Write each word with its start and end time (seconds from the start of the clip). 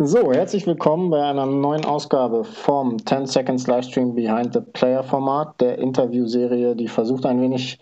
So, 0.00 0.32
herzlich 0.32 0.64
willkommen 0.64 1.10
bei 1.10 1.20
einer 1.20 1.44
neuen 1.44 1.84
Ausgabe 1.84 2.44
vom 2.44 3.04
10 3.04 3.26
Seconds 3.26 3.66
Livestream 3.66 4.14
Behind 4.14 4.54
the 4.54 4.60
Player 4.60 5.02
Format, 5.02 5.60
der 5.60 5.78
Interviewserie, 5.78 6.76
die 6.76 6.86
versucht 6.86 7.26
ein 7.26 7.40
wenig 7.40 7.80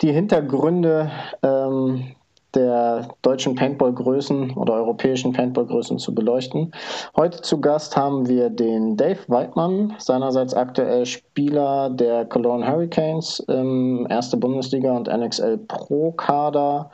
die 0.00 0.12
Hintergründe 0.12 1.10
ähm, 1.42 2.14
der 2.54 3.08
deutschen 3.22 3.56
Paintball-Größen 3.56 4.52
oder 4.52 4.74
europäischen 4.74 5.32
Paintball-Größen 5.32 5.98
zu 5.98 6.14
beleuchten. 6.14 6.70
Heute 7.16 7.42
zu 7.42 7.60
Gast 7.60 7.96
haben 7.96 8.28
wir 8.28 8.48
den 8.48 8.96
Dave 8.96 9.18
Weidmann, 9.26 9.92
seinerseits 9.98 10.54
aktuell 10.54 11.04
Spieler 11.04 11.90
der 11.90 12.26
Cologne 12.26 12.64
Hurricanes 12.64 13.40
im 13.40 14.06
Erste 14.08 14.36
Bundesliga 14.36 14.92
und 14.92 15.08
NXL 15.08 15.58
Pro 15.66 16.12
Kader 16.12 16.92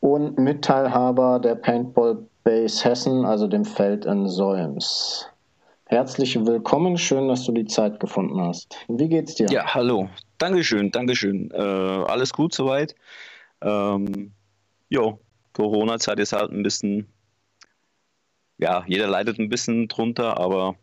und 0.00 0.36
Mitteilhaber 0.38 1.38
der 1.38 1.54
Paintball 1.54 2.18
Base 2.44 2.84
Hessen, 2.84 3.24
also 3.24 3.46
dem 3.46 3.64
Feld 3.64 4.04
in 4.04 4.28
Solms. 4.28 5.28
Herzlich 5.84 6.44
willkommen, 6.44 6.96
schön, 6.96 7.28
dass 7.28 7.44
du 7.44 7.52
die 7.52 7.66
Zeit 7.66 8.00
gefunden 8.00 8.40
hast. 8.40 8.76
Wie 8.88 9.08
geht's 9.08 9.34
dir? 9.34 9.46
Ja, 9.50 9.74
hallo. 9.74 10.08
Dankeschön, 10.38 10.90
Dankeschön. 10.90 11.50
Äh, 11.52 11.56
alles 11.56 12.32
gut 12.32 12.54
soweit. 12.54 12.94
Ähm, 13.60 14.32
jo, 14.88 15.20
Corona-Zeit 15.52 16.18
ist 16.18 16.32
halt 16.32 16.50
ein 16.50 16.62
bisschen, 16.62 17.06
ja, 18.58 18.84
jeder 18.86 19.06
leidet 19.06 19.38
ein 19.38 19.48
bisschen 19.48 19.86
drunter, 19.86 20.38
aber 20.38 20.74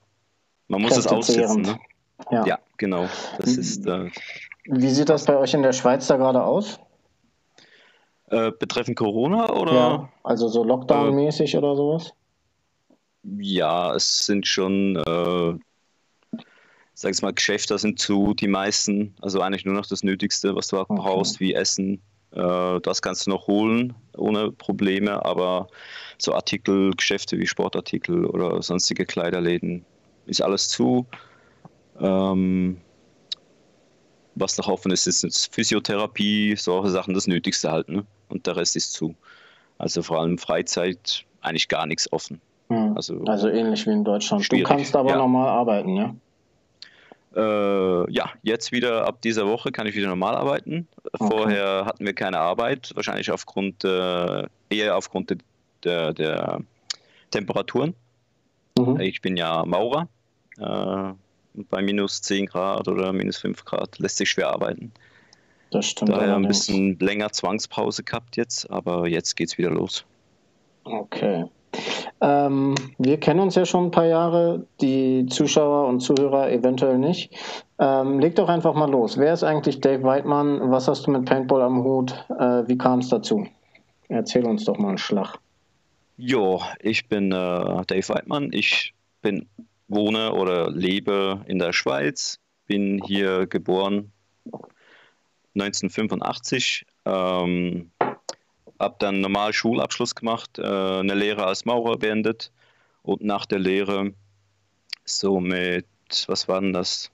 man 0.68 0.82
muss 0.82 0.96
es 0.96 1.08
aussitzen. 1.08 1.64
Ne? 1.64 1.80
Ja. 2.32 2.46
ja. 2.46 2.60
genau. 2.78 3.08
Das 3.38 3.58
ist, 3.58 3.86
äh, 3.86 4.10
Wie 4.66 4.90
sieht 4.90 5.10
das 5.10 5.26
bei 5.26 5.36
euch 5.36 5.54
in 5.54 5.64
der 5.64 5.74
Schweiz 5.74 6.08
da 6.08 6.18
gerade 6.18 6.44
aus? 6.44 6.80
Äh, 8.30 8.52
betreffend 8.52 8.98
Corona 8.98 9.52
oder? 9.52 9.74
Ja, 9.74 10.10
also 10.24 10.48
so 10.48 10.64
Lockdown-mäßig 10.64 11.54
äh, 11.54 11.58
oder 11.58 11.76
sowas? 11.76 12.14
Ja, 13.24 13.96
es 13.96 14.26
sind 14.26 14.46
schon, 14.46 14.96
äh, 14.98 16.40
sag 16.94 17.14
ich 17.14 17.22
mal, 17.22 17.34
Geschäfte 17.34 17.78
sind 17.80 18.00
zu, 18.00 18.34
die 18.36 18.48
meisten. 18.48 19.16
Also 19.22 19.42
eigentlich 19.42 19.66
nur 19.66 19.74
noch 19.74 19.88
das 19.88 20.04
Nötigste, 20.04 20.56
was 20.56 20.68
du 20.68 20.78
okay. 20.78 20.94
brauchst, 20.96 21.40
wie 21.40 21.54
Essen. 21.54 22.02
Äh, 22.32 22.80
das 22.82 23.02
kannst 23.02 23.26
du 23.26 23.32
noch 23.32 23.48
holen 23.48 23.96
ohne 24.16 24.52
Probleme, 24.52 25.26
aber 25.26 25.68
so 26.20 26.34
Artikel, 26.34 26.92
Geschäfte 26.92 27.40
wie 27.40 27.48
Sportartikel 27.48 28.26
oder 28.26 28.62
sonstige 28.62 29.06
Kleiderläden 29.06 29.86
ist 30.28 30.42
alles 30.42 30.68
zu. 30.68 31.08
Ähm, 32.00 32.78
was 34.36 34.58
noch 34.58 34.68
offen 34.68 34.92
ist, 34.92 35.08
ist 35.08 35.54
Physiotherapie, 35.54 36.56
solche 36.56 36.92
Sachen, 36.92 37.14
das 37.14 37.28
Nötigste 37.28 37.72
halt. 37.72 37.90
Ne? 37.90 38.06
Und 38.30 38.48
der 38.48 38.56
Rest 38.56 38.76
ist 38.76 38.94
zu. 38.94 39.16
Also 39.78 40.02
vor 40.02 40.20
allem 40.20 40.38
Freizeit 40.38 41.26
eigentlich 41.42 41.68
gar 41.68 41.86
nichts 41.86 42.12
offen. 42.12 42.42
Hm. 42.70 42.96
Also, 42.96 43.24
also 43.26 43.50
ähnlich 43.50 43.86
wie 43.86 43.92
in 43.92 44.04
Deutschland. 44.04 44.46
Schwierig. 44.46 44.64
Du 44.64 44.70
kannst 44.70 44.96
aber 44.96 45.12
ja. 45.12 45.18
normal 45.18 45.48
arbeiten, 45.50 45.96
ja? 45.96 46.16
Äh, 47.36 48.12
ja, 48.12 48.32
jetzt 48.42 48.72
wieder 48.72 49.08
ab 49.08 49.22
dieser 49.22 49.48
Woche 49.48 49.72
kann 49.72 49.88
ich 49.88 49.96
wieder 49.96 50.08
normal 50.08 50.36
arbeiten. 50.36 50.88
Okay. 51.14 51.28
Vorher 51.30 51.86
hatten 51.86 52.06
wir 52.06 52.14
keine 52.14 52.40
Arbeit, 52.40 52.92
wahrscheinlich 52.96 53.32
aufgrund 53.32 53.84
äh, 53.84 54.46
eher 54.70 54.98
aufgrund 54.98 55.36
der, 55.84 56.14
der 56.14 56.62
Temperaturen. 57.32 57.96
Mhm. 58.78 59.00
Ich 59.00 59.22
bin 59.22 59.38
ja 59.38 59.64
Maurer. 59.66 60.08
Äh, 60.58 61.14
bei 61.70 61.82
minus 61.82 62.22
10 62.22 62.48
Grad 62.48 62.88
oder 62.88 63.14
minus 63.14 63.38
5 63.38 63.66
Grad 63.66 64.00
lässt 64.00 64.18
sich 64.18 64.30
schwer 64.30 64.50
arbeiten. 64.50 64.92
Das 65.72 65.86
stimmt. 65.86 66.12
Daher 66.12 66.36
ein 66.36 66.48
bisschen 66.48 66.98
länger 67.00 67.32
Zwangspause 67.32 68.04
gehabt 68.04 68.38
jetzt, 68.38 68.70
aber 68.70 69.08
jetzt 69.08 69.36
geht's 69.36 69.58
wieder 69.58 69.70
los. 69.70 70.06
Okay. 70.84 71.46
Ähm, 72.22 72.76
wir 72.98 73.20
kennen 73.20 73.40
uns 73.40 73.56
ja 73.56 73.66
schon 73.66 73.86
ein 73.86 73.92
paar 73.92 74.08
Jahre, 74.08 74.66
die 74.82 75.28
Zuschauer 75.28 75.88
und 75.88 76.00
Zuhörer 76.02 76.52
eventuell 76.52 76.98
nicht. 76.98 77.34
Ähm, 77.78 78.20
leg 78.20 78.36
doch 78.36 78.50
einfach 78.50 78.74
mal 78.74 78.90
los. 78.90 79.18
Wer 79.18 79.34
ist 79.34 79.44
eigentlich 79.44 79.80
Dave 79.80 80.04
Weidmann? 80.04 80.72
Was 80.72 80.88
hast 80.88 81.06
du 81.06 81.12
mit 81.12 81.26
Paintball 81.26 81.62
am 81.62 81.84
Hut? 81.84 82.12
Äh, 82.40 82.68
wie 82.68 82.78
kam 82.78 83.00
es 83.00 83.10
dazu? 83.10 83.48
Erzähl 84.08 84.46
uns 84.46 84.66
doch 84.66 84.78
mal 84.80 84.90
einen 84.90 84.98
Schlag. 84.98 85.38
Jo, 86.18 86.62
ich 86.82 87.08
bin 87.08 87.32
äh, 87.32 87.86
Dave 87.86 88.10
Weidmann. 88.10 88.50
Ich 88.52 88.94
bin, 89.22 89.48
wohne 89.88 90.34
oder 90.34 90.70
lebe 90.72 91.42
in 91.46 91.60
der 91.60 91.72
Schweiz, 91.72 92.40
bin 92.66 93.02
hier 93.06 93.48
geboren, 93.48 94.12
1985. 95.56 96.86
Ähm, 97.06 97.92
habe 98.80 98.96
dann 99.00 99.22
normal 99.22 99.54
Schulabschluss 99.54 100.16
gemacht, 100.16 100.58
äh, 100.58 100.64
eine 100.64 101.14
Lehre 101.14 101.46
als 101.46 101.66
Maurer 101.66 101.98
beendet 101.98 102.52
und 103.04 103.22
nach 103.22 103.46
der 103.46 103.60
Lehre 103.60 104.14
so 105.04 105.40
mit, 105.40 105.86
was 106.28 106.48
war 106.48 106.62
denn 106.62 106.74
das? 106.74 107.12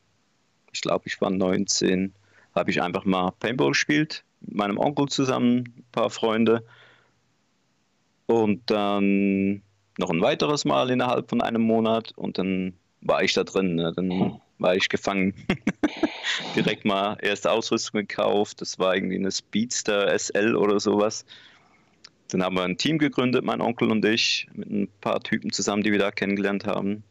Ich 0.72 0.82
glaube, 0.82 1.06
ich 1.08 1.20
war 1.22 1.30
19, 1.30 2.14
habe 2.54 2.72
ich 2.72 2.82
einfach 2.82 3.06
mal 3.06 3.32
Paintball 3.40 3.70
gespielt, 3.70 4.24
mit 4.42 4.56
meinem 4.56 4.78
Onkel 4.78 5.08
zusammen, 5.08 5.74
ein 5.78 5.86
paar 5.92 6.10
Freunde. 6.10 6.64
Und 8.28 8.70
dann 8.70 9.62
noch 9.98 10.10
ein 10.10 10.22
weiteres 10.22 10.66
Mal 10.66 10.90
innerhalb 10.90 11.30
von 11.30 11.42
einem 11.42 11.62
Monat 11.62 12.12
und 12.16 12.38
dann 12.38 12.74
war 13.02 13.24
ich 13.24 13.34
da 13.34 13.44
drin. 13.44 13.76
Ne? 13.76 13.94
Dann 13.96 14.42
war 14.58 14.76
ich 14.76 14.90
gefangen. 14.90 15.34
Direkt 16.56 16.86
mal 16.86 17.18
erste 17.22 17.52
Ausrüstung 17.52 18.02
gekauft. 18.02 18.62
Das 18.62 18.80
war 18.80 18.96
irgendwie 18.96 19.16
eine 19.16 19.32
Speedster 19.32 20.18
SL 20.18 20.56
oder 20.56 20.80
sowas. 20.80 21.26
Dann 22.30 22.44
haben 22.44 22.56
wir 22.56 22.64
ein 22.64 22.78
Team 22.78 22.98
gegründet, 22.98 23.46
mein 23.46 23.62
Onkel 23.62 23.92
und 23.92 24.04
ich, 24.04 24.48
mit 24.54 24.70
ein 24.70 24.88
paar 25.02 25.22
Typen 25.22 25.52
zusammen, 25.52 25.84
die 25.84 25.92
wir 25.92 26.00
da 26.00 26.12
kennengelernt 26.12 26.66
haben. 26.66 27.04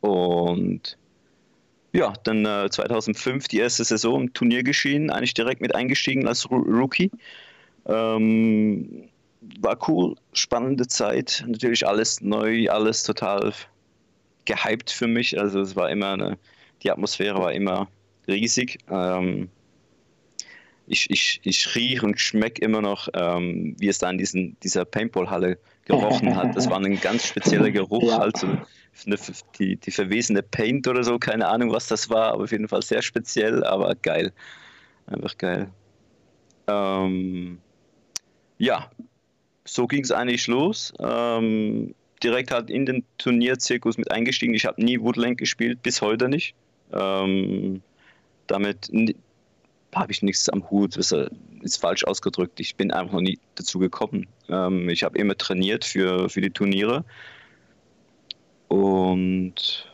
Und 0.00 0.98
ja, 1.92 2.12
dann 2.24 2.44
äh, 2.44 2.68
2005 2.70 3.48
die 3.48 3.58
erste 3.58 3.84
Saison 3.84 4.22
im 4.22 4.32
Turnier 4.34 4.62
geschehen, 4.62 5.10
eigentlich 5.10 5.34
direkt 5.34 5.62
mit 5.62 5.74
eingestiegen 5.74 6.28
als 6.28 6.50
Rookie. 6.50 7.10
Ähm, 7.86 9.08
war 9.60 9.78
cool, 9.88 10.16
spannende 10.32 10.86
Zeit, 10.86 11.44
natürlich 11.46 11.86
alles 11.86 12.20
neu, 12.20 12.68
alles 12.68 13.02
total 13.02 13.52
gehypt 14.44 14.90
für 14.90 15.06
mich. 15.06 15.38
Also 15.38 15.60
es 15.60 15.74
war 15.74 15.90
immer 15.90 16.12
eine, 16.12 16.38
die 16.82 16.90
Atmosphäre 16.90 17.38
war 17.38 17.52
immer 17.52 17.88
riesig. 18.28 18.78
Ähm, 18.90 19.48
ich, 20.86 21.10
ich, 21.10 21.40
ich 21.42 21.74
rieche 21.74 22.06
und 22.06 22.20
schmecke 22.20 22.62
immer 22.62 22.80
noch, 22.80 23.08
ähm, 23.14 23.74
wie 23.78 23.88
es 23.88 23.98
da 23.98 24.10
in 24.10 24.18
diesen, 24.18 24.56
dieser 24.60 24.84
Paintball-Halle 24.84 25.58
gerochen 25.84 26.36
hat. 26.36 26.56
Das 26.56 26.70
war 26.70 26.78
ein 26.78 27.00
ganz 27.00 27.26
spezieller 27.26 27.70
Geruch, 27.70 28.04
ja. 28.04 28.18
also 28.18 28.46
die, 29.58 29.76
die 29.76 29.90
verwesene 29.90 30.42
Paint 30.42 30.88
oder 30.88 31.04
so, 31.04 31.18
keine 31.18 31.48
Ahnung, 31.48 31.72
was 31.72 31.88
das 31.88 32.08
war, 32.08 32.32
aber 32.32 32.44
auf 32.44 32.52
jeden 32.52 32.68
Fall 32.68 32.82
sehr 32.82 33.02
speziell, 33.02 33.64
aber 33.64 33.94
geil. 33.94 34.32
Einfach 35.06 35.36
geil. 35.36 35.70
Ähm, 36.66 37.58
ja, 38.58 38.90
so 39.64 39.86
ging 39.86 40.02
es 40.02 40.12
eigentlich 40.12 40.46
los. 40.46 40.92
Ähm, 40.98 41.94
direkt 42.22 42.50
halt 42.50 42.70
in 42.70 42.86
den 42.86 43.04
Turnierzirkus 43.18 43.98
mit 43.98 44.10
eingestiegen. 44.10 44.54
Ich 44.54 44.66
habe 44.66 44.82
nie 44.82 45.00
Woodland 45.00 45.38
gespielt, 45.38 45.82
bis 45.82 46.00
heute 46.00 46.28
nicht. 46.28 46.54
Ähm, 46.92 47.82
damit 48.46 48.90
habe 49.94 50.12
ich 50.12 50.22
nichts 50.22 50.48
am 50.48 50.68
Hut, 50.70 50.96
das 50.96 51.14
ist 51.62 51.80
falsch 51.80 52.04
ausgedrückt. 52.04 52.60
Ich 52.60 52.76
bin 52.76 52.90
einfach 52.90 53.14
noch 53.14 53.20
nie 53.20 53.38
dazu 53.54 53.78
gekommen. 53.78 54.26
Ähm, 54.48 54.88
ich 54.88 55.02
habe 55.02 55.18
immer 55.18 55.36
trainiert 55.36 55.84
für, 55.84 56.28
für 56.28 56.40
die 56.40 56.50
Turniere 56.50 57.04
und 58.68 59.88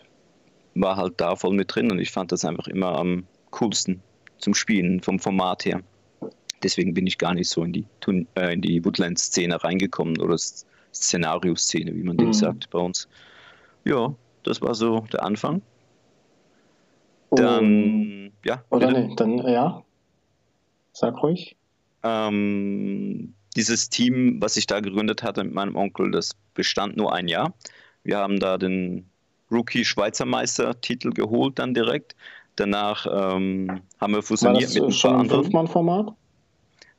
war 0.75 0.97
halt 0.97 1.14
da 1.19 1.36
voll 1.36 1.54
mit 1.54 1.75
drin 1.75 1.91
und 1.91 1.98
ich 1.98 2.10
fand 2.10 2.32
das 2.32 2.44
einfach 2.44 2.66
immer 2.66 2.98
am 2.98 3.26
coolsten 3.50 4.03
zum 4.38 4.54
Spielen, 4.54 5.00
vom 5.00 5.19
Format 5.19 5.64
her. 5.64 5.82
Deswegen 6.62 6.94
bin 6.94 7.06
ich 7.06 7.19
gar 7.19 7.34
nicht 7.34 7.48
so 7.48 7.64
in 7.64 7.72
die, 7.72 7.84
äh, 8.34 8.53
in 8.53 8.60
die 8.60 8.84
Woodland-Szene 8.84 9.62
reingekommen 9.62 10.20
oder 10.20 10.36
Szenarioszene, 10.38 11.94
wie 11.94 12.03
man 12.03 12.16
mhm. 12.16 12.20
dem 12.20 12.32
sagt 12.32 12.70
bei 12.70 12.78
uns. 12.78 13.09
Ja, 13.84 14.15
das 14.42 14.60
war 14.62 14.74
so 14.74 15.00
der 15.12 15.24
Anfang. 15.24 15.62
Dann, 17.36 18.28
oh. 18.28 18.48
ja. 18.48 18.64
Oder 18.70 18.88
bitte? 18.88 19.00
nee, 19.00 19.14
dann, 19.16 19.38
ja. 19.38 19.82
Sag 20.92 21.22
ruhig. 21.22 21.56
Ähm, 22.02 23.34
dieses 23.56 23.88
Team, 23.88 24.40
was 24.40 24.56
ich 24.56 24.66
da 24.66 24.80
gegründet 24.80 25.22
hatte 25.22 25.44
mit 25.44 25.54
meinem 25.54 25.76
Onkel, 25.76 26.10
das 26.10 26.32
bestand 26.54 26.96
nur 26.96 27.14
ein 27.14 27.28
Jahr. 27.28 27.54
Wir 28.04 28.18
haben 28.18 28.38
da 28.38 28.58
den 28.58 29.06
Rookie 29.50 29.84
Schweizer 29.84 30.24
Meister-Titel 30.24 31.10
geholt 31.10 31.58
dann 31.58 31.74
direkt. 31.74 32.16
Danach 32.56 33.06
ähm, 33.06 33.80
haben 34.00 34.14
wir 34.14 34.22
fusioniert 34.22 34.62
war 34.62 34.66
das 34.66 34.74
mit 34.74 34.84
ein 34.84 34.92
schon 34.92 35.12
paar 35.12 35.20
im 35.22 35.30
Fünf-Mann-Format? 35.30 36.12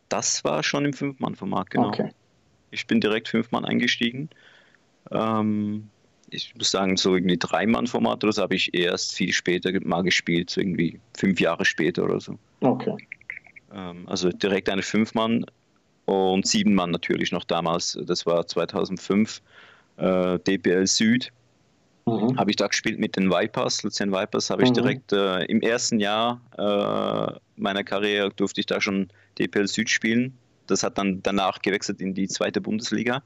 Das 0.09 0.43
war 0.43 0.63
schon 0.63 0.85
im 0.85 0.93
Fünf-Mann-Format, 0.93 1.69
genau. 1.69 1.87
Okay. 1.87 2.11
Ich 2.71 2.87
bin 2.87 3.01
direkt 3.01 3.27
fünf 3.27 3.51
Mann 3.51 3.65
eingestiegen. 3.65 4.29
Ähm, 5.11 5.89
ich 6.33 6.53
muss 6.55 6.71
sagen, 6.71 6.97
so 6.97 7.15
irgendwie 7.15 7.37
drei 7.37 7.65
Mann-Format 7.65 8.23
oder 8.23 8.33
so 8.33 8.41
habe 8.41 8.55
ich 8.55 8.73
erst 8.73 9.15
viel 9.15 9.31
später 9.31 9.71
mal 9.85 10.01
gespielt, 10.01 10.49
so 10.49 10.61
irgendwie 10.61 10.99
fünf 11.17 11.39
Jahre 11.39 11.65
später 11.65 12.03
oder 12.03 12.19
so. 12.19 12.37
Okay. 12.61 12.95
Ähm, 13.73 14.03
also 14.07 14.29
direkt 14.29 14.69
eine 14.69 14.81
fünf 14.81 15.13
Mann 15.13 15.45
und 16.05 16.47
sieben 16.47 16.73
Mann 16.73 16.91
natürlich 16.91 17.31
noch 17.31 17.43
damals. 17.43 17.97
Das 18.05 18.25
war 18.25 18.45
2005. 18.45 19.41
äh, 19.97 20.39
DPL 20.39 20.87
Süd. 20.87 21.31
Mhm. 22.05 22.37
Habe 22.37 22.51
ich 22.51 22.57
da 22.57 22.67
gespielt 22.67 22.99
mit 22.99 23.15
den 23.15 23.29
Vipers, 23.29 23.83
Luzern 23.83 24.11
Vipers, 24.11 24.49
habe 24.49 24.63
ich 24.63 24.69
mhm. 24.69 24.73
direkt 24.73 25.13
äh, 25.13 25.45
im 25.45 25.61
ersten 25.61 25.99
Jahr 25.99 26.41
äh, 26.57 27.39
meiner 27.55 27.83
Karriere 27.83 28.29
durfte 28.31 28.59
ich 28.59 28.65
da 28.65 28.81
schon 28.81 29.07
DPL 29.39 29.67
Süd 29.67 29.89
spielen. 29.89 30.37
Das 30.67 30.83
hat 30.83 30.97
dann 30.97 31.21
danach 31.23 31.61
gewechselt 31.61 32.01
in 32.01 32.13
die 32.13 32.27
zweite 32.27 32.59
Bundesliga. 32.59 33.21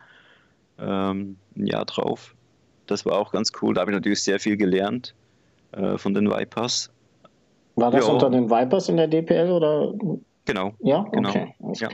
Ähm, 0.79 1.37
ein 1.55 1.65
Jahr 1.65 1.85
drauf. 1.85 2.35
Das 2.87 3.05
war 3.05 3.19
auch 3.19 3.31
ganz 3.31 3.51
cool. 3.61 3.73
Da 3.73 3.81
habe 3.81 3.91
ich 3.91 3.95
natürlich 3.95 4.23
sehr 4.23 4.39
viel 4.39 4.57
gelernt 4.57 5.13
äh, 5.71 5.97
von 5.97 6.13
den 6.13 6.29
Vipers. 6.29 6.91
War 7.75 7.91
das 7.91 8.07
ja. 8.07 8.13
unter 8.13 8.29
den 8.29 8.49
Vipers 8.49 8.89
in 8.89 8.97
der 8.97 9.07
DPL 9.07 9.51
oder? 9.51 9.93
Genau. 10.45 10.73
Ja, 10.79 11.03
genau. 11.11 11.29
Okay. 11.29 11.53
Ja. 11.75 11.89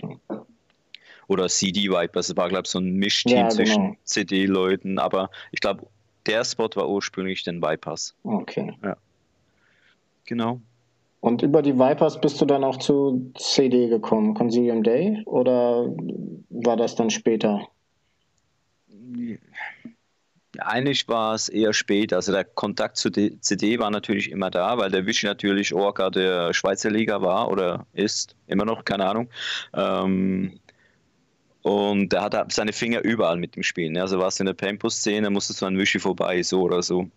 Oder 1.28 1.50
CD 1.50 1.90
Vipers, 1.90 2.28
das 2.28 2.38
war 2.38 2.50
glaube 2.50 2.63
ich 2.66 2.69
so 2.69 2.80
ein 2.80 2.95
Mischteam 2.95 3.36
ja, 3.36 3.42
genau. 3.44 3.56
zwischen 3.56 3.98
CD-Leuten, 4.04 5.00
aber 5.00 5.30
ich 5.51 5.60
glaube, 5.60 5.88
der 6.25 6.44
Spot 6.44 6.69
war 6.75 6.90
ursprünglich 6.90 7.44
den 7.44 7.62
Vipers. 7.62 8.16
Okay. 8.24 8.74
Ja. 8.84 8.98
Genau. 10.25 10.62
Und 11.19 11.42
über 11.42 11.62
die 11.62 11.78
Vipers 11.78 12.19
bist 12.19 12.42
du 12.42 12.46
dann 12.46 12.63
auch 12.63 12.78
zu 12.78 13.31
CD 13.36 13.88
gekommen, 13.88 14.34
Consilium 14.34 14.84
Day, 14.84 15.22
oder 15.25 15.89
war 16.50 16.75
das 16.75 16.96
dann 16.96 17.10
später? 17.10 17.68
Eigentlich 20.60 21.08
war 21.08 21.34
es 21.34 21.50
eher 21.50 21.74
spät. 21.74 22.14
Also 22.14 22.32
der 22.32 22.44
Kontakt 22.44 22.98
zu 22.98 23.10
CD 23.12 23.80
war 23.80 23.90
natürlich 23.90 24.32
immer 24.32 24.52
da, 24.52 24.78
weil 24.78 24.92
der 24.92 25.06
Vichy 25.06 25.26
natürlich 25.26 25.74
Orca 25.74 26.10
der 26.10 26.54
Schweizer 26.54 26.92
Liga 26.92 27.22
war 27.22 27.50
oder 27.50 27.86
ist, 27.94 28.36
immer 28.48 28.66
noch, 28.66 28.86
keine 28.86 29.06
Ahnung. 29.08 29.30
Ähm, 29.74 30.60
und 31.64 32.14
er 32.14 32.22
hatte 32.22 32.46
seine 32.50 32.74
Finger 32.74 33.02
überall 33.04 33.38
mit 33.38 33.56
dem 33.56 33.64
Spielen. 33.64 33.98
Also 33.98 34.20
war 34.20 34.28
es 34.28 34.40
in 34.40 34.46
der 34.46 34.54
Pampo-Szene, 34.54 35.30
musste 35.30 35.54
so 35.54 35.66
ein 35.66 35.78
Vichy 35.78 36.00
vorbei, 36.00 36.44
so 36.44 36.62
oder 36.62 36.84
so. 36.84 37.10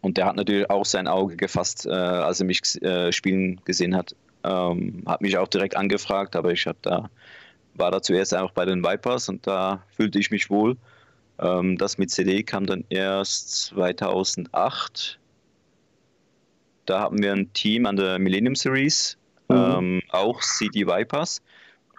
Und 0.00 0.16
der 0.16 0.26
hat 0.26 0.36
natürlich 0.36 0.68
auch 0.68 0.84
sein 0.84 1.06
Auge 1.06 1.36
gefasst, 1.36 1.86
äh, 1.86 1.90
als 1.90 2.40
er 2.40 2.46
mich 2.46 2.60
äh, 2.82 3.12
spielen 3.12 3.60
gesehen 3.64 3.96
hat. 3.96 4.16
Ähm, 4.42 5.04
hat 5.06 5.20
mich 5.20 5.38
auch 5.38 5.46
direkt 5.46 5.76
angefragt, 5.76 6.34
aber 6.34 6.50
ich 6.50 6.66
habe 6.66 6.78
da 6.82 7.08
war 7.74 7.90
da 7.90 8.02
zuerst 8.02 8.34
einfach 8.34 8.52
bei 8.52 8.64
den 8.64 8.84
Vipers 8.84 9.28
und 9.28 9.46
da 9.46 9.82
fühlte 9.96 10.18
ich 10.18 10.30
mich 10.30 10.50
wohl. 10.50 10.76
Ähm, 11.42 11.76
das 11.76 11.98
mit 11.98 12.10
CD 12.10 12.42
kam 12.42 12.66
dann 12.66 12.84
erst 12.88 13.66
2008. 13.66 15.18
Da 16.86 17.00
haben 17.00 17.22
wir 17.22 17.32
ein 17.32 17.52
Team 17.52 17.86
an 17.86 17.96
der 17.96 18.18
Millennium 18.18 18.54
Series, 18.54 19.18
mhm. 19.48 19.56
ähm, 19.56 20.02
auch 20.10 20.40
CD 20.40 20.86
Vipers. 20.86 21.42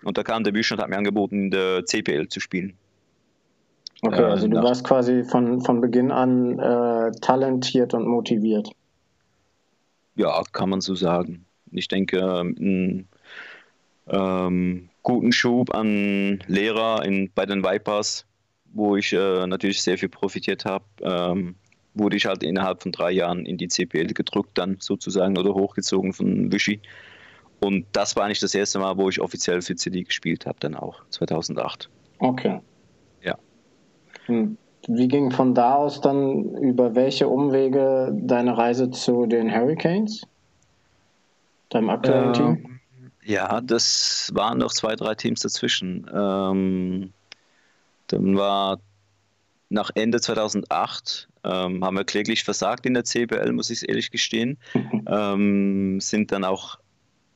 Und 0.04 0.18
da 0.18 0.24
kam 0.24 0.44
der 0.44 0.52
Büsch 0.52 0.72
und 0.72 0.80
hat 0.80 0.90
mir 0.90 0.98
angeboten, 0.98 1.46
in 1.46 1.52
der 1.52 1.86
CPL 1.86 2.28
zu 2.28 2.40
spielen. 2.40 2.74
Okay, 4.02 4.22
äh, 4.22 4.26
also 4.26 4.48
du 4.48 4.56
nach... 4.56 4.64
warst 4.64 4.84
quasi 4.86 5.24
von, 5.24 5.62
von 5.62 5.82
Beginn 5.82 6.12
an 6.12 6.60
äh, 6.60 7.12
talentiert 7.22 7.94
und 7.94 8.08
motiviert. 8.08 8.70
Ja, 10.16 10.42
kann 10.52 10.70
man 10.70 10.82
so 10.82 10.96
sagen. 10.96 11.46
Ich 11.72 11.88
denke, 11.88 12.22
einen 12.40 13.08
ähm, 14.08 14.90
guten 15.02 15.32
Schub 15.32 15.74
an 15.74 16.44
Lehrer 16.48 17.04
in, 17.04 17.32
bei 17.34 17.46
den 17.46 17.64
Vipers 17.64 18.26
wo 18.74 18.98
ich 18.98 19.14
äh, 19.14 19.48
natürlich 19.48 19.82
sehr 19.82 19.98
viel 19.98 20.10
profitiert 20.10 20.66
habe, 20.66 20.86
ähm, 21.02 21.56
wurde 21.94 22.18
ich 22.18 22.26
halt 22.26 22.44
innerhalb 22.44 22.82
von 22.82 22.92
drei 22.92 23.12
Jahren 23.12 23.46
in 23.46 23.58
die 23.58 23.68
CPL 23.68 24.08
gedrückt, 24.08 24.58
dann 24.58 24.78
sozusagen 24.80 25.38
oder 25.38 25.54
hochgezogen 25.54 26.12
von 26.14 26.52
Vichy. 26.52 26.82
Und 27.60 27.86
das 27.94 28.16
war 28.16 28.26
eigentlich 28.26 28.40
das 28.40 28.56
erste 28.56 28.80
Mal, 28.80 28.98
wo 28.98 29.08
ich 29.10 29.22
offiziell 29.22 29.62
für 29.62 29.76
CD 29.76 30.04
gespielt 30.04 30.46
habe, 30.46 30.58
dann 30.60 30.76
auch 30.76 31.02
2008. 31.12 31.90
Okay. 32.20 32.60
Ja. 33.22 33.38
Hm. 34.26 34.58
Wie 34.88 35.08
ging 35.08 35.32
von 35.32 35.56
da 35.56 35.76
aus 35.76 36.02
dann 36.02 36.56
über 36.58 36.94
welche 36.94 37.28
Umwege 37.30 38.12
deine 38.14 38.58
Reise 38.58 38.92
zu 38.92 39.28
den 39.28 39.54
Hurricanes? 39.54 40.28
Deinem 41.70 41.90
aktuellen 41.90 42.28
ähm, 42.28 42.34
Team? 42.34 42.80
Ja, 43.24 43.62
das 43.62 44.30
waren 44.34 44.58
noch 44.58 44.74
zwei, 44.74 44.96
drei 44.96 45.16
Teams 45.16 45.40
dazwischen. 45.40 46.06
Ähm, 46.14 47.14
dann 48.08 48.38
war 48.38 48.80
nach 49.70 49.90
Ende 49.96 50.22
2008 50.22 51.30
ähm, 51.44 51.84
haben 51.84 51.98
wir 51.98 52.04
kläglich 52.04 52.44
versagt 52.44 52.86
in 52.86 52.94
der 52.94 53.04
CBL, 53.04 53.52
muss 53.52 53.70
ich 53.70 53.88
ehrlich 53.88 54.12
gestehen. 54.12 54.58
ähm, 55.08 56.00
sind 56.00 56.32
dann 56.32 56.44
auch, 56.44 56.80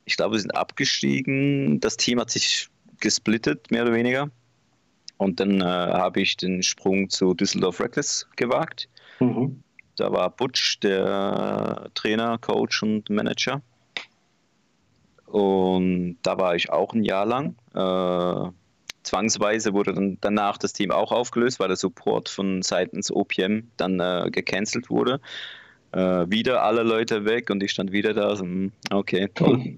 ich 0.06 0.16
glaube, 0.18 0.36
wir 0.36 0.40
sind 0.40 0.56
abgestiegen. 0.56 1.80
Das 1.80 1.98
Team 1.98 2.20
hat 2.20 2.30
sich 2.30 2.70
gesplittet, 3.00 3.70
mehr 3.72 3.84
oder 3.84 3.94
weniger. 3.94 4.30
Und 5.18 5.40
dann 5.40 5.62
äh, 5.62 5.66
habe 5.66 6.22
ich 6.22 6.38
den 6.38 6.64
Sprung 6.64 7.10
zu 7.10 7.34
Düsseldorf 7.34 7.82
Reckless 7.82 8.28
gewagt. 8.36 8.88
Mhm. 9.20 9.64
Da 9.98 10.12
war 10.12 10.30
Butch 10.30 10.80
der 10.80 11.90
Trainer, 11.96 12.38
Coach 12.38 12.84
und 12.84 13.10
Manager. 13.10 13.62
Und 15.26 16.18
da 16.22 16.38
war 16.38 16.56
ich 16.56 16.70
auch 16.70 16.94
ein 16.94 17.04
Jahr 17.04 17.26
lang. 17.26 17.56
Äh, 17.74 18.52
zwangsweise 19.08 19.74
wurde 19.74 19.94
dann 19.94 20.18
danach 20.22 20.58
das 20.58 20.74
Team 20.74 20.92
auch 20.92 21.12
aufgelöst, 21.12 21.60
weil 21.60 21.70
der 21.70 21.78
Support 21.78 22.30
von 22.30 22.62
seitens 22.62 23.12
OPM 23.12 23.70
dann 23.78 24.00
äh, 24.00 24.30
gecancelt 24.32 24.90
wurde. 24.90 25.20
Äh, 25.94 26.30
wieder 26.30 26.64
alle 26.64 26.84
Leute 26.84 27.26
weg 27.26 27.50
und 27.50 27.64
ich 27.64 27.72
stand 27.72 27.92
wieder 27.92 28.14
da. 28.14 28.36
So, 28.36 28.44
hm, 28.44 28.72
okay, 28.92 29.30
toll. 29.34 29.78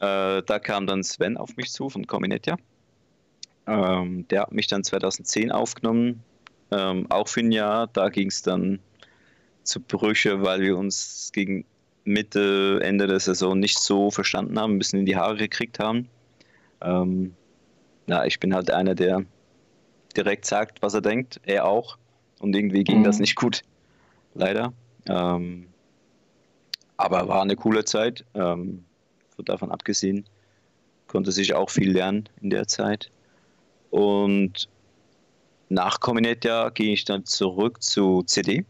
äh, 0.00 0.42
da 0.42 0.58
kam 0.58 0.86
dann 0.86 1.04
Sven 1.04 1.36
auf 1.36 1.56
mich 1.56 1.70
zu 1.70 1.90
von 1.90 2.06
Cominetia. 2.06 2.56
Ähm, 3.66 4.26
der 4.28 4.42
hat 4.42 4.52
mich 4.52 4.66
dann 4.66 4.82
2010 4.82 5.52
aufgenommen, 5.52 6.22
ähm, 6.70 7.06
auch 7.10 7.28
für 7.28 7.40
ein 7.40 7.52
Jahr. 7.52 7.86
Da 7.86 8.08
ging 8.08 8.28
es 8.28 8.42
dann 8.42 8.78
zu 9.62 9.80
Brüche, 9.80 10.42
weil 10.42 10.60
wir 10.60 10.76
uns 10.76 11.30
gegen 11.32 11.64
Mitte, 12.04 12.80
Ende 12.82 13.06
der 13.06 13.20
Saison 13.20 13.58
nicht 13.58 13.78
so 13.78 14.10
verstanden 14.10 14.58
haben, 14.58 14.74
ein 14.74 14.78
bisschen 14.78 15.00
in 15.00 15.06
die 15.06 15.16
Haare 15.16 15.36
gekriegt 15.36 15.78
haben. 15.78 16.08
Ähm, 16.82 17.34
ja, 18.06 18.24
ich 18.24 18.40
bin 18.40 18.54
halt 18.54 18.70
einer, 18.70 18.94
der 18.94 19.24
direkt 20.16 20.44
sagt, 20.46 20.82
was 20.82 20.94
er 20.94 21.00
denkt, 21.00 21.40
er 21.44 21.66
auch. 21.66 21.98
Und 22.40 22.54
irgendwie 22.54 22.84
ging 22.84 23.00
mhm. 23.00 23.04
das 23.04 23.18
nicht 23.18 23.36
gut, 23.36 23.62
leider. 24.34 24.72
Ähm, 25.08 25.68
aber 26.96 27.28
war 27.28 27.42
eine 27.42 27.56
coole 27.56 27.84
Zeit, 27.84 28.24
ähm, 28.34 28.84
davon 29.44 29.70
abgesehen. 29.70 30.24
Konnte 31.08 31.32
sich 31.32 31.54
auch 31.54 31.70
viel 31.70 31.90
lernen 31.90 32.28
in 32.40 32.50
der 32.50 32.68
Zeit. 32.68 33.10
Und 33.90 34.68
nach 35.68 36.00
Cominetia 36.00 36.70
ging 36.70 36.92
ich 36.92 37.04
dann 37.04 37.24
zurück 37.24 37.82
zu 37.82 38.22
CD, 38.22 38.64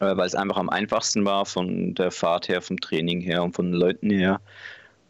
äh, 0.00 0.16
weil 0.16 0.26
es 0.26 0.34
einfach 0.34 0.56
am 0.56 0.68
einfachsten 0.68 1.24
war 1.24 1.46
von 1.46 1.94
der 1.94 2.10
Fahrt 2.10 2.48
her, 2.48 2.60
vom 2.60 2.80
Training 2.80 3.20
her 3.20 3.42
und 3.42 3.54
von 3.54 3.70
den 3.70 3.74
Leuten 3.74 4.10
her. 4.10 4.40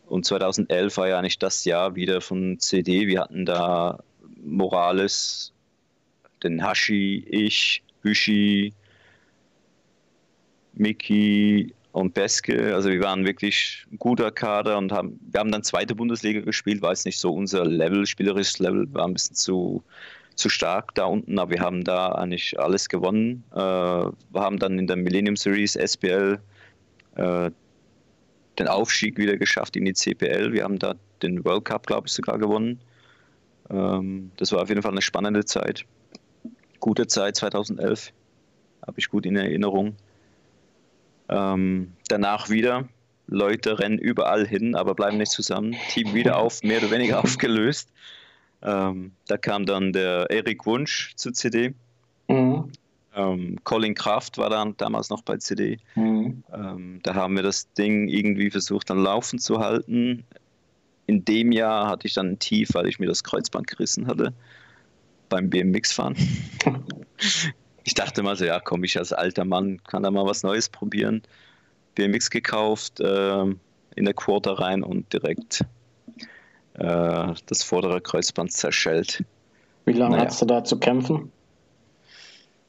Und 0.07 0.27
2011 0.27 0.97
war 0.97 1.09
ja 1.09 1.23
nicht 1.23 1.43
das 1.43 1.65
Jahr 1.65 1.95
wieder 1.95 2.21
von 2.21 2.59
CD. 2.59 3.07
Wir 3.07 3.21
hatten 3.21 3.47
da 3.47 3.99
Morales, 4.43 5.53
den 6.43 6.63
Hashi, 6.63 7.25
ich, 7.29 7.83
Büschi, 8.03 8.75
Miki 10.75 11.75
und 11.93 12.13
Beske. 12.13 12.75
Also 12.75 12.91
wir 12.91 13.01
waren 13.01 13.25
wirklich 13.25 13.87
ein 13.91 13.99
guter 13.99 14.31
Kader 14.31 14.77
und 14.79 14.93
haben, 14.93 15.19
wir 15.31 15.41
haben 15.41 15.53
dann 15.53 15.63
zweite 15.63 15.95
Bundesliga 15.95 16.41
gespielt, 16.41 16.83
war 16.83 16.93
es 16.93 17.05
nicht 17.05 17.19
so 17.19 17.33
unser 17.33 17.65
Level, 17.65 18.05
spielerisches 18.07 18.59
Level, 18.59 18.93
war 18.93 19.07
ein 19.07 19.15
bisschen 19.15 19.37
zu, 19.37 19.83
zu 20.35 20.49
stark 20.49 20.95
da 20.95 21.05
unten, 21.05 21.39
aber 21.39 21.53
wir 21.53 21.61
haben 21.61 21.85
da 21.85 22.09
eigentlich 22.09 22.59
alles 22.59 22.89
gewonnen. 22.89 23.45
Äh, 23.53 23.57
wir 23.57 24.13
haben 24.35 24.59
dann 24.59 24.79
in 24.79 24.87
der 24.87 24.97
Millennium 24.97 25.37
Series 25.37 25.77
SPL 25.77 26.41
äh, 27.17 27.51
den 28.59 28.69
Aufstieg 28.69 29.19
wieder 29.19 29.37
geschafft 29.37 29.77
in 29.77 29.85
die 29.85 29.95
CPL. 29.95 30.53
Wir 30.53 30.65
haben 30.65 30.79
da 30.79 30.95
den 31.23 31.45
World 31.45 31.65
Cup, 31.65 31.87
glaube 31.87 32.07
ich, 32.07 32.13
sogar 32.13 32.39
gewonnen. 32.39 32.81
Ähm, 33.71 34.31
das 34.37 34.53
war 34.53 34.63
auf 34.63 34.69
jeden 34.69 34.83
Fall 34.83 34.93
eine 34.93 35.03
spannende 35.03 35.45
Zeit. 35.45 35.85
Gute 36.81 37.07
Zeit 37.07 37.37
2011. 37.37 38.13
Habe 38.87 38.99
ich 38.99 39.09
gut 39.09 39.27
in 39.27 39.37
Erinnerung. 39.37 39.97
Ähm, 41.29 41.93
danach 42.09 42.51
wieder. 42.51 42.89
Leute 43.27 43.79
rennen 43.79 43.99
überall 43.99 44.47
hin, 44.47 44.75
aber 44.75 44.95
bleiben 44.95 45.17
nicht 45.17 45.33
zusammen. 45.33 45.75
Team 45.89 46.15
wieder 46.15 46.39
auf, 46.39 46.63
mehr 46.63 46.79
oder 46.79 46.91
weniger 46.91 47.21
aufgelöst. 47.21 47.89
Ähm, 48.63 49.13
da 49.27 49.37
kam 49.37 49.67
dann 49.67 49.93
der 49.93 50.27
Erik 50.31 50.67
Wunsch 50.67 51.15
zu 51.17 51.33
CD. 51.33 51.75
Mhm. 52.29 52.71
Ähm, 53.15 53.59
Colin 53.65 53.95
Kraft 53.95 54.39
war 54.39 54.51
dann 54.51 54.77
damals 54.77 55.11
noch 55.11 55.23
bei 55.23 55.37
CD. 55.37 55.79
Mhm. 55.95 56.43
Ähm, 56.53 57.01
da 57.03 57.15
haben 57.15 57.37
wir 57.37 57.43
das 57.43 57.73
Ding 57.75 58.09
irgendwie 58.09 58.51
versucht, 58.51 58.91
dann 58.91 58.99
laufen 58.99 59.39
zu 59.39 59.61
halten. 59.61 60.25
In 61.07 61.25
dem 61.25 61.53
Jahr 61.53 61.89
hatte 61.89 62.07
ich 62.07 62.15
dann 62.15 62.31
ein 62.31 62.39
Tief, 62.39 62.71
weil 62.73 62.87
ich 62.87 62.99
mir 62.99 63.07
das 63.07 63.23
Kreuzband 63.23 63.67
gerissen 63.67 64.07
hatte 64.07 64.33
beim 65.29 65.51
BMX-Fahren. 65.51 66.17
ich 67.85 67.95
dachte 67.95 68.23
mal 68.23 68.37
so, 68.37 68.45
ja, 68.45 68.61
komm, 68.61 68.85
ich 68.85 68.99
als 68.99 69.13
alter 69.13 69.45
Mann 69.45 69.83
kann 69.85 70.03
da 70.03 70.11
mal 70.11 70.25
was 70.27 70.43
Neues 70.43 70.69
probieren. 70.69 71.23
BMX 71.95 72.31
gekauft, 72.31 73.01
äh, 73.01 73.45
in 73.97 74.05
der 74.05 74.15
Quarter 74.15 74.59
rein 74.59 74.83
und 74.83 75.13
direkt 75.13 75.65
äh, 76.75 77.35
das 77.47 77.63
vordere 77.63 78.01
Kreuzband 78.01 78.53
zerschellt. 78.53 79.25
Wie 79.85 79.93
lange 79.93 80.17
naja. 80.17 80.29
hast 80.29 80.43
du 80.43 80.47
da 80.47 80.65
zu 80.65 80.79
kämpfen? 80.79 81.31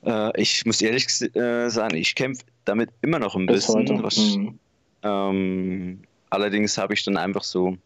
Äh, 0.05 0.41
ich 0.41 0.65
muss 0.65 0.81
ehrlich 0.81 1.05
äh, 1.35 1.69
sagen, 1.69 1.95
ich 1.95 2.15
kämpfe 2.15 2.43
damit 2.65 2.89
immer 3.01 3.19
noch 3.19 3.35
ein 3.35 3.45
Bis 3.45 3.67
bisschen. 3.67 4.03
Was, 4.03 4.17
mhm. 4.17 4.59
ähm, 5.03 6.01
allerdings 6.29 6.77
habe 6.77 6.93
ich 6.93 7.03
dann 7.03 7.17
einfach 7.17 7.43
so 7.43 7.77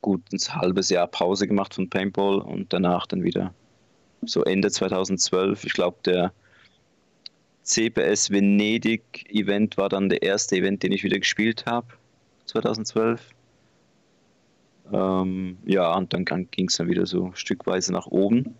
gut 0.00 0.22
ein 0.32 0.38
halbes 0.38 0.90
Jahr 0.90 1.06
Pause 1.06 1.46
gemacht 1.46 1.74
von 1.74 1.88
Paintball 1.88 2.40
und 2.40 2.72
danach 2.72 3.06
dann 3.06 3.22
wieder 3.22 3.52
so 4.22 4.44
Ende 4.44 4.70
2012. 4.70 5.64
Ich 5.64 5.72
glaube, 5.72 5.98
der 6.04 6.32
CPS 7.62 8.30
Venedig 8.30 9.02
Event 9.30 9.76
war 9.76 9.88
dann 9.88 10.08
der 10.08 10.22
erste 10.22 10.56
Event, 10.56 10.82
den 10.82 10.92
ich 10.92 11.04
wieder 11.04 11.18
gespielt 11.18 11.64
habe, 11.66 11.86
2012. 12.46 13.20
Ähm, 14.92 15.58
ja, 15.64 15.94
und 15.94 16.12
dann 16.12 16.24
ging 16.24 16.68
es 16.68 16.76
dann 16.76 16.88
wieder 16.88 17.06
so 17.06 17.30
stückweise 17.34 17.92
nach 17.92 18.06
oben. 18.06 18.54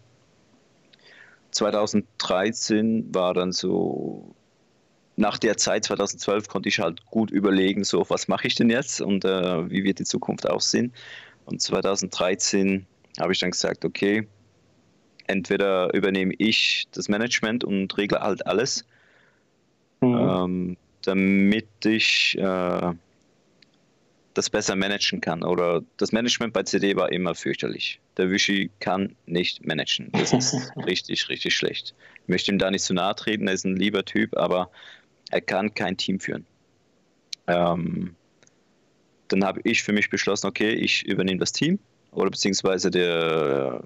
2013 1.52 3.14
war 3.14 3.34
dann 3.34 3.52
so, 3.52 4.34
nach 5.16 5.38
der 5.38 5.56
Zeit 5.56 5.84
2012 5.84 6.48
konnte 6.48 6.68
ich 6.68 6.80
halt 6.80 7.04
gut 7.06 7.30
überlegen, 7.30 7.84
so 7.84 8.04
was 8.08 8.28
mache 8.28 8.46
ich 8.46 8.54
denn 8.54 8.70
jetzt 8.70 9.00
und 9.00 9.24
äh, 9.24 9.70
wie 9.70 9.84
wird 9.84 9.98
die 9.98 10.04
Zukunft 10.04 10.48
aussehen. 10.48 10.92
Und 11.44 11.60
2013 11.60 12.86
habe 13.20 13.32
ich 13.32 13.38
dann 13.38 13.50
gesagt, 13.50 13.84
okay, 13.84 14.26
entweder 15.26 15.92
übernehme 15.94 16.34
ich 16.38 16.86
das 16.92 17.08
Management 17.08 17.64
und 17.64 17.96
regle 17.96 18.20
halt 18.20 18.46
alles, 18.46 18.84
mhm. 20.00 20.16
ähm, 20.16 20.76
damit 21.02 21.68
ich 21.84 22.36
äh, 22.38 22.92
das 24.34 24.50
besser 24.50 24.76
managen 24.76 25.20
kann. 25.20 25.42
Oder 25.42 25.82
das 25.96 26.12
Management 26.12 26.52
bei 26.52 26.62
CD 26.62 26.96
war 26.96 27.12
immer 27.12 27.34
fürchterlich. 27.34 28.00
Der 28.16 28.30
Wischi 28.30 28.70
kann 28.80 29.14
nicht 29.26 29.64
managen. 29.66 30.10
Das 30.12 30.32
ist 30.32 30.54
richtig, 30.86 31.28
richtig 31.28 31.54
schlecht. 31.54 31.94
Ich 32.22 32.28
möchte 32.28 32.50
ihm 32.50 32.58
da 32.58 32.70
nicht 32.70 32.84
zu 32.84 32.94
nahe 32.94 33.14
treten, 33.14 33.46
er 33.46 33.54
ist 33.54 33.64
ein 33.64 33.76
lieber 33.76 34.04
Typ, 34.04 34.36
aber 34.36 34.70
er 35.30 35.40
kann 35.40 35.74
kein 35.74 35.96
Team 35.96 36.20
führen. 36.20 36.46
Ähm, 37.46 38.14
dann 39.28 39.44
habe 39.44 39.60
ich 39.64 39.82
für 39.82 39.92
mich 39.92 40.10
beschlossen, 40.10 40.46
okay, 40.46 40.72
ich 40.72 41.04
übernehme 41.06 41.40
das 41.40 41.52
Team 41.52 41.78
oder 42.12 42.30
beziehungsweise 42.30 42.90
der, 42.90 43.82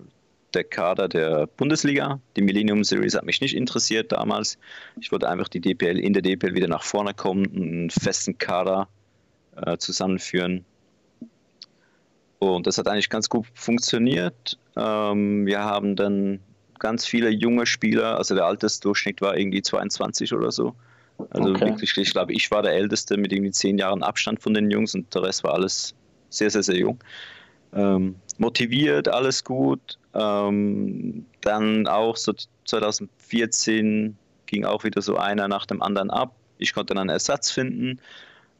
der 0.54 0.64
Kader 0.64 1.08
der 1.08 1.46
Bundesliga. 1.46 2.20
Die 2.36 2.42
Millennium 2.42 2.84
Series 2.84 3.14
hat 3.14 3.24
mich 3.24 3.40
nicht 3.40 3.54
interessiert 3.54 4.12
damals. 4.12 4.58
Ich 5.00 5.12
wollte 5.12 5.28
einfach 5.28 5.48
die 5.48 5.60
DPL 5.60 5.98
in 5.98 6.12
der 6.12 6.22
DPL 6.22 6.54
wieder 6.54 6.68
nach 6.68 6.82
vorne 6.82 7.14
kommen, 7.14 7.46
einen 7.54 7.90
festen 7.90 8.36
Kader 8.38 8.88
äh, 9.64 9.78
zusammenführen. 9.78 10.64
Und 12.38 12.66
das 12.66 12.78
hat 12.78 12.88
eigentlich 12.88 13.08
ganz 13.08 13.28
gut 13.28 13.46
funktioniert. 13.54 14.58
Ähm, 14.76 15.46
wir 15.46 15.60
haben 15.60 15.96
dann 15.96 16.40
ganz 16.78 17.06
viele 17.06 17.30
junge 17.30 17.66
Spieler, 17.66 18.18
also 18.18 18.34
der 18.34 18.44
Altersdurchschnitt 18.44 19.20
war 19.20 19.36
irgendwie 19.36 19.62
22 19.62 20.34
oder 20.34 20.52
so. 20.52 20.74
Also 21.30 21.50
okay. 21.50 21.66
wirklich, 21.66 21.96
ich 21.96 22.12
glaube, 22.12 22.34
ich 22.34 22.50
war 22.50 22.62
der 22.62 22.72
Älteste 22.72 23.16
mit 23.16 23.32
irgendwie 23.32 23.50
zehn 23.50 23.78
Jahren 23.78 24.02
Abstand 24.02 24.42
von 24.42 24.52
den 24.52 24.70
Jungs 24.70 24.94
und 24.94 25.14
der 25.14 25.22
Rest 25.22 25.44
war 25.44 25.54
alles 25.54 25.94
sehr, 26.28 26.50
sehr, 26.50 26.62
sehr 26.62 26.76
jung. 26.76 26.98
Ähm, 27.72 28.16
motiviert, 28.36 29.08
alles 29.08 29.42
gut. 29.42 29.98
Ähm, 30.12 31.24
dann 31.40 31.86
auch 31.86 32.16
so 32.16 32.34
2014 32.66 34.16
ging 34.44 34.64
auch 34.66 34.84
wieder 34.84 35.00
so 35.00 35.16
einer 35.16 35.48
nach 35.48 35.64
dem 35.64 35.80
anderen 35.80 36.10
ab. 36.10 36.34
Ich 36.58 36.74
konnte 36.74 36.94
dann 36.94 37.02
einen 37.02 37.10
Ersatz 37.10 37.50
finden 37.50 37.98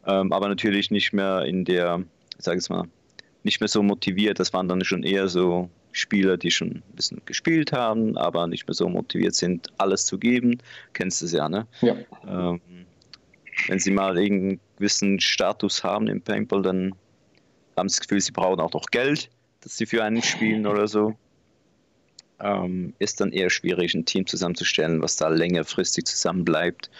ähm, 0.06 0.32
aber 0.32 0.48
natürlich 0.48 0.90
nicht 0.90 1.12
mehr 1.12 1.42
in 1.42 1.64
der, 1.64 2.02
sag 2.38 2.58
ich 2.58 2.68
mal, 2.68 2.84
nicht 3.42 3.60
mehr 3.60 3.68
so 3.68 3.82
motiviert. 3.82 4.38
Das 4.38 4.52
waren 4.52 4.68
dann 4.68 4.84
schon 4.84 5.02
eher 5.02 5.28
so 5.28 5.70
Spieler, 5.92 6.36
die 6.36 6.50
schon 6.50 6.68
ein 6.68 6.82
bisschen 6.94 7.22
gespielt 7.25 7.72
haben, 7.72 8.16
aber 8.18 8.46
nicht 8.46 8.66
mehr 8.68 8.75
so 8.75 8.88
motiviert 8.88 9.34
sind, 9.34 9.68
alles 9.78 10.04
zu 10.04 10.18
geben. 10.18 10.58
Kennst 10.92 11.22
du 11.22 11.26
es 11.26 11.32
ja, 11.32 11.48
ne? 11.48 11.66
Ja. 11.80 11.96
Ähm, 12.26 12.60
wenn 13.68 13.78
sie 13.78 13.90
mal 13.90 14.18
irgendeinen 14.18 14.60
gewissen 14.76 15.18
Status 15.20 15.82
haben 15.82 16.08
im 16.08 16.20
Paintball, 16.20 16.62
dann 16.62 16.94
haben 17.76 17.88
sie 17.88 17.96
das 17.96 18.00
Gefühl, 18.00 18.20
sie 18.20 18.32
brauchen 18.32 18.60
auch 18.60 18.72
noch 18.72 18.86
Geld, 18.90 19.30
dass 19.62 19.76
sie 19.76 19.86
für 19.86 20.04
einen 20.04 20.22
spielen 20.22 20.66
oder 20.66 20.86
so. 20.86 21.14
Ähm, 22.38 22.92
ist 22.98 23.20
dann 23.20 23.32
eher 23.32 23.48
schwierig, 23.48 23.94
ein 23.94 24.04
Team 24.04 24.26
zusammenzustellen, 24.26 25.00
was 25.00 25.16
da 25.16 25.28
längerfristig 25.28 26.04
zusammenbleibt 26.04 26.90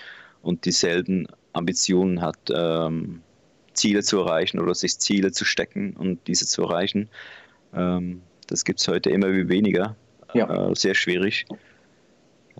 und 0.40 0.64
dieselben 0.64 1.26
Ambitionen 1.56 2.20
hat, 2.20 2.38
ähm, 2.54 3.22
Ziele 3.72 4.02
zu 4.02 4.18
erreichen 4.18 4.58
oder 4.58 4.75
sich 4.75 4.98
Ziele 4.98 5.32
zu 5.32 5.44
stecken 5.44 5.94
und 5.96 6.26
diese 6.26 6.46
zu 6.46 6.62
erreichen. 6.62 7.08
Ähm, 7.75 8.22
das 8.46 8.64
gibt 8.64 8.80
es 8.80 8.88
heute 8.88 9.10
immer 9.10 9.28
weniger. 9.48 9.96
Ja. 10.34 10.70
Äh, 10.70 10.75
sehr 10.75 10.94
schwierig. 10.94 11.46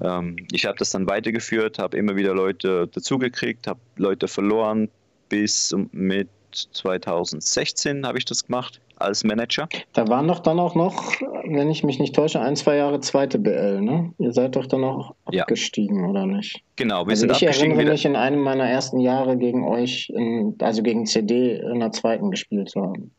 Ähm, 0.01 0.37
ich 0.53 0.67
habe 0.67 0.79
das 0.79 0.91
dann 0.91 1.09
weitergeführt, 1.09 1.79
habe 1.79 1.97
immer 1.97 2.17
wieder 2.17 2.35
Leute 2.35 2.89
dazugekriegt, 2.89 3.67
habe 3.67 3.81
Leute 3.97 4.29
verloren 4.29 4.89
bis 5.29 5.75
mit 5.93 6.29
2016 6.53 8.07
habe 8.07 8.19
ich 8.19 8.25
das 8.25 8.47
gemacht 8.47 8.81
als 8.97 9.25
Manager. 9.25 9.69
Da 9.93 10.09
waren 10.09 10.27
doch 10.29 10.41
dann 10.41 10.59
auch 10.59 10.75
noch, 10.75 11.13
wenn 11.45 11.71
ich 11.71 11.85
mich 11.85 11.99
nicht 11.99 12.15
täusche, 12.15 12.41
ein, 12.41 12.57
zwei 12.57 12.77
Jahre 12.77 13.01
zweite 13.01 13.39
BL, 13.39 13.81
ne? 13.81 14.13
Ihr 14.19 14.33
seid 14.33 14.57
doch 14.57 14.67
dann 14.67 14.85
auch 14.85 15.15
abgestiegen, 15.25 16.05
ja. 16.05 16.11
oder 16.11 16.27
nicht? 16.27 16.63
Genau, 16.77 17.05
wir 17.05 17.11
also 17.11 17.21
sind 17.21 17.31
ich 17.31 17.43
abgestiegen. 17.43 17.73
Ich 17.73 17.77
erinnere 17.77 17.93
mich 17.93 18.05
in 18.05 18.17
einem 18.17 18.41
meiner 18.41 18.69
ersten 18.69 19.01
Jahre 19.01 19.37
gegen 19.37 19.65
euch, 19.65 20.11
in, 20.11 20.57
also 20.61 20.83
gegen 20.83 21.07
CD 21.07 21.59
in 21.59 21.81
der 21.81 21.93
zweiten 21.93 22.31
gespielt 22.31 22.71
zu 22.71 22.83
haben. 22.83 23.11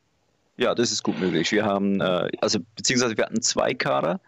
Ja, 0.58 0.74
das 0.74 0.92
ist 0.92 1.04
gut 1.04 1.20
möglich. 1.20 1.52
Wir 1.52 1.66
haben, 1.66 2.02
äh, 2.02 2.30
also 2.42 2.60
beziehungsweise 2.76 3.16
wir 3.16 3.26
hatten 3.26 3.42
zwei 3.42 3.74
Kader. 3.74 4.20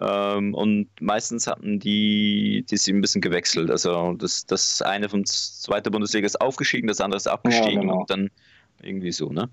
Ähm, 0.00 0.54
und 0.54 0.88
meistens 1.00 1.46
hatten 1.46 1.80
die, 1.80 2.64
die 2.70 2.76
sind 2.76 2.96
ein 2.96 3.00
bisschen 3.00 3.20
gewechselt. 3.20 3.70
Also 3.70 4.14
das, 4.14 4.46
das 4.46 4.82
eine 4.82 5.08
von 5.08 5.24
zweiter 5.24 5.90
Bundesliga 5.90 6.26
ist 6.26 6.40
aufgestiegen, 6.40 6.86
das 6.86 7.00
andere 7.00 7.16
ist 7.16 7.26
abgestiegen 7.26 7.72
ja, 7.72 7.80
genau. 7.80 8.00
und 8.00 8.10
dann 8.10 8.30
irgendwie 8.82 9.12
so, 9.12 9.30
ne? 9.30 9.48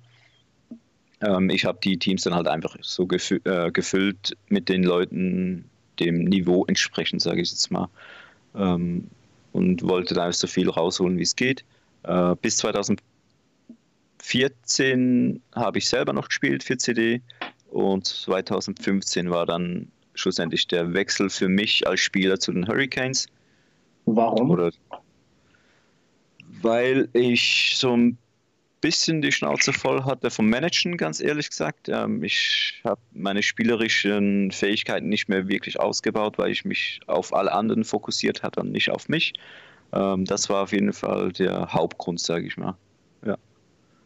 Ähm, 1.25 1.50
ich 1.50 1.65
habe 1.65 1.79
die 1.84 1.98
Teams 1.98 2.22
dann 2.24 2.36
halt 2.36 2.48
einfach 2.48 2.77
so 2.82 3.05
gefü 3.08 3.39
äh, 3.46 3.72
gefüllt 3.72 4.38
mit 4.50 4.70
den 4.70 4.84
Leuten, 4.84 5.65
dem 6.00 6.25
Niveau 6.25 6.65
entsprechend, 6.65 7.22
sage 7.22 7.41
ich 7.41 7.51
jetzt 7.51 7.72
mal. 7.72 7.89
Ähm, 8.55 9.08
und 9.51 9.84
wollte 9.84 10.13
da 10.13 10.32
so 10.32 10.48
viel 10.48 10.70
rausholen, 10.70 11.17
wie 11.17 11.24
es 11.24 11.36
geht. 11.36 11.65
Äh, 12.03 12.36
bis 12.41 12.58
2014 12.58 15.41
habe 15.53 15.79
ich 15.79 15.89
selber 15.89 16.13
noch 16.13 16.27
gespielt 16.27 16.63
für 16.63 16.77
CD 16.77 17.22
und 17.72 18.05
2015 18.05 19.29
war 19.29 19.46
dann 19.46 19.88
schlussendlich 20.13 20.67
der 20.67 20.94
Wechsel 20.94 21.29
für 21.29 21.50
mich 21.50 21.88
als 21.88 22.01
Spieler 22.01 22.39
zu 22.39 22.51
den 22.51 22.67
Hurricanes. 22.67 23.27
Warum? 24.05 24.51
Oder, 24.51 24.72
weil 26.62 27.10
ich 27.13 27.75
so 27.77 27.96
ein 27.96 28.17
bisschen 28.85 29.23
die 29.23 29.31
Schnauze 29.31 29.73
voll 29.73 30.03
hatte 30.03 30.29
vom 30.29 30.47
Managen, 30.47 30.95
ganz 30.95 31.19
ehrlich 31.19 31.49
gesagt. 31.49 31.89
Ähm, 31.89 32.23
ich 32.23 32.81
habe 32.83 33.01
meine 33.13 33.41
spielerischen 33.41 34.51
Fähigkeiten 34.51 35.09
nicht 35.09 35.27
mehr 35.27 35.47
wirklich 35.47 35.79
ausgebaut, 35.79 36.37
weil 36.37 36.51
ich 36.51 36.65
mich 36.65 36.99
auf 37.07 37.33
alle 37.33 37.51
anderen 37.51 37.83
fokussiert 37.83 38.43
hatte 38.43 38.59
und 38.59 38.71
nicht 38.71 38.91
auf 38.91 39.09
mich. 39.09 39.33
Ähm, 39.91 40.25
das 40.25 40.51
war 40.51 40.61
auf 40.61 40.71
jeden 40.71 40.93
Fall 40.93 41.31
der 41.31 41.73
Hauptgrund, 41.73 42.19
sage 42.19 42.45
ich 42.45 42.57
mal. 42.57 42.75
Ja. 43.25 43.37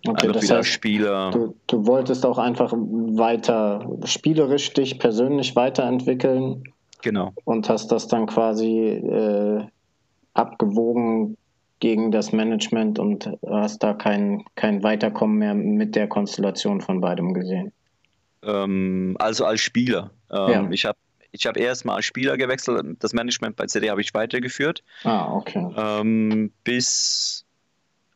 Okay, 0.07 0.27
einfach 0.27 0.39
das 0.39 0.49
heißt, 0.49 0.69
Spieler. 0.69 1.31
Du, 1.31 1.55
du, 1.67 1.85
wolltest 1.85 2.25
auch 2.25 2.37
einfach 2.37 2.71
weiter 2.71 3.85
spielerisch 4.05 4.71
dich 4.71 4.97
persönlich 4.97 5.57
weiterentwickeln. 5.57 6.63
Genau. 7.01 7.33
Und 7.43 7.67
hast 7.67 7.91
das 7.91 8.07
dann 8.07 8.27
quasi 8.27 8.91
äh, 8.91 9.61
abgewogen 10.35 11.35
gegen 11.79 12.11
das 12.11 12.31
Management 12.31 12.99
und 12.99 13.29
hast 13.47 13.83
da 13.83 13.93
kein, 13.93 14.43
kein 14.55 14.83
Weiterkommen 14.83 15.37
mehr 15.37 15.53
mit 15.53 15.95
der 15.95 16.07
Konstellation 16.07 16.81
von 16.81 17.01
beidem 17.01 17.33
gesehen. 17.33 17.71
Ähm, 18.43 19.15
also 19.19 19.45
als 19.45 19.61
Spieler. 19.61 20.11
Ähm, 20.31 20.49
ja. 20.49 20.67
Ich 20.71 20.85
habe 20.85 20.97
ich 21.31 21.45
hab 21.45 21.57
erst 21.57 21.85
mal 21.85 21.95
als 21.95 22.05
Spieler 22.05 22.37
gewechselt. 22.37 22.97
Das 22.99 23.13
Management 23.13 23.55
bei 23.55 23.67
CD 23.67 23.89
habe 23.89 24.01
ich 24.01 24.13
weitergeführt. 24.13 24.83
Ah, 25.03 25.31
okay. 25.31 25.67
Ähm, 25.77 26.51
bis 26.63 27.45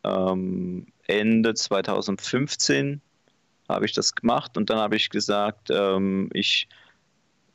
ähm, 0.03 0.87
Ende 1.07 1.53
2015 1.53 3.01
habe 3.69 3.85
ich 3.85 3.93
das 3.93 4.15
gemacht 4.15 4.57
und 4.57 4.69
dann 4.69 4.79
habe 4.79 4.95
ich 4.95 5.09
gesagt, 5.09 5.69
ähm, 5.71 6.29
ich 6.33 6.67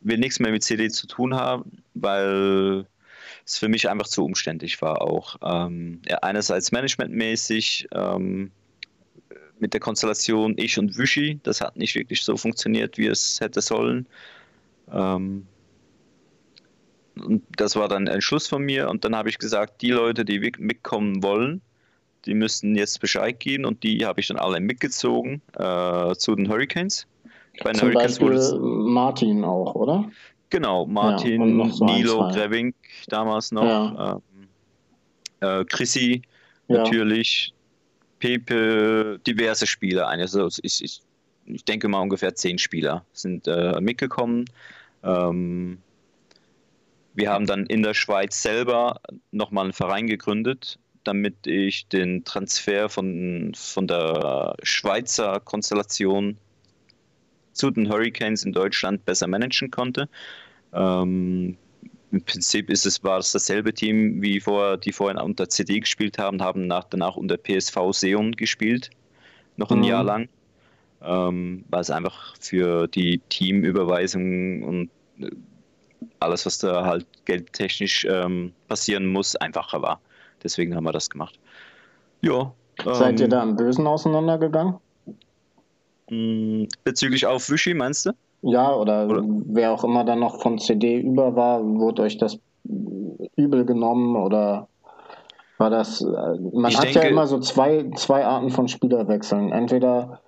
will 0.01 0.19
nichts 0.19 0.39
mehr 0.39 0.53
mit 0.53 0.63
CD 0.63 0.89
zu 0.89 1.07
tun 1.07 1.35
haben, 1.35 1.83
weil 1.95 2.87
es 3.47 3.59
für 3.59 3.69
mich 3.69 3.89
einfach 3.89 4.07
zu 4.07 4.25
umständlich 4.25 4.81
war 4.83 5.03
auch. 5.03 5.37
Ähm, 5.43 6.01
ja, 6.09 6.19
einerseits 6.19 6.73
managementmäßig 6.73 7.89
ähm, 7.93 8.51
mit 9.59 9.73
der 9.73 9.81
Konstellation 9.81 10.55
ich 10.57 10.79
und 10.79 10.97
Wischi, 10.99 11.41
das 11.43 11.61
hat 11.61 11.77
nicht 11.77 11.95
wirklich 11.95 12.23
so 12.23 12.37
funktioniert, 12.37 12.99
wie 12.99 13.07
es 13.07 13.41
hätte 13.41 13.61
sollen. 13.61 14.07
Ähm, 14.93 15.47
und 17.17 17.43
das 17.57 17.75
war 17.77 17.89
dann 17.89 18.09
ein 18.09 18.21
Schluss 18.21 18.47
von 18.47 18.63
mir 18.63 18.89
und 18.89 19.05
dann 19.05 19.17
habe 19.17 19.29
ich 19.29 19.39
gesagt, 19.39 19.83
die 19.83 19.91
Leute, 19.91 20.25
die 20.25 20.39
mitkommen 20.59 21.23
wollen, 21.23 21.61
die 22.27 22.35
müssten 22.35 22.77
jetzt 22.77 23.01
Bescheid 23.01 23.39
geben 23.41 23.65
und 23.65 23.83
die 23.83 24.05
habe 24.05 24.21
ich 24.21 24.29
dann 24.29 24.37
alle 24.37 24.61
mitgezogen 24.61 25.43
äh, 25.55 26.15
zu 26.15 26.35
den 26.35 26.49
Hurricanes. 26.49 27.07
Bei 27.63 27.73
den 27.73 27.81
Zum 27.81 27.89
Hurricanes 27.89 28.19
Beispiel 28.19 28.59
Martin 28.61 29.45
auch, 29.45 29.75
oder? 29.75 30.11
Genau, 30.51 30.87
Martin, 30.87 31.59
ja, 31.59 31.71
so 31.71 31.85
Nilo, 31.85 32.23
ein, 32.23 32.35
Grevink 32.35 32.75
damals 33.09 33.53
noch, 33.53 33.65
ja. 33.65 34.21
ähm, 35.41 35.61
äh, 35.61 35.65
Chrissy 35.67 36.23
ja. 36.69 36.79
natürlich, 36.79 37.53
Pepe, 38.19 39.21
diverse 39.27 39.67
Spieler. 39.67 40.09
Also 40.09 40.49
ich, 40.63 40.83
ich, 40.83 41.01
ich 41.45 41.65
denke 41.65 41.89
mal 41.89 42.01
ungefähr 42.01 42.35
zehn 42.35 42.59
Spieler 42.59 43.05
sind 43.13 43.47
äh, 43.47 43.81
mitgekommen. 43.81 44.47
Ähm, 45.03 45.79
wir 47.15 47.31
haben 47.31 47.47
dann 47.47 47.67
in 47.67 47.83
der 47.83 47.95
Schweiz 47.95 48.41
selber 48.43 49.01
nochmal 49.33 49.65
einen 49.65 49.73
Verein 49.73 50.07
gegründet, 50.07 50.79
damit 51.05 51.47
ich 51.47 51.89
den 51.89 52.25
Transfer 52.25 52.89
von, 52.89 53.53
von 53.57 53.87
der 53.87 54.55
Schweizer 54.63 55.41
Konstellation 55.41 56.39
zu 57.59 57.71
den 57.71 57.89
Hurricanes 57.91 58.45
in 58.45 58.53
Deutschland 58.53 59.05
besser 59.05 59.27
managen 59.27 59.71
konnte. 59.71 60.09
Ähm, 60.73 61.57
Im 62.11 62.23
Prinzip 62.23 62.71
ist 62.71 62.87
es, 62.87 63.03
war 63.05 63.19
es 63.19 63.33
dasselbe 63.33 63.75
Team, 63.75 64.23
wie 64.23 64.41
vor, 64.41 64.77
die 64.79 64.93
vorhin 64.93 65.19
unter 65.19 65.49
CD 65.49 65.81
gespielt 65.81 66.19
haben, 66.19 66.43
haben 66.43 66.67
nach, 66.67 66.85
danach 66.85 67.17
unter 67.17 67.37
PSV 67.37 67.77
Seon 67.93 68.33
gespielt, 68.33 68.91
noch 69.57 69.71
ein 69.71 69.79
mhm. 69.79 69.85
Jahr 69.85 70.05
lang, 70.05 70.29
ähm, 71.03 71.65
weil 71.69 71.81
es 71.81 71.91
einfach 71.91 72.35
für 72.41 72.87
die 72.89 73.19
Teamüberweisung 73.29 74.63
und 74.63 74.91
äh, 75.21 75.31
alles, 76.21 76.47
was 76.47 76.59
da 76.59 76.85
halt 76.85 77.07
geldtechnisch 77.25 78.07
ähm, 78.09 78.53
passieren 78.69 79.07
muss, 79.07 79.37
einfacher 79.37 79.83
war. 79.83 80.01
Deswegen 80.43 80.75
haben 80.75 80.85
wir 80.85 80.93
das 80.93 81.11
gemacht. 81.11 81.39
Ja. 82.23 82.53
Seid 82.85 83.19
ihr 83.19 83.25
ähm, 83.25 83.31
da 83.31 83.43
im 83.43 83.57
Bösen 83.57 83.87
auseinandergegangen? 83.87 84.77
Mm, 86.11 86.65
bezüglich 86.85 87.27
auf 87.27 87.51
Wischi, 87.51 87.75
meinst 87.75 88.07
du? 88.07 88.11
Ja, 88.43 88.75
oder, 88.75 89.07
oder, 89.07 89.23
wer 89.47 89.73
auch 89.73 89.85
immer 89.85 90.05
dann 90.05 90.21
noch 90.21 90.41
von 90.41 90.59
CD 90.59 91.01
über 91.01 91.35
war, 91.35 91.65
wurde 91.65 92.03
euch 92.03 92.19
das 92.19 92.39
übel 93.37 93.65
genommen 93.65 94.17
oder 94.17 94.69
war 95.59 95.71
das. 95.71 96.01
Äh, 96.01 96.07
man 96.53 96.71
ich 96.71 96.79
hat 96.79 96.85
denke, 96.85 97.01
ja 97.01 97.05
immer 97.07 97.27
so 97.27 97.41
zwei, 97.41 97.91
zwei 97.97 98.25
Arten 98.25 98.51
von 98.51 98.69
Spielerwechseln. 98.69 99.51
Entweder 99.51 100.21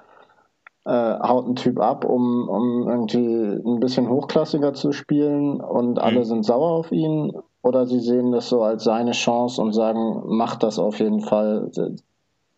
äh, 0.85 0.91
haut 0.91 1.47
ein 1.47 1.57
Typ 1.57 1.79
ab, 1.79 2.05
um, 2.05 2.49
um 2.49 2.89
irgendwie 2.89 3.61
ein 3.65 3.81
bisschen 3.81 4.09
hochklassiger 4.09 4.75
zu 4.75 4.93
spielen 4.93 5.61
und 5.61 5.99
alle 5.99 6.21
mhm. 6.21 6.25
sind 6.25 6.45
sauer 6.45 6.71
auf 6.71 6.91
ihn, 6.91 7.33
oder 7.63 7.87
sie 7.87 8.01
sehen 8.01 8.33
das 8.33 8.49
so 8.49 8.63
als 8.63 8.85
seine 8.85 9.13
Chance 9.13 9.61
und 9.61 9.73
sagen, 9.73 10.23
mach 10.25 10.57
das 10.57 10.79
auf 10.79 10.99
jeden 10.99 11.21
Fall, 11.21 11.71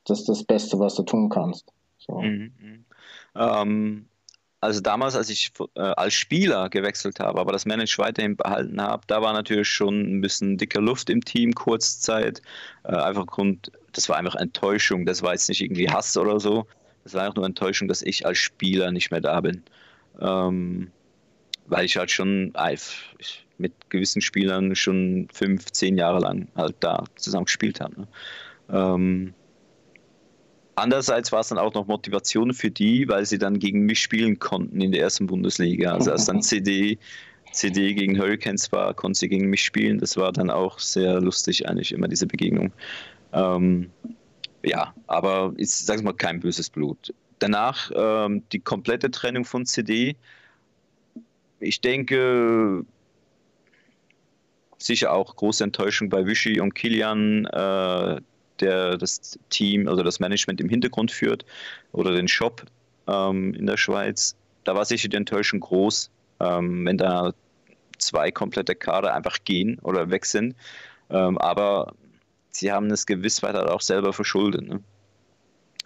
das 0.04 0.20
ist 0.20 0.28
das 0.28 0.44
Beste, 0.44 0.78
was 0.78 0.94
du 0.94 1.02
tun 1.02 1.28
kannst. 1.28 1.72
So. 1.98 2.20
Mhm. 2.20 2.84
Ähm, 3.34 4.06
also 4.62 4.80
damals, 4.80 5.16
als 5.16 5.28
ich 5.28 5.52
äh, 5.74 5.80
als 5.80 6.14
Spieler 6.14 6.68
gewechselt 6.70 7.18
habe, 7.18 7.40
aber 7.40 7.50
das 7.50 7.66
Manage 7.66 7.98
weiterhin 7.98 8.36
behalten 8.36 8.80
habe, 8.80 9.02
da 9.08 9.20
war 9.20 9.32
natürlich 9.32 9.68
schon 9.68 10.00
ein 10.00 10.20
bisschen 10.20 10.56
dicke 10.56 10.78
Luft 10.78 11.10
im 11.10 11.20
Team, 11.20 11.52
Kurzzeit. 11.52 12.40
Äh, 12.84 12.94
einfach 12.94 13.26
Grund, 13.26 13.72
das 13.92 14.08
war 14.08 14.16
einfach 14.16 14.36
Enttäuschung. 14.36 15.04
Das 15.04 15.20
war 15.20 15.32
jetzt 15.32 15.48
nicht 15.48 15.62
irgendwie 15.62 15.90
Hass 15.90 16.16
oder 16.16 16.38
so. 16.38 16.66
Das 17.02 17.14
war 17.14 17.22
einfach 17.22 17.34
nur 17.34 17.46
Enttäuschung, 17.46 17.88
dass 17.88 18.02
ich 18.02 18.24
als 18.24 18.38
Spieler 18.38 18.92
nicht 18.92 19.10
mehr 19.10 19.20
da 19.20 19.40
bin. 19.40 19.64
Ähm, 20.20 20.92
weil 21.66 21.84
ich 21.84 21.96
halt 21.96 22.12
schon 22.12 22.52
ich, 23.18 23.44
mit 23.58 23.72
gewissen 23.90 24.22
Spielern 24.22 24.76
schon 24.76 25.26
fünf, 25.32 25.72
zehn 25.72 25.96
Jahre 25.96 26.20
lang 26.20 26.46
halt 26.54 26.76
da 26.78 27.02
zusammen 27.16 27.46
gespielt 27.46 27.80
habe. 27.80 28.02
Ne? 28.02 28.08
Ähm, 28.70 29.34
Andererseits 30.74 31.32
war 31.32 31.40
es 31.40 31.48
dann 31.48 31.58
auch 31.58 31.74
noch 31.74 31.86
Motivation 31.86 32.54
für 32.54 32.70
die, 32.70 33.06
weil 33.08 33.26
sie 33.26 33.38
dann 33.38 33.58
gegen 33.58 33.80
mich 33.80 34.00
spielen 34.00 34.38
konnten 34.38 34.80
in 34.80 34.92
der 34.92 35.02
ersten 35.02 35.26
Bundesliga. 35.26 35.92
Also 35.92 36.12
als 36.12 36.24
dann 36.24 36.42
CD, 36.42 36.98
CD 37.52 37.92
gegen 37.92 38.18
Hurricanes 38.18 38.72
war, 38.72 38.94
konnten 38.94 39.14
sie 39.14 39.28
gegen 39.28 39.48
mich 39.48 39.62
spielen. 39.62 39.98
Das 39.98 40.16
war 40.16 40.32
dann 40.32 40.50
auch 40.50 40.78
sehr 40.78 41.20
lustig 41.20 41.68
eigentlich 41.68 41.92
immer 41.92 42.08
diese 42.08 42.26
Begegnung. 42.26 42.72
Ähm, 43.32 43.90
ja, 44.64 44.94
aber 45.08 45.52
ich 45.56 45.70
sage 45.70 46.02
mal 46.02 46.14
kein 46.14 46.40
böses 46.40 46.70
Blut. 46.70 47.12
Danach 47.38 47.90
ähm, 47.94 48.42
die 48.52 48.60
komplette 48.60 49.10
Trennung 49.10 49.44
von 49.44 49.66
CD. 49.66 50.16
Ich 51.60 51.80
denke, 51.80 52.84
sicher 54.78 55.12
auch 55.12 55.36
große 55.36 55.64
Enttäuschung 55.64 56.08
bei 56.08 56.26
Vichy 56.26 56.60
und 56.60 56.74
Kilian. 56.74 57.46
Äh, 57.46 58.20
der 58.60 58.96
das 58.96 59.38
Team, 59.50 59.88
also 59.88 60.02
das 60.02 60.20
Management 60.20 60.60
im 60.60 60.68
Hintergrund 60.68 61.10
führt 61.10 61.44
oder 61.92 62.12
den 62.12 62.28
Shop 62.28 62.64
ähm, 63.06 63.54
in 63.54 63.66
der 63.66 63.76
Schweiz. 63.76 64.36
Da 64.64 64.74
war 64.74 64.84
sicher 64.84 65.08
die 65.08 65.16
Enttäuschung 65.16 65.60
groß, 65.60 66.10
ähm, 66.40 66.86
wenn 66.86 66.98
da 66.98 67.32
zwei 67.98 68.30
komplette 68.30 68.74
Kader 68.74 69.14
einfach 69.14 69.38
gehen 69.44 69.78
oder 69.80 70.10
weg 70.10 70.26
sind. 70.26 70.54
Ähm, 71.10 71.38
aber 71.38 71.94
sie 72.50 72.72
haben 72.72 72.90
es 72.90 73.06
gewiss 73.06 73.42
weiter 73.42 73.72
auch 73.72 73.80
selber 73.80 74.12
verschuldet. 74.12 74.68
Ne? 74.68 74.80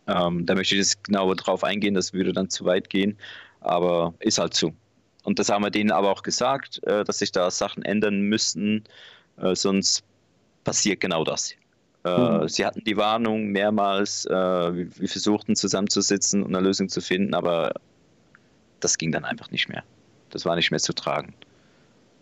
Ähm, 0.06 0.46
da 0.46 0.54
möchte 0.54 0.74
ich 0.74 0.80
jetzt 0.80 1.04
genauer 1.04 1.36
drauf 1.36 1.64
eingehen, 1.64 1.94
das 1.94 2.12
würde 2.12 2.32
dann 2.32 2.48
zu 2.48 2.64
weit 2.64 2.90
gehen, 2.90 3.18
aber 3.60 4.14
ist 4.20 4.38
halt 4.38 4.54
so. 4.54 4.72
Und 5.24 5.38
das 5.40 5.48
haben 5.48 5.64
wir 5.64 5.70
denen 5.70 5.90
aber 5.90 6.10
auch 6.10 6.22
gesagt, 6.22 6.80
äh, 6.84 7.02
dass 7.02 7.18
sich 7.18 7.32
da 7.32 7.50
Sachen 7.50 7.84
ändern 7.84 8.20
müssten, 8.22 8.84
äh, 9.38 9.54
sonst 9.56 10.04
passiert 10.62 11.00
genau 11.00 11.24
das. 11.24 11.54
Äh, 12.06 12.38
mhm. 12.38 12.48
Sie 12.48 12.64
hatten 12.64 12.84
die 12.84 12.96
Warnung 12.96 13.48
mehrmals, 13.48 14.26
äh, 14.26 14.30
wir 14.32 15.08
versuchten 15.08 15.56
zusammenzusitzen 15.56 16.42
und 16.42 16.54
eine 16.54 16.64
Lösung 16.64 16.88
zu 16.88 17.00
finden, 17.00 17.34
aber 17.34 17.74
das 18.80 18.96
ging 18.96 19.10
dann 19.10 19.24
einfach 19.24 19.50
nicht 19.50 19.68
mehr. 19.68 19.82
Das 20.30 20.44
war 20.44 20.54
nicht 20.54 20.70
mehr 20.70 20.80
zu 20.80 20.92
tragen. 20.92 21.34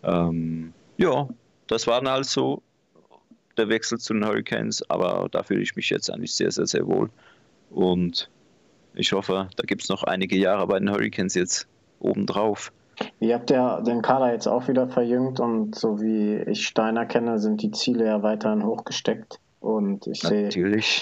Ähm, 0.02 0.72
ja, 0.96 1.28
das 1.66 1.86
war 1.86 2.00
dann 2.00 2.12
halt 2.12 2.26
so 2.26 2.62
der 3.58 3.68
Wechsel 3.68 3.98
zu 3.98 4.14
den 4.14 4.24
Hurricanes, 4.24 4.88
aber 4.88 5.28
da 5.30 5.42
fühle 5.42 5.62
ich 5.62 5.76
mich 5.76 5.90
jetzt 5.90 6.10
eigentlich 6.10 6.34
sehr, 6.34 6.50
sehr, 6.50 6.66
sehr 6.66 6.86
wohl. 6.86 7.10
Und 7.70 8.30
ich 8.94 9.12
hoffe, 9.12 9.48
da 9.56 9.62
gibt 9.64 9.82
es 9.82 9.88
noch 9.90 10.02
einige 10.04 10.36
Jahre 10.36 10.66
bei 10.66 10.78
den 10.78 10.90
Hurricanes 10.90 11.34
jetzt 11.34 11.68
obendrauf. 12.00 12.72
Ihr 13.20 13.34
habt 13.34 13.50
ja 13.50 13.80
den 13.80 14.02
Kader 14.02 14.32
jetzt 14.32 14.46
auch 14.46 14.68
wieder 14.68 14.88
verjüngt 14.88 15.40
und 15.40 15.74
so 15.74 16.00
wie 16.00 16.36
ich 16.36 16.66
Steiner 16.66 17.06
kenne, 17.06 17.38
sind 17.38 17.60
die 17.60 17.72
Ziele 17.72 18.06
ja 18.06 18.22
weiterhin 18.22 18.64
hochgesteckt. 18.64 19.40
Und 19.64 20.06
ich 20.06 20.20
sehe 20.20 20.50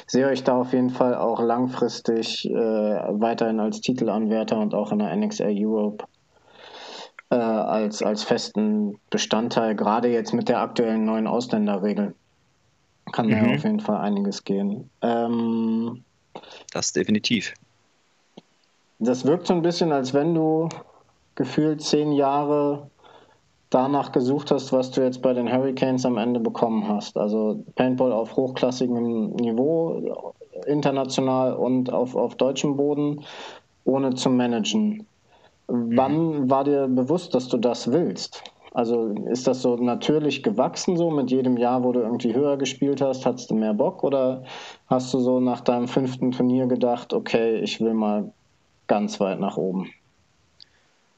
seh 0.06 0.24
euch 0.24 0.44
da 0.44 0.60
auf 0.60 0.72
jeden 0.72 0.90
Fall 0.90 1.16
auch 1.16 1.40
langfristig 1.40 2.48
äh, 2.48 2.54
weiterhin 2.54 3.58
als 3.58 3.80
Titelanwärter 3.80 4.56
und 4.56 4.72
auch 4.72 4.92
in 4.92 5.00
der 5.00 5.16
NXL 5.16 5.52
Europe 5.58 6.04
äh, 7.30 7.34
als, 7.34 8.04
als 8.04 8.22
festen 8.22 9.00
Bestandteil, 9.10 9.74
gerade 9.74 10.12
jetzt 10.12 10.32
mit 10.32 10.48
der 10.48 10.60
aktuellen 10.60 11.04
neuen 11.04 11.26
Ausländerregel. 11.26 12.14
Kann 13.10 13.26
mhm. 13.26 13.30
da 13.30 13.54
auf 13.56 13.64
jeden 13.64 13.80
Fall 13.80 13.96
einiges 13.96 14.44
gehen. 14.44 14.88
Ähm, 15.00 16.04
das 16.72 16.92
definitiv. 16.92 17.54
Das 19.00 19.24
wirkt 19.24 19.48
so 19.48 19.54
ein 19.54 19.62
bisschen, 19.62 19.90
als 19.90 20.14
wenn 20.14 20.36
du 20.36 20.68
gefühlt 21.34 21.82
zehn 21.82 22.12
Jahre 22.12 22.88
danach 23.74 24.12
gesucht 24.12 24.50
hast, 24.50 24.72
was 24.72 24.90
du 24.90 25.02
jetzt 25.02 25.22
bei 25.22 25.32
den 25.32 25.50
Hurricanes 25.52 26.04
am 26.04 26.18
Ende 26.18 26.40
bekommen 26.40 26.86
hast. 26.88 27.16
Also 27.16 27.64
Paintball 27.74 28.12
auf 28.12 28.36
hochklassigem 28.36 29.30
Niveau, 29.30 30.34
international 30.66 31.54
und 31.54 31.92
auf, 31.92 32.14
auf 32.14 32.36
deutschem 32.36 32.76
Boden, 32.76 33.24
ohne 33.84 34.14
zu 34.14 34.30
managen. 34.30 35.06
Mhm. 35.68 35.96
Wann 35.96 36.50
war 36.50 36.64
dir 36.64 36.86
bewusst, 36.86 37.34
dass 37.34 37.48
du 37.48 37.56
das 37.56 37.90
willst? 37.90 38.42
Also 38.74 39.08
ist 39.30 39.46
das 39.46 39.60
so 39.60 39.76
natürlich 39.76 40.42
gewachsen 40.42 40.96
so 40.96 41.10
mit 41.10 41.30
jedem 41.30 41.58
Jahr, 41.58 41.84
wo 41.84 41.92
du 41.92 42.00
irgendwie 42.00 42.34
höher 42.34 42.56
gespielt 42.56 43.02
hast, 43.02 43.26
hattest 43.26 43.50
du 43.50 43.54
mehr 43.54 43.74
Bock 43.74 44.02
oder 44.02 44.44
hast 44.86 45.12
du 45.12 45.18
so 45.18 45.40
nach 45.40 45.60
deinem 45.60 45.88
fünften 45.88 46.30
Turnier 46.30 46.66
gedacht, 46.66 47.12
okay, 47.12 47.58
ich 47.58 47.80
will 47.80 47.92
mal 47.92 48.32
ganz 48.86 49.20
weit 49.20 49.40
nach 49.40 49.58
oben? 49.58 49.90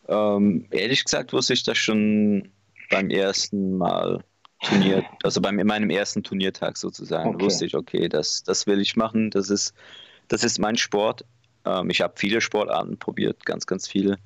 Ähm, 0.08 0.66
ehrlich 0.70 1.04
gesagt 1.04 1.32
wusste 1.32 1.54
ich 1.54 1.64
das 1.64 1.78
schon 1.78 2.50
beim 2.90 3.10
ersten 3.10 3.78
Mal 3.78 4.22
Turnier, 4.62 5.04
also 5.22 5.40
beim, 5.40 5.58
in 5.58 5.66
meinem 5.66 5.90
ersten 5.90 6.22
Turniertag 6.22 6.76
sozusagen, 6.76 7.34
okay. 7.34 7.44
wusste 7.44 7.66
ich, 7.66 7.74
okay, 7.74 8.08
das, 8.08 8.42
das 8.42 8.66
will 8.66 8.80
ich 8.80 8.96
machen, 8.96 9.30
das 9.30 9.50
ist, 9.50 9.74
das 10.28 10.42
ist 10.44 10.58
mein 10.58 10.76
Sport. 10.76 11.24
Ähm, 11.64 11.90
ich 11.90 12.00
habe 12.00 12.14
viele 12.16 12.40
Sportarten 12.40 12.98
probiert, 12.98 13.44
ganz, 13.44 13.66
ganz 13.66 13.88
viele. 13.88 14.18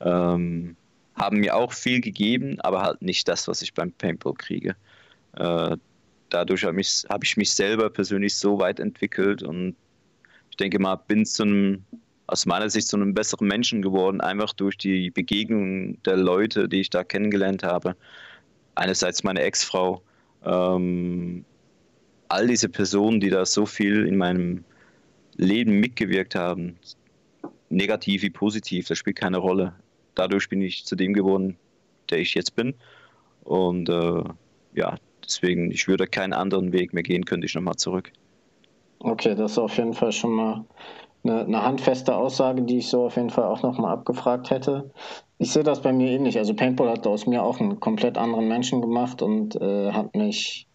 Ähm, 0.00 0.76
haben 1.14 1.40
mir 1.40 1.54
auch 1.54 1.72
viel 1.72 2.00
gegeben, 2.00 2.58
aber 2.60 2.82
halt 2.82 3.02
nicht 3.02 3.28
das, 3.28 3.48
was 3.48 3.62
ich 3.62 3.74
beim 3.74 3.92
Paintball 3.92 4.34
kriege. 4.34 4.76
Äh, 5.36 5.76
dadurch 6.30 6.64
habe 6.64 6.80
ich, 6.80 7.04
hab 7.08 7.22
ich 7.22 7.36
mich 7.36 7.52
selber 7.52 7.90
persönlich 7.90 8.36
so 8.36 8.58
weit 8.58 8.80
entwickelt 8.80 9.42
und 9.42 9.76
ich 10.50 10.56
denke 10.56 10.78
mal, 10.78 10.96
bin 10.96 11.26
zu 11.26 11.42
einem 11.42 11.84
aus 12.32 12.46
meiner 12.46 12.70
Sicht 12.70 12.88
zu 12.88 12.96
einem 12.96 13.12
besseren 13.12 13.46
Menschen 13.46 13.82
geworden, 13.82 14.22
einfach 14.22 14.54
durch 14.54 14.78
die 14.78 15.10
Begegnung 15.10 16.02
der 16.04 16.16
Leute, 16.16 16.66
die 16.66 16.80
ich 16.80 16.88
da 16.88 17.04
kennengelernt 17.04 17.62
habe. 17.62 17.94
Einerseits 18.74 19.22
meine 19.22 19.42
Ex-Frau, 19.42 20.00
ähm, 20.42 21.44
all 22.28 22.46
diese 22.46 22.70
Personen, 22.70 23.20
die 23.20 23.28
da 23.28 23.44
so 23.44 23.66
viel 23.66 24.06
in 24.06 24.16
meinem 24.16 24.64
Leben 25.36 25.78
mitgewirkt 25.78 26.34
haben, 26.34 26.78
negativ 27.68 28.22
wie 28.22 28.30
positiv, 28.30 28.88
das 28.88 28.96
spielt 28.96 29.16
keine 29.16 29.36
Rolle. 29.36 29.74
Dadurch 30.14 30.48
bin 30.48 30.62
ich 30.62 30.86
zu 30.86 30.96
dem 30.96 31.12
geworden, 31.12 31.58
der 32.08 32.18
ich 32.18 32.32
jetzt 32.32 32.56
bin. 32.56 32.74
Und 33.44 33.90
äh, 33.90 34.24
ja, 34.74 34.96
deswegen, 35.22 35.70
ich 35.70 35.86
würde 35.86 36.06
keinen 36.06 36.32
anderen 36.32 36.72
Weg 36.72 36.94
mehr 36.94 37.02
gehen, 37.02 37.26
könnte 37.26 37.44
ich 37.44 37.54
nochmal 37.54 37.76
zurück. 37.76 38.10
Okay, 39.00 39.34
das 39.34 39.52
ist 39.52 39.58
auf 39.58 39.76
jeden 39.76 39.92
Fall 39.92 40.12
schon 40.12 40.32
mal 40.32 40.64
eine, 41.24 41.40
eine, 41.42 41.62
handfeste 41.62 42.14
Aussage, 42.16 42.62
die 42.62 42.78
ich 42.78 42.88
so 42.88 43.06
auf 43.06 43.16
jeden 43.16 43.30
Fall 43.30 43.44
auch 43.44 43.62
nochmal 43.62 43.92
abgefragt 43.92 44.50
hätte. 44.50 44.90
Ich 45.38 45.52
sehe 45.52 45.62
das 45.62 45.82
bei 45.82 45.92
mir 45.92 46.10
ähnlich. 46.10 46.38
Also 46.38 46.54
Paintball 46.54 46.90
hat 46.90 47.06
aus 47.06 47.26
mir 47.26 47.42
auch 47.42 47.60
einen 47.60 47.80
komplett 47.80 48.18
anderen 48.18 48.48
Menschen 48.48 48.80
gemacht 48.80 49.22
und 49.22 49.56
äh, 49.56 49.92
hat 49.92 50.14
mich 50.14 50.66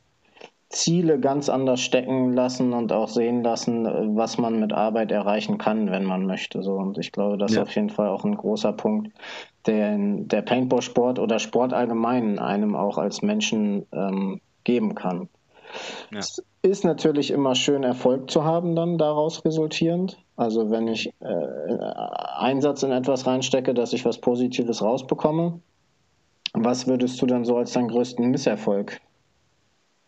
Ziele 0.70 1.20
ganz 1.20 1.48
anders 1.48 1.80
stecken 1.80 2.34
lassen 2.34 2.74
und 2.74 2.92
auch 2.92 3.08
sehen 3.08 3.42
lassen, 3.42 3.86
was 4.18 4.38
man 4.38 4.60
mit 4.60 4.74
Arbeit 4.74 5.12
erreichen 5.12 5.58
kann, 5.58 5.92
wenn 5.92 6.04
man 6.04 6.26
möchte. 6.26 6.62
So. 6.62 6.74
Und 6.74 6.98
ich 6.98 7.14
glaube, 7.14 7.38
das 7.38 7.54
ja. 7.54 7.62
ist 7.62 7.70
auf 7.70 7.76
jeden 7.76 7.90
Fall 7.90 8.10
auch 8.10 8.26
ein 8.26 8.36
großer 8.36 8.74
Punkt, 8.74 9.14
der 9.66 9.98
der 9.98 10.42
Paintball-Sport 10.42 11.20
oder 11.20 11.40
Sport 11.40 11.74
allgemein 11.74 12.38
einem 12.38 12.76
auch 12.76 12.98
als 12.98 13.22
Menschen 13.22 13.86
ähm, 13.94 14.42
geben 14.66 14.94
kann. 14.94 15.30
Ja. 16.12 16.20
Es 16.20 16.44
ist 16.62 16.84
natürlich 16.84 17.32
immer 17.32 17.56
schön, 17.56 17.84
Erfolg 17.84 18.30
zu 18.30 18.44
haben, 18.44 18.76
dann 18.76 18.98
daraus 18.98 19.46
resultierend. 19.46 20.18
Also 20.38 20.70
wenn 20.70 20.88
ich 20.88 21.12
äh, 21.20 21.78
Einsatz 22.38 22.84
in 22.84 22.92
etwas 22.92 23.26
reinstecke, 23.26 23.74
dass 23.74 23.92
ich 23.92 24.06
was 24.06 24.22
Positives 24.22 24.82
rausbekomme. 24.82 25.60
Was 26.54 26.88
würdest 26.88 27.22
du 27.22 27.26
dann 27.26 27.44
so 27.44 27.58
als 27.58 27.74
deinen 27.74 27.90
größten 27.90 28.30
Misserfolg 28.30 29.02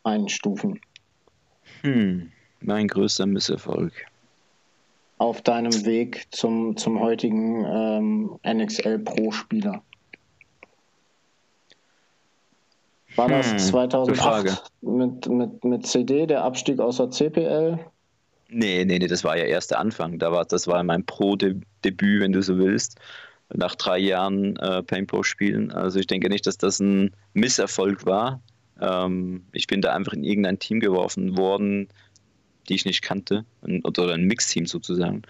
einstufen? 0.04 0.80
Hm, 1.82 2.32
mein 2.62 2.88
größter 2.88 3.26
Misserfolg. 3.26 3.94
Auf 5.18 5.42
deinem 5.42 5.86
Weg 5.86 6.28
zum, 6.32 6.78
zum 6.78 7.00
heutigen 7.00 7.65
ähm, 7.65 8.39
NXL 8.48 9.00
Pro-Spieler. 9.00 9.82
War 13.15 13.26
hm, 13.26 13.32
das 13.32 13.68
2008 13.68 14.72
mit, 14.82 15.28
mit, 15.28 15.63
mit 15.63 15.88
CD, 15.88 16.28
der 16.28 16.44
Abstieg 16.44 16.80
aus 16.80 16.98
der 16.98 17.10
CPL? 17.10 17.80
Nee, 18.52 18.84
nee, 18.86 18.98
nee, 18.98 19.08
das 19.08 19.24
war 19.24 19.38
ja 19.38 19.46
erst 19.46 19.72
der 19.72 19.80
Anfang. 19.80 20.18
Da 20.18 20.32
war, 20.32 20.44
das 20.46 20.68
war 20.68 20.84
mein 20.84 21.06
Pro-Debüt, 21.06 22.22
wenn 22.22 22.32
du 22.32 22.42
so 22.42 22.58
willst, 22.58 23.00
nach 23.54 23.76
drei 23.76 24.00
Jahren 24.00 24.56
äh, 24.58 24.82
Paintball 24.84 25.24
spielen. 25.24 25.72
Also 25.72 26.00
ich 26.00 26.08
denke 26.08 26.30
nicht, 26.30 26.48
dass 26.48 26.58
das 26.58 26.80
ein 26.80 27.12
Misserfolg 27.34 28.06
war. 28.06 28.42
Ähm, 28.82 29.44
ich 29.52 29.68
bin 29.68 29.82
da 29.82 29.94
einfach 29.94 30.14
in 30.14 30.24
irgendein 30.24 30.58
Team 30.58 30.80
geworfen 30.80 31.38
worden, 31.38 31.90
die 32.68 32.76
ich 32.76 32.86
nicht 32.86 33.02
kannte, 33.04 33.46
ein, 33.62 33.84
oder 33.84 34.14
ein 34.14 34.24
Mixteam 34.24 34.66
sozusagen. 34.66 35.22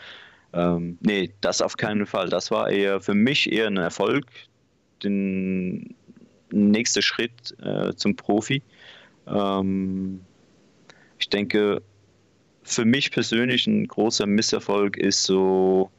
Ähm, 0.53 0.97
nee, 1.01 1.33
das 1.41 1.61
auf 1.61 1.75
keinen 1.75 2.05
Fall. 2.05 2.29
Das 2.29 2.51
war 2.51 2.69
eher 2.69 3.01
für 3.01 3.13
mich 3.13 3.51
eher 3.51 3.67
ein 3.67 3.77
Erfolg, 3.77 4.25
den 5.03 5.93
nächster 6.51 7.01
Schritt 7.01 7.55
äh, 7.61 7.93
zum 7.95 8.15
Profi. 8.15 8.61
Ähm, 9.27 10.21
ich 11.19 11.29
denke, 11.29 11.81
für 12.69 12.85
mich 12.85 13.11
persönlich 13.11 13.67
ein 13.67 13.87
großer 13.87 14.25
Misserfolg 14.27 14.97
ist 14.97 15.23
so 15.23 15.91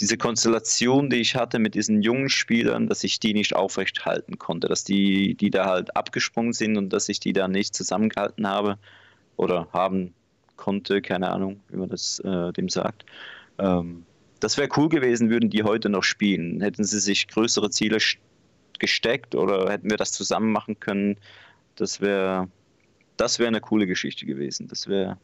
diese 0.00 0.16
Konstellation, 0.16 1.10
die 1.10 1.16
ich 1.16 1.36
hatte 1.36 1.58
mit 1.58 1.74
diesen 1.74 2.02
jungen 2.02 2.28
Spielern, 2.28 2.88
dass 2.88 3.04
ich 3.04 3.20
die 3.20 3.34
nicht 3.34 3.54
aufrecht 3.54 4.04
halten 4.04 4.38
konnte, 4.38 4.68
dass 4.68 4.84
die, 4.84 5.34
die 5.34 5.50
da 5.50 5.66
halt 5.66 5.96
abgesprungen 5.96 6.52
sind 6.52 6.76
und 6.76 6.92
dass 6.92 7.08
ich 7.08 7.20
die 7.20 7.32
da 7.32 7.46
nicht 7.46 7.74
zusammengehalten 7.74 8.46
habe 8.48 8.78
oder 9.36 9.68
haben 9.72 10.14
konnte, 10.56 11.02
keine 11.02 11.30
Ahnung, 11.30 11.60
wie 11.68 11.76
man 11.76 11.88
das 11.88 12.20
äh, 12.20 12.52
dem 12.52 12.68
sagt. 12.68 13.04
Ähm, 13.58 14.04
das 14.40 14.58
wäre 14.58 14.68
cool 14.76 14.88
gewesen, 14.88 15.30
würden 15.30 15.50
die 15.50 15.62
heute 15.62 15.88
noch 15.88 16.02
spielen. 16.02 16.60
Hätten 16.60 16.84
sie 16.84 16.98
sich 16.98 17.28
größere 17.28 17.70
Ziele 17.70 17.98
gesteckt 18.78 19.34
oder 19.34 19.70
hätten 19.70 19.90
wir 19.90 19.96
das 19.96 20.12
zusammen 20.12 20.50
machen 20.50 20.80
können, 20.80 21.16
das 21.76 22.00
wäre 22.00 22.48
das 23.16 23.38
wäre 23.38 23.48
eine 23.48 23.60
coole 23.60 23.86
Geschichte 23.86 24.26
gewesen. 24.26 24.68
Das 24.68 24.88
wäre, 24.88 25.18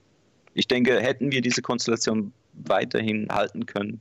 ich 0.55 0.69
denke, 0.69 1.01
hätten 1.01 1.33
wir 1.33 1.41
diese 1.41 1.63
Konstellation 1.63 2.33
weiterhin 2.53 3.29
halten 3.31 3.67
können, 3.67 4.01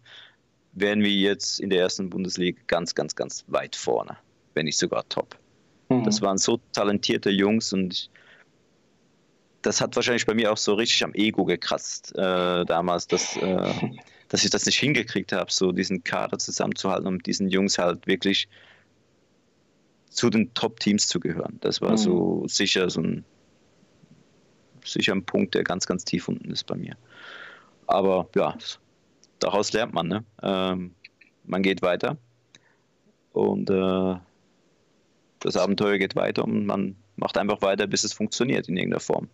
wären 0.73 1.02
wir 1.02 1.12
jetzt 1.12 1.60
in 1.60 1.69
der 1.69 1.80
ersten 1.80 2.10
Bundesliga 2.10 2.60
ganz, 2.67 2.93
ganz, 2.93 3.15
ganz 3.15 3.43
weit 3.47 3.76
vorne, 3.76 4.17
wenn 4.54 4.65
nicht 4.65 4.78
sogar 4.78 5.08
top. 5.10 5.38
Mhm. 5.89 6.04
Das 6.04 6.21
waren 6.21 6.38
so 6.38 6.60
talentierte 6.73 7.30
Jungs 7.30 7.73
und 7.73 8.10
das 9.62 9.82
hat 9.82 9.95
wahrscheinlich 9.95 10.26
bei 10.26 10.34
mir 10.34 10.52
auch 10.52 10.58
so 10.58 10.76
richtig 10.76 11.04
am 11.04 11.13
Ego 11.13 11.45
gekratzt 11.45 12.13
äh, 12.15 12.65
damals, 12.65 13.08
dass, 13.08 13.36
äh, 13.38 13.73
dass 14.30 14.43
ich 14.43 14.50
das 14.50 14.65
nicht 14.65 14.80
hingekriegt 14.80 15.32
habe, 15.32 15.52
so 15.52 15.71
diesen 15.71 16.04
Kader 16.04 16.38
zusammenzuhalten 16.38 17.08
und 17.08 17.15
mit 17.15 17.26
diesen 17.26 17.50
Jungs 17.50 17.78
halt 17.78 18.06
wirklich 18.08 18.47
zu 20.10 20.30
den 20.30 20.54
Top-Teams 20.54 21.08
zu 21.08 21.19
gehören. 21.19 21.58
Das 21.62 21.82
war 21.82 21.91
mhm. 21.91 21.97
so 21.97 22.47
sicher 22.47 22.89
so 22.89 23.02
ein 23.02 23.26
sicher 24.91 25.13
ein 25.13 25.26
Punkt, 25.26 25.56
der 25.56 25.63
ganz, 25.63 25.86
ganz 25.86 26.06
tief 26.06 26.28
unten 26.28 26.52
ist 26.52 26.65
bei 26.65 26.76
mir. 26.76 26.95
Aber 27.88 28.28
ja, 28.36 28.56
daraus 29.39 29.73
lernt 29.73 29.93
man. 29.93 30.08
Ne? 30.08 30.23
Ähm, 30.41 30.95
man 31.45 31.63
geht 31.63 31.82
weiter 31.82 32.17
und 33.34 33.69
äh, 33.69 34.15
das 35.39 35.56
Abenteuer 35.56 35.97
geht 35.97 36.15
weiter 36.15 36.43
und 36.43 36.65
man 36.65 36.95
macht 37.15 37.38
einfach 37.38 37.62
weiter, 37.62 37.88
bis 37.88 38.04
es 38.04 38.13
funktioniert 38.13 38.67
in 38.67 38.78
irgendeiner 38.78 39.00
Form. 39.00 39.30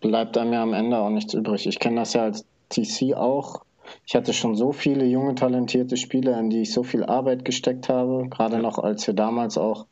Bleibt 0.00 0.38
einem 0.38 0.52
ja 0.52 0.62
am 0.62 0.72
Ende 0.72 0.96
auch 0.98 1.10
nichts 1.10 1.34
übrig. 1.34 1.66
Ich 1.66 1.78
kenne 1.78 1.96
das 1.96 2.14
ja 2.14 2.22
als 2.22 2.46
TC 2.70 3.14
auch. 3.14 3.64
Ich 4.06 4.14
hatte 4.14 4.32
schon 4.32 4.54
so 4.54 4.72
viele 4.72 5.04
junge, 5.04 5.34
talentierte 5.34 5.96
Spieler, 5.96 6.38
in 6.38 6.50
die 6.50 6.62
ich 6.62 6.72
so 6.72 6.82
viel 6.82 7.04
Arbeit 7.04 7.44
gesteckt 7.44 7.88
habe, 7.88 8.28
gerade 8.30 8.56
ja. 8.56 8.62
noch 8.62 8.78
als 8.78 9.06
wir 9.06 9.14
damals 9.14 9.58
auch 9.58 9.86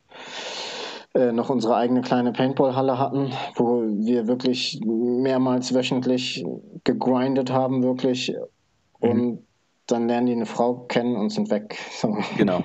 noch 1.33 1.51
unsere 1.51 1.77
eigene 1.77 2.03
kleine 2.03 2.33
Paintball-Halle 2.33 2.99
hatten, 2.99 3.33
wo 3.57 3.83
wir 3.83 4.27
wirklich 4.27 4.81
mehrmals 4.85 5.75
wöchentlich 5.75 6.45
gegrindet 6.85 7.51
haben, 7.51 7.83
wirklich. 7.83 8.35
Mhm. 9.01 9.11
Und 9.11 9.49
dann 9.89 10.07
lernen 10.07 10.27
die 10.27 10.33
eine 10.33 10.47
Frau 10.47 10.85
kennen 10.87 11.17
und 11.17 11.31
sind 11.31 11.51
weg. 11.51 11.79
So. 11.93 12.17
Genau, 12.37 12.63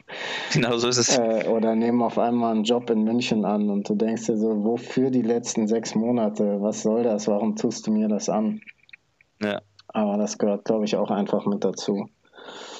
genau 0.54 0.78
so 0.78 0.88
ist 0.88 0.98
es. 0.98 1.18
Äh, 1.18 1.48
oder 1.48 1.76
nehmen 1.76 2.02
auf 2.02 2.20
einmal 2.20 2.54
einen 2.54 2.64
Job 2.64 2.90
in 2.90 3.04
München 3.04 3.46
an 3.46 3.70
und 3.70 3.88
du 3.90 3.96
denkst 3.96 4.26
dir 4.26 4.38
so, 4.38 4.64
wofür 4.64 5.10
die 5.10 5.22
letzten 5.22 5.68
sechs 5.68 5.96
Monate? 5.96 6.62
Was 6.62 6.84
soll 6.84 7.04
das? 7.04 7.28
Warum 7.28 7.56
tust 7.56 7.88
du 7.88 7.92
mir 7.92 8.08
das 8.08 8.30
an? 8.30 8.62
Ja. 9.42 9.62
Aber 9.88 10.18
das 10.18 10.38
gehört, 10.38 10.66
glaube 10.66 10.86
ich, 10.86 10.96
auch 10.96 11.12
einfach 11.12 11.46
mit 11.46 11.64
dazu. 11.64 12.10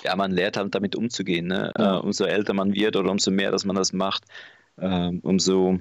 Ja, 0.04 0.16
man 0.16 0.32
lernt 0.32 0.58
halt 0.58 0.76
damit 0.76 0.96
umzugehen. 0.96 1.48
Ne? 1.48 1.72
Ja. 1.78 1.98
Uh, 1.98 2.04
umso 2.04 2.26
älter 2.26 2.54
man 2.54 2.74
wird 2.74 2.96
oder 2.96 3.10
umso 3.10 3.32
mehr, 3.32 3.52
dass 3.52 3.66
man 3.66 3.76
das 3.76 3.94
macht, 3.94 4.26
ähm, 4.80 5.20
umso, 5.24 5.78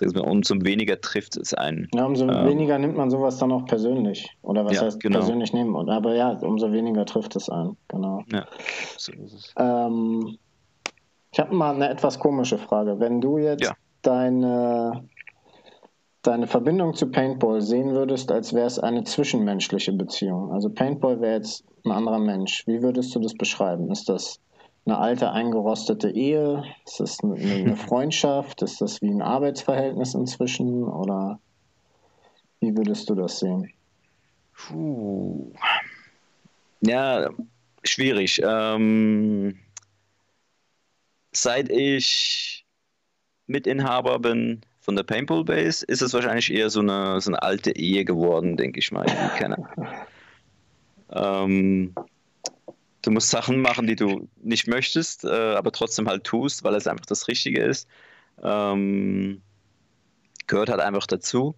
mal, 0.00 0.20
umso 0.20 0.54
weniger 0.62 1.00
trifft 1.00 1.36
es 1.36 1.54
einen. 1.54 1.88
Ja, 1.94 2.04
umso 2.04 2.28
ähm, 2.28 2.46
weniger 2.46 2.78
nimmt 2.78 2.96
man 2.96 3.10
sowas 3.10 3.38
dann 3.38 3.52
auch 3.52 3.64
persönlich. 3.66 4.36
Oder 4.42 4.64
was 4.64 4.74
ja, 4.74 4.82
heißt 4.82 5.00
genau. 5.00 5.18
persönlich 5.18 5.52
nehmen? 5.52 5.74
Aber 5.88 6.14
ja, 6.14 6.32
umso 6.32 6.72
weniger 6.72 7.04
trifft 7.06 7.36
es 7.36 7.48
einen, 7.48 7.76
genau. 7.88 8.22
Ja, 8.32 8.46
so 8.96 9.12
ist 9.12 9.32
es. 9.32 9.54
Ähm, 9.58 10.38
ich 11.32 11.40
habe 11.40 11.54
mal 11.54 11.74
eine 11.74 11.88
etwas 11.88 12.18
komische 12.18 12.58
Frage. 12.58 12.98
Wenn 12.98 13.20
du 13.20 13.38
jetzt 13.38 13.64
ja. 13.64 13.74
deine, 14.02 15.04
deine 16.22 16.46
Verbindung 16.46 16.94
zu 16.94 17.10
Paintball 17.10 17.60
sehen 17.60 17.92
würdest, 17.92 18.32
als 18.32 18.54
wäre 18.54 18.66
es 18.66 18.78
eine 18.78 19.04
zwischenmenschliche 19.04 19.92
Beziehung. 19.92 20.52
Also 20.52 20.70
Paintball 20.70 21.20
wäre 21.20 21.36
jetzt 21.36 21.64
ein 21.84 21.92
anderer 21.92 22.20
Mensch. 22.20 22.66
Wie 22.66 22.82
würdest 22.82 23.14
du 23.14 23.20
das 23.20 23.34
beschreiben? 23.34 23.90
Ist 23.90 24.08
das 24.08 24.40
eine 24.86 24.98
alte 24.98 25.32
eingerostete 25.32 26.10
Ehe? 26.10 26.64
Ist 26.84 27.00
das 27.00 27.18
eine, 27.22 27.34
eine 27.34 27.76
Freundschaft? 27.88 28.62
Ist 28.62 28.80
das 28.80 29.02
wie 29.02 29.10
ein 29.10 29.22
Arbeitsverhältnis 29.22 30.14
inzwischen? 30.14 30.84
Oder 30.84 31.40
wie 32.60 32.76
würdest 32.76 33.10
du 33.10 33.14
das 33.14 33.40
sehen? 33.40 33.72
Puh. 34.54 35.52
Ja, 36.80 37.30
schwierig. 37.82 38.40
Ähm, 38.44 39.58
seit 41.32 41.68
ich 41.68 42.64
Mitinhaber 43.46 44.18
bin 44.18 44.62
von 44.80 44.94
der 44.96 45.02
Paintball 45.02 45.44
Base, 45.44 45.84
ist 45.84 46.00
es 46.00 46.14
wahrscheinlich 46.14 46.52
eher 46.52 46.70
so 46.70 46.80
eine, 46.80 47.20
so 47.20 47.30
eine 47.30 47.42
alte 47.42 47.76
Ehe 47.76 48.04
geworden, 48.04 48.56
denke 48.56 48.78
ich 48.78 48.92
mal. 48.92 49.06
ähm, 51.10 51.94
du 53.06 53.12
musst 53.12 53.30
Sachen 53.30 53.60
machen, 53.60 53.86
die 53.86 53.96
du 53.96 54.28
nicht 54.42 54.66
möchtest, 54.66 55.24
äh, 55.24 55.28
aber 55.28 55.70
trotzdem 55.70 56.08
halt 56.08 56.24
tust, 56.24 56.64
weil 56.64 56.74
es 56.74 56.86
einfach 56.86 57.06
das 57.06 57.28
Richtige 57.28 57.62
ist. 57.62 57.88
Ähm, 58.42 59.42
gehört 60.46 60.68
halt 60.68 60.80
einfach 60.80 61.06
dazu. 61.06 61.54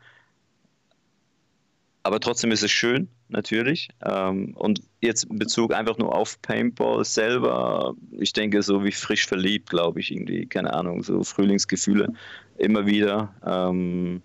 Aber 2.03 2.21
trotzdem 2.21 2.53
ist 2.53 2.63
es 2.63 2.71
schön, 2.71 3.09
natürlich. 3.29 3.89
Ähm, 4.05 4.55
und 4.57 4.83
jetzt 5.01 5.25
in 5.25 5.39
Bezug 5.39 5.75
einfach 5.75 5.99
nur 5.99 6.15
auf 6.15 6.41
Paintball 6.43 7.05
selber, 7.05 7.95
ich 8.13 8.33
denke, 8.33 8.63
so 8.63 8.85
wie 8.85 8.93
frisch 8.93 9.27
verliebt, 9.27 9.71
glaube 9.71 10.01
ich, 10.01 10.11
irgendwie, 10.13 10.47
keine 10.47 10.73
Ahnung, 10.73 11.03
so 11.03 11.25
Frühlingsgefühle 11.25 12.13
immer 12.59 12.87
wieder. 12.87 13.35
Ähm, 13.45 14.23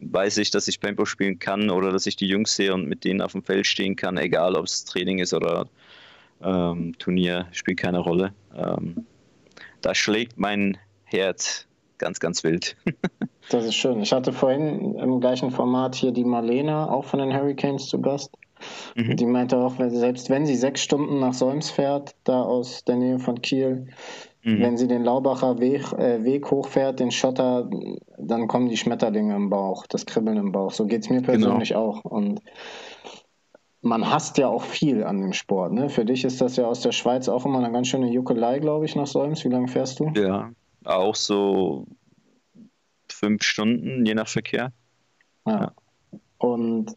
weiß 0.00 0.38
ich, 0.38 0.50
dass 0.50 0.68
ich 0.68 0.80
Paintball 0.80 1.06
spielen 1.06 1.38
kann 1.38 1.70
oder 1.70 1.90
dass 1.90 2.06
ich 2.06 2.16
die 2.16 2.26
Jungs 2.26 2.54
sehe 2.54 2.74
und 2.74 2.88
mit 2.88 3.04
denen 3.04 3.22
auf 3.22 3.32
dem 3.32 3.42
Feld 3.42 3.66
stehen 3.66 3.96
kann, 3.96 4.16
egal 4.16 4.56
ob 4.56 4.66
es 4.66 4.84
Training 4.84 5.18
ist 5.18 5.32
oder 5.32 5.68
ähm, 6.42 6.94
Turnier 6.98 7.46
spielt 7.52 7.78
keine 7.78 7.98
Rolle. 7.98 8.32
Ähm, 8.54 9.06
da 9.80 9.94
schlägt 9.94 10.38
mein 10.38 10.78
Herz 11.04 11.66
ganz, 11.98 12.20
ganz 12.20 12.42
wild. 12.44 12.76
das 13.50 13.64
ist 13.64 13.74
schön. 13.74 14.00
Ich 14.00 14.12
hatte 14.12 14.32
vorhin 14.32 14.96
im 14.96 15.20
gleichen 15.20 15.50
Format 15.50 15.94
hier 15.94 16.12
die 16.12 16.24
Marlena, 16.24 16.90
auch 16.90 17.04
von 17.04 17.20
den 17.20 17.32
Hurricanes 17.32 17.86
zu 17.86 18.00
Gast. 18.00 18.30
Mhm. 18.96 19.16
Die 19.16 19.26
meinte 19.26 19.56
auch, 19.56 19.74
selbst 19.88 20.30
wenn 20.30 20.46
sie 20.46 20.56
sechs 20.56 20.82
Stunden 20.82 21.20
nach 21.20 21.34
Solms 21.34 21.70
fährt, 21.70 22.14
da 22.24 22.42
aus 22.42 22.84
der 22.84 22.96
Nähe 22.96 23.18
von 23.18 23.40
Kiel, 23.42 23.88
mhm. 24.42 24.60
wenn 24.60 24.76
sie 24.76 24.88
den 24.88 25.04
Laubacher 25.04 25.58
Weg, 25.60 25.92
äh, 25.92 26.24
Weg, 26.24 26.50
hochfährt, 26.50 27.00
den 27.00 27.10
Schotter, 27.10 27.68
dann 28.18 28.48
kommen 28.48 28.68
die 28.68 28.76
Schmetterlinge 28.76 29.34
im 29.34 29.50
Bauch, 29.50 29.86
das 29.86 30.06
Kribbeln 30.06 30.36
im 30.36 30.52
Bauch. 30.52 30.72
So 30.72 30.86
geht 30.86 31.02
es 31.02 31.10
mir 31.10 31.22
genau. 31.22 31.32
persönlich 31.32 31.70
genau. 31.70 31.80
auch. 31.80 32.04
Und 32.04 32.40
man 33.82 34.08
hasst 34.08 34.38
ja 34.38 34.46
auch 34.46 34.62
viel 34.62 35.04
an 35.04 35.20
dem 35.20 35.32
Sport. 35.32 35.72
Ne? 35.72 35.88
Für 35.88 36.04
dich 36.04 36.24
ist 36.24 36.40
das 36.40 36.56
ja 36.56 36.64
aus 36.64 36.80
der 36.80 36.92
Schweiz 36.92 37.28
auch 37.28 37.44
immer 37.44 37.58
eine 37.58 37.72
ganz 37.72 37.88
schöne 37.88 38.10
Juckelei, 38.10 38.60
glaube 38.60 38.84
ich, 38.84 38.94
nach 38.94 39.08
Solms. 39.08 39.44
Wie 39.44 39.48
lange 39.48 39.68
fährst 39.68 40.00
du? 40.00 40.10
Ja, 40.14 40.50
auch 40.84 41.16
so 41.16 41.86
fünf 43.10 43.42
Stunden, 43.42 44.06
je 44.06 44.14
nach 44.14 44.28
Verkehr. 44.28 44.72
Ja. 45.46 45.60
ja. 45.60 45.72
Und 46.38 46.96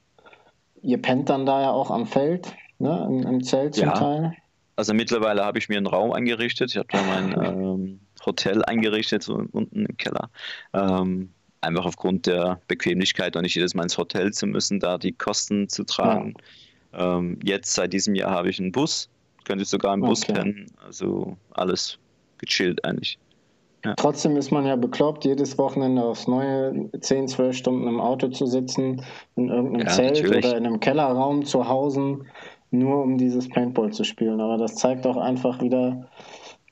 ihr 0.81 1.01
pennt 1.01 1.29
dann 1.29 1.45
da 1.45 1.61
ja 1.61 1.71
auch 1.71 1.89
am 1.89 2.05
Feld, 2.05 2.55
ne? 2.77 3.07
Im, 3.09 3.23
im 3.23 3.43
Zelt 3.43 3.75
zum 3.75 3.87
ja. 3.87 3.93
Teil. 3.93 4.33
Also 4.75 4.93
mittlerweile 4.93 5.43
habe 5.43 5.57
ich 5.57 5.69
mir 5.69 5.77
einen 5.77 5.87
Raum 5.87 6.11
eingerichtet. 6.11 6.71
Ich 6.71 6.77
habe 6.77 6.87
da 6.91 7.01
mein 7.01 7.45
ähm, 7.45 7.99
Hotel 8.25 8.63
eingerichtet, 8.65 9.23
so 9.23 9.43
unten 9.51 9.85
im 9.85 9.97
Keller. 9.97 10.29
Ähm, 10.73 11.29
einfach 11.61 11.85
aufgrund 11.85 12.27
der 12.27 12.59
Bequemlichkeit 12.67 13.35
und 13.35 13.43
nicht 13.43 13.55
jedes 13.55 13.73
Mal 13.73 13.83
ins 13.83 13.97
Hotel 13.97 14.33
zu 14.33 14.45
müssen, 14.45 14.79
da 14.79 14.97
die 14.97 15.13
Kosten 15.13 15.69
zu 15.69 15.83
tragen. 15.83 16.33
Ja. 16.37 16.43
Ähm, 16.97 17.39
jetzt 17.43 17.73
seit 17.73 17.93
diesem 17.93 18.15
Jahr 18.15 18.31
habe 18.31 18.49
ich 18.49 18.59
einen 18.59 18.71
Bus, 18.71 19.09
könnte 19.43 19.65
sogar 19.65 19.93
im 19.93 20.01
Bus 20.01 20.23
okay. 20.23 20.33
pennen. 20.33 20.67
Also 20.85 21.37
alles 21.51 21.97
gechillt 22.37 22.83
eigentlich. 22.85 23.17
Ja. 23.85 23.93
Trotzdem 23.95 24.35
ist 24.35 24.51
man 24.51 24.65
ja 24.65 24.75
bekloppt, 24.75 25.25
jedes 25.25 25.57
Wochenende 25.59 26.03
aufs 26.03 26.27
Neue 26.27 26.89
10, 26.99 27.27
12 27.27 27.55
Stunden 27.55 27.87
im 27.87 28.01
Auto 28.01 28.29
zu 28.29 28.47
sitzen, 28.47 29.03
in 29.35 29.49
irgendeinem 29.49 29.87
ja, 29.87 29.93
Zelt 29.93 30.15
natürlich. 30.15 30.45
oder 30.45 30.57
in 30.57 30.65
einem 30.65 30.79
Kellerraum 30.79 31.45
zu 31.45 31.67
Hause, 31.67 32.19
nur 32.71 33.03
um 33.03 33.19
dieses 33.19 33.47
Paintball 33.47 33.93
zu 33.93 34.03
spielen. 34.03 34.41
Aber 34.41 34.57
das 34.57 34.75
zeigt 34.75 35.05
auch 35.05 35.17
einfach 35.17 35.61
wieder, 35.61 36.09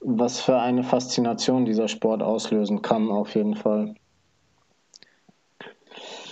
was 0.02 0.40
für 0.40 0.58
eine 0.60 0.84
Faszination 0.84 1.66
dieser 1.66 1.88
Sport 1.88 2.24
auslösen 2.24 2.82
kann, 2.82 3.12
auf 3.12 3.36
jeden 3.36 3.56
Fall. 3.56 3.94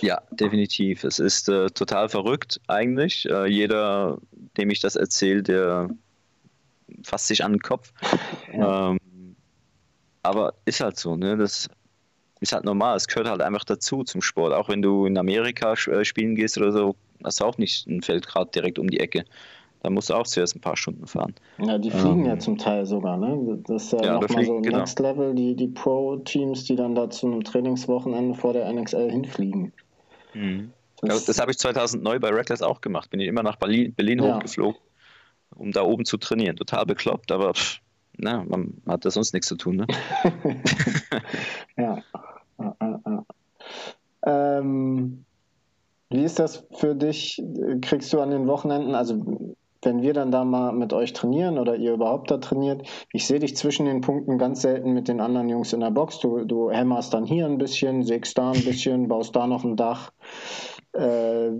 Ja, 0.02 0.20
definitiv. 0.32 1.04
Es 1.04 1.18
ist 1.18 1.48
äh, 1.48 1.70
total 1.70 2.08
verrückt 2.08 2.60
eigentlich. 2.66 3.28
Äh, 3.28 3.46
jeder, 3.46 4.18
dem 4.56 4.70
ich 4.70 4.80
das 4.80 4.96
erzähle, 4.96 5.42
der 5.42 5.88
fasst 7.04 7.28
sich 7.28 7.44
an 7.44 7.52
den 7.52 7.60
Kopf. 7.60 7.92
Ähm, 8.52 8.98
aber 10.22 10.54
ist 10.64 10.80
halt 10.80 10.98
so, 10.98 11.16
ne? 11.16 11.36
Das 11.36 11.68
ist 12.40 12.52
halt 12.52 12.64
normal. 12.64 12.96
Es 12.96 13.06
gehört 13.06 13.28
halt 13.28 13.40
einfach 13.42 13.64
dazu 13.64 14.02
zum 14.04 14.22
Sport. 14.22 14.52
Auch 14.52 14.68
wenn 14.68 14.82
du 14.82 15.06
in 15.06 15.16
Amerika 15.16 15.72
äh, 15.72 16.04
spielen 16.04 16.34
gehst 16.34 16.58
oder 16.58 16.72
so, 16.72 16.96
hast 17.22 17.40
du 17.40 17.44
auch 17.44 17.58
nicht 17.58 17.86
ein 17.86 18.02
Feld 18.02 18.26
gerade 18.26 18.50
direkt 18.50 18.78
um 18.78 18.90
die 18.90 19.00
Ecke. 19.00 19.24
Da 19.82 19.90
musst 19.90 20.10
du 20.10 20.14
auch 20.14 20.26
zuerst 20.26 20.54
ein 20.54 20.60
paar 20.60 20.76
Stunden 20.76 21.06
fahren. 21.06 21.34
Ja, 21.58 21.76
die 21.76 21.90
fliegen 21.90 22.20
ähm, 22.20 22.26
ja 22.26 22.38
zum 22.38 22.56
Teil 22.56 22.86
sogar, 22.86 23.16
ne? 23.16 23.62
Das 23.66 23.84
ist 23.84 23.92
ja, 23.92 24.04
ja 24.04 24.20
nochmal 24.20 24.44
so 24.44 24.60
genau. 24.60 24.78
Next 24.78 25.00
Level, 25.00 25.34
die, 25.34 25.56
die 25.56 25.66
Pro-Teams, 25.68 26.64
die 26.64 26.76
dann 26.76 26.94
da 26.94 27.10
zu 27.10 27.26
einem 27.26 27.42
Trainingswochenende 27.42 28.34
vor 28.34 28.52
der 28.52 28.72
NXL 28.72 29.10
hinfliegen. 29.10 29.72
Mhm. 30.34 30.72
Das, 31.02 31.24
das 31.24 31.40
habe 31.40 31.50
ich 31.50 31.58
2009 31.58 32.20
bei 32.20 32.28
Reckless 32.28 32.62
auch 32.62 32.80
gemacht. 32.80 33.10
Bin 33.10 33.20
ich 33.20 33.26
immer 33.26 33.42
nach 33.42 33.56
Berlin, 33.56 33.92
Berlin 33.94 34.22
ja. 34.22 34.36
hochgeflogen, 34.36 34.80
um 35.56 35.72
da 35.72 35.82
oben 35.82 36.04
zu 36.04 36.16
trainieren. 36.16 36.56
Total 36.56 36.86
bekloppt, 36.86 37.32
aber 37.32 37.54
pff, 37.54 37.80
na, 38.16 38.44
man 38.44 38.80
hat 38.86 39.04
da 39.04 39.10
sonst 39.10 39.32
nichts 39.32 39.48
zu 39.48 39.56
tun. 39.56 39.76
Ne? 39.76 39.86
ja. 41.76 41.98
ja, 42.58 42.76
ja. 42.80 43.24
Ähm, 44.24 45.24
wie 46.10 46.22
ist 46.22 46.38
das 46.38 46.64
für 46.72 46.94
dich? 46.94 47.42
Kriegst 47.80 48.12
du 48.12 48.20
an 48.20 48.30
den 48.30 48.46
Wochenenden, 48.46 48.94
also 48.94 49.56
wenn 49.82 50.02
wir 50.02 50.14
dann 50.14 50.30
da 50.30 50.44
mal 50.44 50.72
mit 50.72 50.92
euch 50.92 51.12
trainieren 51.12 51.58
oder 51.58 51.76
ihr 51.76 51.92
überhaupt 51.92 52.30
da 52.30 52.38
trainiert, 52.38 52.86
ich 53.12 53.26
sehe 53.26 53.40
dich 53.40 53.56
zwischen 53.56 53.86
den 53.86 54.00
Punkten 54.00 54.38
ganz 54.38 54.62
selten 54.62 54.92
mit 54.92 55.08
den 55.08 55.20
anderen 55.20 55.48
Jungs 55.48 55.72
in 55.72 55.80
der 55.80 55.90
Box. 55.90 56.20
Du, 56.20 56.44
du 56.44 56.70
hämmerst 56.70 57.12
dann 57.12 57.24
hier 57.24 57.46
ein 57.46 57.58
bisschen, 57.58 58.04
sägst 58.04 58.38
da 58.38 58.52
ein 58.52 58.64
bisschen, 58.64 59.08
baust 59.08 59.34
da 59.34 59.46
noch 59.46 59.64
ein 59.64 59.76
Dach. 59.76 60.12
Äh, 60.92 61.50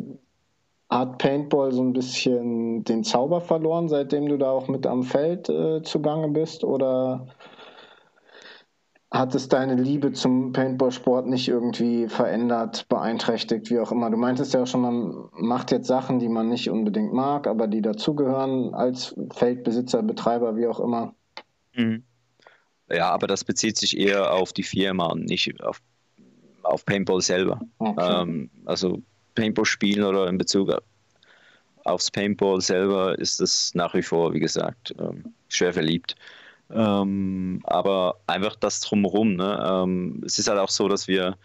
hat 0.89 1.19
Paintball 1.19 1.73
so 1.73 1.83
ein 1.83 1.95
bisschen 1.95 2.85
den 2.85 3.03
Zauber 3.03 3.41
verloren, 3.41 3.89
seitdem 3.89 4.29
du 4.29 4.37
da 4.37 4.51
auch 4.51 4.69
mit 4.69 4.87
am 4.87 5.03
Feld 5.03 5.49
äh, 5.49 5.83
zugange 5.83 6.29
bist? 6.29 6.65
Oder 6.65 7.29
hat 9.13 9.35
es 9.35 9.49
deine 9.49 9.75
Liebe 9.75 10.13
zum 10.13 10.53
Paintball-Sport 10.53 11.27
nicht 11.27 11.47
irgendwie 11.47 12.09
verändert, 12.09 12.89
beeinträchtigt, 12.89 13.71
wie 13.71 13.79
auch 13.79 13.93
immer? 13.93 14.11
Du 14.11 14.17
meintest 14.17 14.55
ja 14.55 14.63
auch 14.63 14.67
schon, 14.67 14.81
man 14.81 15.29
macht 15.33 15.71
jetzt 15.71 15.87
Sachen, 15.87 16.19
die 16.19 16.29
man 16.29 16.49
nicht 16.49 16.71
unbedingt 16.71 17.13
mag, 17.13 17.47
aber 17.47 17.67
die 17.67 17.83
dazugehören 17.83 18.73
als 18.73 19.15
Feldbesitzer, 19.35 20.03
Betreiber, 20.03 20.57
wie 20.57 20.67
auch 20.67 20.81
immer. 20.81 21.15
Mhm. 21.75 22.05
Ja, 22.91 23.11
aber 23.11 23.27
das 23.27 23.45
bezieht 23.45 23.77
sich 23.77 23.99
eher 23.99 24.33
auf 24.33 24.55
die 24.55 24.63
Firma 24.63 25.07
und 25.07 25.27
nicht 25.27 25.63
auf, 25.63 25.81
auf 26.63 26.87
Paintball 26.87 27.21
selber. 27.21 27.61
Okay. 27.79 28.23
Ähm, 28.23 28.51
also 28.65 29.03
Paintball 29.35 29.67
spielen 29.67 30.05
oder 30.05 30.27
in 30.27 30.39
Bezug 30.39 30.71
aufs 31.85 32.11
Paintball 32.11 32.63
selber 32.63 33.19
ist 33.19 33.41
das 33.41 33.73
nach 33.75 33.93
wie 33.95 34.03
vor, 34.03 34.33
wie 34.33 34.41
gesagt, 34.41 34.95
ähm, 34.99 35.35
schwer 35.49 35.73
verliebt. 35.75 36.15
Ähm, 36.75 37.61
aber 37.65 38.17
einfach 38.27 38.57
das 38.57 38.81
drumherum. 38.81 39.35
Ne? 39.35 39.65
Ähm, 39.69 40.23
es 40.25 40.39
ist 40.39 40.49
halt 40.49 40.59
auch 40.59 40.71
so, 40.71 40.89
dass 40.89 41.07
wir 41.07 41.37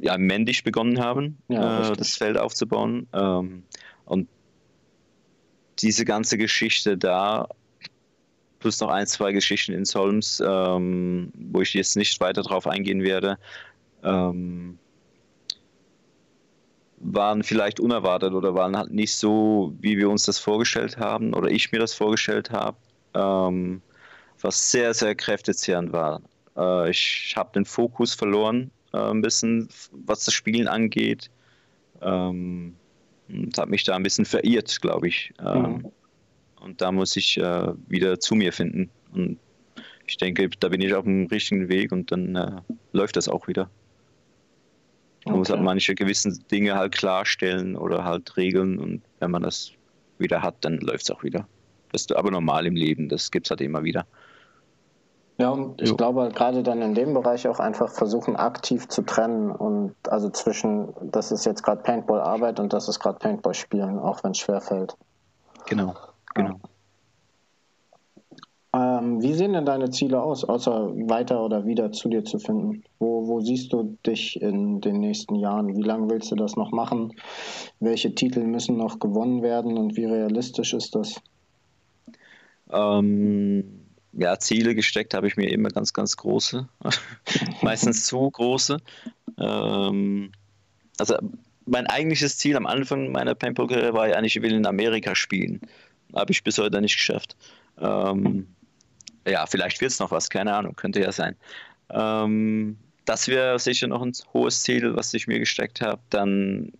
ja 0.00 0.18
männlich 0.18 0.64
begonnen 0.64 1.00
haben, 1.00 1.38
ja, 1.48 1.90
äh, 1.90 1.96
das 1.96 2.16
Feld 2.16 2.36
aufzubauen. 2.36 3.06
Ähm, 3.12 3.62
und 4.04 4.28
diese 5.78 6.04
ganze 6.04 6.38
Geschichte 6.38 6.98
da, 6.98 7.48
plus 8.58 8.80
noch 8.80 8.88
ein, 8.88 9.06
zwei 9.06 9.32
Geschichten 9.32 9.72
in 9.72 9.84
Solms, 9.84 10.42
ähm, 10.44 11.32
wo 11.34 11.60
ich 11.60 11.74
jetzt 11.74 11.96
nicht 11.96 12.20
weiter 12.20 12.42
drauf 12.42 12.66
eingehen 12.66 13.02
werde, 13.02 13.38
ähm, 14.02 14.78
waren 16.98 17.42
vielleicht 17.42 17.80
unerwartet 17.80 18.32
oder 18.32 18.54
waren 18.54 18.76
halt 18.76 18.90
nicht 18.90 19.14
so, 19.14 19.74
wie 19.80 19.98
wir 19.98 20.08
uns 20.08 20.24
das 20.24 20.38
vorgestellt 20.38 20.96
haben 20.96 21.34
oder 21.34 21.50
ich 21.50 21.70
mir 21.70 21.78
das 21.78 21.92
vorgestellt 21.92 22.50
habe, 22.50 22.76
ähm, 23.14 23.82
was 24.44 24.70
sehr, 24.70 24.92
sehr 24.92 25.14
kräftezehrend 25.14 25.92
war. 25.92 26.20
Äh, 26.56 26.90
ich 26.90 27.32
habe 27.34 27.50
den 27.54 27.64
Fokus 27.64 28.14
verloren, 28.14 28.70
äh, 28.92 28.98
ein 28.98 29.22
bisschen, 29.22 29.68
was 29.90 30.24
das 30.26 30.34
Spielen 30.34 30.68
angeht. 30.68 31.30
Ähm, 32.02 32.76
und 33.28 33.56
habe 33.56 33.70
mich 33.70 33.84
da 33.84 33.96
ein 33.96 34.02
bisschen 34.02 34.26
verirrt, 34.26 34.82
glaube 34.82 35.08
ich. 35.08 35.32
Ähm, 35.44 35.62
mhm. 35.62 35.92
Und 36.60 36.80
da 36.82 36.92
muss 36.92 37.16
ich 37.16 37.38
äh, 37.38 37.72
wieder 37.88 38.20
zu 38.20 38.34
mir 38.34 38.52
finden. 38.52 38.90
Und 39.12 39.38
ich 40.06 40.18
denke, 40.18 40.50
da 40.60 40.68
bin 40.68 40.82
ich 40.82 40.94
auf 40.94 41.04
dem 41.04 41.26
richtigen 41.26 41.70
Weg 41.70 41.90
und 41.90 42.12
dann 42.12 42.36
äh, 42.36 42.60
läuft 42.92 43.16
das 43.16 43.28
auch 43.28 43.48
wieder. 43.48 43.70
Man 45.24 45.32
okay. 45.32 45.38
muss 45.38 45.50
halt 45.50 45.62
manche 45.62 45.94
gewissen 45.94 46.44
Dinge 46.50 46.74
halt 46.74 46.92
klarstellen 46.92 47.76
oder 47.76 48.04
halt 48.04 48.36
regeln 48.36 48.78
und 48.78 49.00
wenn 49.20 49.30
man 49.30 49.42
das 49.42 49.72
wieder 50.18 50.42
hat, 50.42 50.56
dann 50.60 50.78
läuft 50.80 51.04
es 51.04 51.10
auch 51.10 51.22
wieder. 51.22 51.48
Das 51.92 52.02
ist 52.02 52.14
aber 52.14 52.30
normal 52.30 52.66
im 52.66 52.76
Leben, 52.76 53.08
das 53.08 53.30
gibt 53.30 53.46
es 53.46 53.50
halt 53.50 53.62
immer 53.62 53.84
wieder. 53.84 54.06
Ja, 55.36 55.50
und 55.50 55.82
ich 55.82 55.90
jo. 55.90 55.96
glaube 55.96 56.20
halt 56.20 56.36
gerade 56.36 56.62
dann 56.62 56.80
in 56.80 56.94
dem 56.94 57.12
Bereich 57.12 57.48
auch 57.48 57.58
einfach 57.58 57.90
versuchen, 57.90 58.36
aktiv 58.36 58.86
zu 58.88 59.02
trennen 59.02 59.50
und 59.50 59.94
also 60.08 60.30
zwischen, 60.30 60.94
das 61.02 61.32
ist 61.32 61.44
jetzt 61.44 61.64
gerade 61.64 61.82
Paintball-Arbeit 61.82 62.60
und 62.60 62.72
das 62.72 62.88
ist 62.88 63.00
gerade 63.00 63.18
Paintball-Spielen, 63.18 63.98
auch 63.98 64.22
wenn 64.22 64.30
es 64.30 64.38
schwerfällt. 64.38 64.96
Genau, 65.66 65.94
genau. 66.34 66.60
Ähm, 68.74 69.22
wie 69.22 69.34
sehen 69.34 69.52
denn 69.52 69.66
deine 69.66 69.90
Ziele 69.90 70.20
aus, 70.20 70.44
außer 70.44 70.90
weiter 71.08 71.44
oder 71.44 71.64
wieder 71.64 71.92
zu 71.92 72.08
dir 72.08 72.24
zu 72.24 72.38
finden? 72.38 72.82
Wo, 72.98 73.28
wo 73.28 73.40
siehst 73.40 73.72
du 73.72 73.96
dich 74.04 74.40
in 74.40 74.80
den 74.80 74.98
nächsten 74.98 75.36
Jahren? 75.36 75.76
Wie 75.76 75.82
lange 75.82 76.10
willst 76.10 76.30
du 76.32 76.36
das 76.36 76.56
noch 76.56 76.72
machen? 76.72 77.12
Welche 77.78 78.14
Titel 78.14 78.44
müssen 78.44 78.76
noch 78.76 78.98
gewonnen 78.98 79.42
werden 79.42 79.78
und 79.78 79.96
wie 79.96 80.06
realistisch 80.06 80.74
ist 80.74 80.94
das? 80.96 81.20
Ähm, 82.72 83.83
ja, 84.16 84.38
Ziele 84.38 84.74
gesteckt 84.74 85.14
habe 85.14 85.26
ich 85.26 85.36
mir 85.36 85.50
immer 85.50 85.68
ganz, 85.70 85.92
ganz 85.92 86.16
große. 86.16 86.68
Meistens 87.62 88.06
zu 88.06 88.30
große. 88.30 88.78
Ähm, 89.38 90.32
also 90.98 91.16
mein 91.66 91.86
eigentliches 91.86 92.38
Ziel 92.38 92.56
am 92.56 92.66
Anfang 92.66 93.10
meiner 93.10 93.34
Paintball-Karriere 93.34 93.94
war 93.94 94.08
ja 94.08 94.16
eigentlich, 94.16 94.36
ich 94.36 94.42
will 94.42 94.52
in 94.52 94.66
Amerika 94.66 95.14
spielen. 95.14 95.60
Habe 96.14 96.32
ich 96.32 96.44
bis 96.44 96.58
heute 96.58 96.80
nicht 96.80 96.96
geschafft. 96.96 97.36
Ähm, 97.80 98.46
ja, 99.26 99.46
vielleicht 99.46 99.80
wird 99.80 99.90
es 99.90 99.98
noch 99.98 100.10
was, 100.10 100.28
keine 100.30 100.54
Ahnung, 100.54 100.76
könnte 100.76 101.00
ja 101.00 101.10
sein. 101.10 101.34
Ähm, 101.90 102.76
das 103.04 103.28
wäre 103.28 103.58
sicher 103.58 103.86
noch 103.86 104.02
ein 104.02 104.12
hohes 104.32 104.62
Ziel, 104.62 104.94
was 104.96 105.12
ich 105.14 105.26
mir 105.26 105.38
gesteckt 105.38 105.80
habe. 105.80 106.00
Dann 106.10 106.72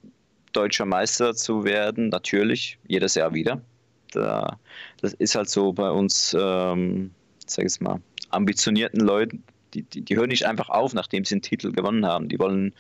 deutscher 0.53 0.87
Meister 0.87 1.35
zu 1.35 1.65
werden, 1.65 2.09
natürlich, 2.09 2.79
jedes 2.87 3.15
Jahr 3.15 3.35
wieder. 3.35 3.61
Da, 4.13 4.59
das 5.01 5.15
ist 5.15 5.35
halt 5.35 5.49
so 5.49 5.73
bei 5.73 5.91
uns, 5.91 6.37
ähm, 6.39 7.11
sag 7.47 7.67
ich 7.67 7.81
mal, 7.81 8.01
ambitionierten 8.31 9.01
Leuten, 9.01 9.43
die, 9.75 9.83
die, 9.83 10.03
die 10.03 10.17
hören 10.17 10.29
nicht 10.29 10.47
einfach 10.47 10.69
auf, 10.69 10.95
nachdem 10.95 11.25
sie 11.25 11.35
einen 11.35 11.43
Titel 11.43 11.73
gewonnen 11.73 12.07
haben. 12.07 12.29
Die 12.29 12.39
wollen 12.39 12.75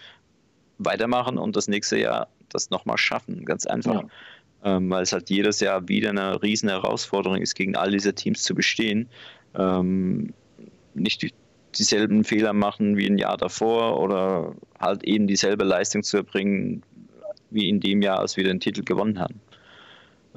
weitermachen 0.78 1.38
und 1.38 1.56
das 1.56 1.68
nächste 1.68 1.98
Jahr 1.98 2.28
das 2.48 2.70
nochmal 2.70 2.98
schaffen, 2.98 3.44
ganz 3.44 3.66
einfach. 3.66 4.02
Ja. 4.02 4.76
Ähm, 4.76 4.88
weil 4.88 5.02
es 5.02 5.12
halt 5.12 5.28
jedes 5.28 5.60
Jahr 5.60 5.88
wieder 5.88 6.10
eine 6.10 6.42
riesen 6.42 6.68
Herausforderung 6.68 7.38
ist, 7.38 7.54
gegen 7.54 7.76
all 7.76 7.90
diese 7.90 8.14
Teams 8.14 8.42
zu 8.42 8.54
bestehen. 8.54 9.08
Ähm, 9.54 10.32
nicht 10.94 11.20
die, 11.22 11.34
dieselben 11.76 12.24
Fehler 12.24 12.52
machen 12.52 12.96
wie 12.96 13.06
ein 13.06 13.18
Jahr 13.18 13.36
davor 13.36 14.00
oder 14.00 14.54
halt 14.80 15.04
eben 15.04 15.26
dieselbe 15.26 15.64
Leistung 15.64 16.02
zu 16.02 16.18
erbringen 16.18 16.82
wie 17.50 17.68
in 17.68 17.80
dem 17.80 18.00
Jahr, 18.00 18.20
als 18.20 18.36
wir 18.36 18.44
den 18.44 18.60
Titel 18.60 18.82
gewonnen 18.82 19.18
haben. 19.18 19.40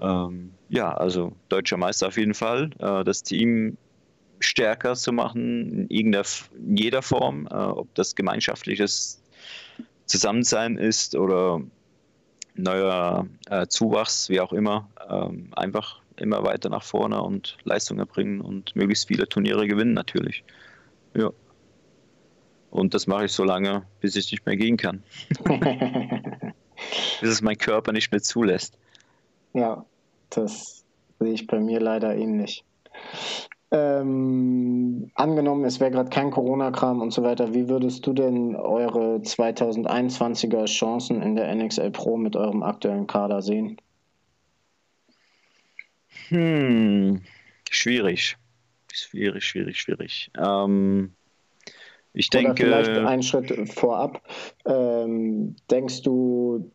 Ähm, 0.01 0.51
ja, 0.69 0.93
also 0.93 1.33
deutscher 1.49 1.77
Meister 1.77 2.07
auf 2.07 2.17
jeden 2.17 2.33
Fall. 2.33 2.69
Äh, 2.79 3.03
das 3.03 3.23
Team 3.23 3.77
stärker 4.39 4.95
zu 4.95 5.11
machen 5.11 5.87
in, 5.89 6.13
in 6.13 6.77
jeder 6.77 7.01
Form, 7.01 7.47
äh, 7.47 7.53
ob 7.53 7.93
das 7.95 8.15
gemeinschaftliches 8.15 9.21
Zusammensein 10.05 10.77
ist 10.77 11.15
oder 11.15 11.61
neuer 12.55 13.27
äh, 13.49 13.67
Zuwachs, 13.67 14.29
wie 14.29 14.39
auch 14.39 14.53
immer, 14.53 14.89
ähm, 15.09 15.49
einfach 15.55 16.01
immer 16.15 16.43
weiter 16.43 16.69
nach 16.69 16.83
vorne 16.83 17.21
und 17.21 17.57
Leistung 17.63 17.99
erbringen 17.99 18.41
und 18.41 18.75
möglichst 18.75 19.07
viele 19.07 19.27
Turniere 19.27 19.67
gewinnen 19.67 19.93
natürlich. 19.93 20.43
Ja. 21.13 21.31
Und 22.71 22.93
das 22.93 23.07
mache 23.07 23.25
ich 23.25 23.31
so 23.31 23.43
lange, 23.43 23.83
bis 24.01 24.15
ich 24.15 24.31
nicht 24.31 24.45
mehr 24.45 24.57
gehen 24.57 24.77
kann. 24.77 25.03
bis 27.21 27.29
es 27.29 27.41
mein 27.41 27.57
Körper 27.57 27.91
nicht 27.91 28.11
mehr 28.11 28.21
zulässt. 28.21 28.77
Ja, 29.53 29.85
das 30.29 30.83
sehe 31.19 31.33
ich 31.33 31.47
bei 31.47 31.59
mir 31.59 31.79
leider 31.79 32.15
ähnlich. 32.15 32.63
Ähm, 33.69 35.11
angenommen, 35.15 35.65
es 35.65 35.79
wäre 35.79 35.91
gerade 35.91 36.09
kein 36.09 36.31
Corona-Kram 36.31 37.01
und 37.01 37.11
so 37.11 37.23
weiter, 37.23 37.53
wie 37.53 37.67
würdest 37.67 38.07
du 38.07 38.13
denn 38.13 38.55
eure 38.55 39.17
2021er 39.17 40.65
Chancen 40.65 41.21
in 41.21 41.35
der 41.35 41.53
NXL 41.53 41.91
Pro 41.91 42.15
mit 42.15 42.37
eurem 42.37 42.63
aktuellen 42.63 43.07
Kader 43.07 43.41
sehen? 43.41 43.77
Hm, 46.29 47.21
schwierig. 47.69 48.37
Schwierig, 48.91 49.43
schwierig, 49.43 49.79
schwierig. 49.79 50.31
Ähm, 50.37 51.13
ich 52.13 52.29
Oder 52.33 52.41
denke. 52.41 52.63
Vielleicht 52.65 52.89
einen 52.89 53.21
Schritt 53.23 53.69
vorab. 53.69 54.21
Ähm, 54.65 55.55
denkst 55.69 56.01
du, 56.01 56.71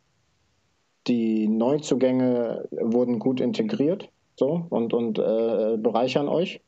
die 1.06 1.48
Neuzugänge 1.48 2.68
wurden 2.70 3.18
gut 3.18 3.40
integriert 3.40 4.08
so, 4.36 4.66
und, 4.70 4.92
und 4.92 5.18
äh, 5.18 5.76
bereichern 5.78 6.28
euch? 6.28 6.60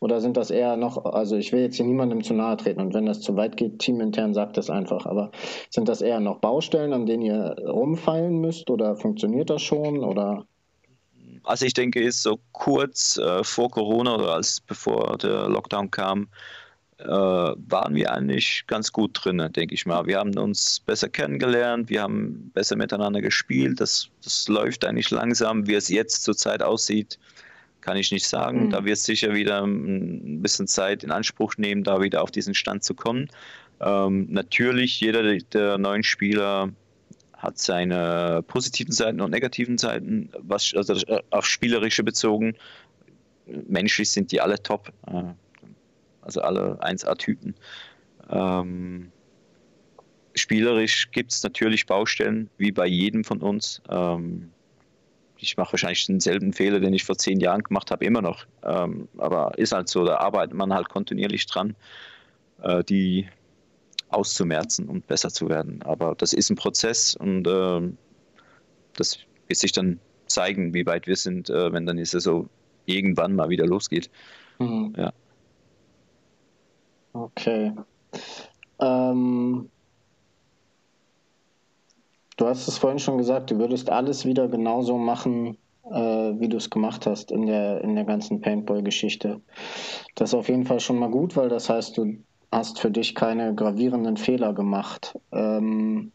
Oder 0.00 0.20
sind 0.20 0.36
das 0.36 0.50
eher 0.50 0.76
noch, 0.76 1.04
also 1.04 1.36
ich 1.36 1.52
will 1.52 1.60
jetzt 1.60 1.76
hier 1.76 1.86
niemandem 1.86 2.22
zu 2.22 2.34
nahe 2.34 2.56
treten 2.56 2.80
und 2.80 2.94
wenn 2.94 3.06
das 3.06 3.20
zu 3.20 3.36
weit 3.36 3.56
geht, 3.56 3.78
teamintern 3.78 4.34
sagt 4.34 4.56
das 4.56 4.70
einfach, 4.70 5.06
aber 5.06 5.30
sind 5.70 5.88
das 5.88 6.02
eher 6.02 6.20
noch 6.20 6.38
Baustellen, 6.38 6.92
an 6.92 7.06
denen 7.06 7.22
ihr 7.22 7.56
rumfallen 7.66 8.40
müsst 8.40 8.70
oder 8.70 8.96
funktioniert 8.96 9.50
das 9.50 9.62
schon 9.62 10.04
oder? 10.04 10.46
Also 11.44 11.66
ich 11.66 11.74
denke, 11.74 12.02
ist 12.02 12.22
so 12.22 12.38
kurz 12.52 13.18
äh, 13.18 13.44
vor 13.44 13.70
Corona 13.70 14.14
oder 14.14 14.34
als 14.34 14.60
bevor 14.60 15.18
der 15.18 15.48
Lockdown 15.48 15.90
kam, 15.90 16.28
äh, 16.98 17.06
waren 17.06 17.94
wir 17.94 18.12
eigentlich 18.12 18.64
ganz 18.66 18.92
gut 18.92 19.10
drin, 19.14 19.38
denke 19.54 19.74
ich 19.74 19.84
mal. 19.84 20.06
Wir 20.06 20.18
haben 20.18 20.36
uns 20.38 20.80
besser 20.80 21.08
kennengelernt, 21.08 21.90
wir 21.90 22.02
haben 22.02 22.50
besser 22.54 22.76
miteinander 22.76 23.20
gespielt. 23.20 23.80
Das, 23.80 24.08
das 24.22 24.48
läuft 24.48 24.84
eigentlich 24.84 25.10
langsam, 25.10 25.66
wie 25.66 25.74
es 25.74 25.88
jetzt 25.88 26.24
zurzeit 26.24 26.62
aussieht 26.62 27.18
kann 27.84 27.98
ich 27.98 28.10
nicht 28.10 28.26
sagen. 28.26 28.66
Mhm. 28.66 28.70
Da 28.70 28.84
wird 28.84 28.96
es 28.96 29.04
sicher 29.04 29.34
wieder 29.34 29.62
ein 29.62 30.40
bisschen 30.40 30.66
Zeit 30.66 31.04
in 31.04 31.10
Anspruch 31.10 31.56
nehmen, 31.58 31.84
da 31.84 32.00
wieder 32.00 32.22
auf 32.22 32.30
diesen 32.30 32.54
Stand 32.54 32.82
zu 32.82 32.94
kommen. 32.94 33.28
Ähm, 33.80 34.26
natürlich, 34.30 35.00
jeder 35.00 35.36
der 35.38 35.76
neuen 35.78 36.02
Spieler 36.02 36.70
hat 37.36 37.58
seine 37.58 38.42
positiven 38.46 38.92
Seiten 38.92 39.20
und 39.20 39.30
negativen 39.30 39.76
Seiten, 39.76 40.30
was 40.38 40.72
also 40.74 40.94
äh, 40.94 41.20
auf 41.28 41.44
spielerische 41.44 42.02
bezogen. 42.02 42.56
Menschlich 43.46 44.10
sind 44.10 44.32
die 44.32 44.40
alle 44.40 44.62
top, 44.62 44.90
äh, 45.08 45.24
also 46.22 46.40
alle 46.40 46.80
1A-Typen. 46.80 47.54
Ähm, 48.30 49.12
spielerisch 50.34 51.10
gibt 51.10 51.32
es 51.32 51.42
natürlich 51.42 51.84
Baustellen, 51.84 52.48
wie 52.56 52.72
bei 52.72 52.86
jedem 52.86 53.24
von 53.24 53.42
uns. 53.42 53.82
Ähm, 53.90 54.53
ich 55.38 55.56
mache 55.56 55.72
wahrscheinlich 55.72 56.06
denselben 56.06 56.52
Fehler, 56.52 56.80
den 56.80 56.94
ich 56.94 57.04
vor 57.04 57.16
zehn 57.16 57.40
Jahren 57.40 57.62
gemacht 57.62 57.90
habe, 57.90 58.04
immer 58.04 58.22
noch. 58.22 58.46
Ähm, 58.62 59.08
aber 59.18 59.52
ist 59.58 59.72
halt 59.72 59.88
so, 59.88 60.04
da 60.04 60.16
arbeitet 60.16 60.54
man 60.54 60.72
halt 60.72 60.88
kontinuierlich 60.88 61.46
dran, 61.46 61.74
äh, 62.62 62.82
die 62.84 63.28
auszumerzen 64.08 64.88
und 64.88 65.06
besser 65.06 65.30
zu 65.30 65.48
werden. 65.48 65.82
Aber 65.82 66.14
das 66.14 66.32
ist 66.32 66.50
ein 66.50 66.56
Prozess 66.56 67.16
und 67.16 67.46
äh, 67.46 67.80
das 68.96 69.18
wird 69.48 69.58
sich 69.58 69.72
dann 69.72 69.98
zeigen, 70.26 70.72
wie 70.72 70.86
weit 70.86 71.06
wir 71.06 71.16
sind, 71.16 71.50
äh, 71.50 71.72
wenn 71.72 71.86
dann 71.86 71.96
die 71.96 72.04
Saison 72.04 72.48
irgendwann 72.86 73.34
mal 73.34 73.48
wieder 73.48 73.66
losgeht. 73.66 74.10
Mhm. 74.58 74.94
Ja. 74.96 75.12
Okay. 77.12 77.72
Ähm, 78.80 79.70
Du 82.36 82.46
hast 82.46 82.66
es 82.66 82.78
vorhin 82.78 82.98
schon 82.98 83.18
gesagt, 83.18 83.50
du 83.50 83.58
würdest 83.58 83.90
alles 83.90 84.24
wieder 84.24 84.48
genauso 84.48 84.98
machen, 84.98 85.56
äh, 85.90 85.92
wie 85.92 86.48
du 86.48 86.56
es 86.56 86.70
gemacht 86.70 87.06
hast 87.06 87.30
in 87.30 87.46
der, 87.46 87.82
in 87.82 87.94
der 87.94 88.04
ganzen 88.04 88.40
Paintball-Geschichte. 88.40 89.40
Das 90.16 90.30
ist 90.30 90.34
auf 90.34 90.48
jeden 90.48 90.66
Fall 90.66 90.80
schon 90.80 90.98
mal 90.98 91.10
gut, 91.10 91.36
weil 91.36 91.48
das 91.48 91.68
heißt, 91.68 91.96
du 91.96 92.16
hast 92.50 92.80
für 92.80 92.90
dich 92.90 93.14
keine 93.14 93.54
gravierenden 93.54 94.16
Fehler 94.16 94.52
gemacht. 94.52 95.16
Ähm, 95.32 96.12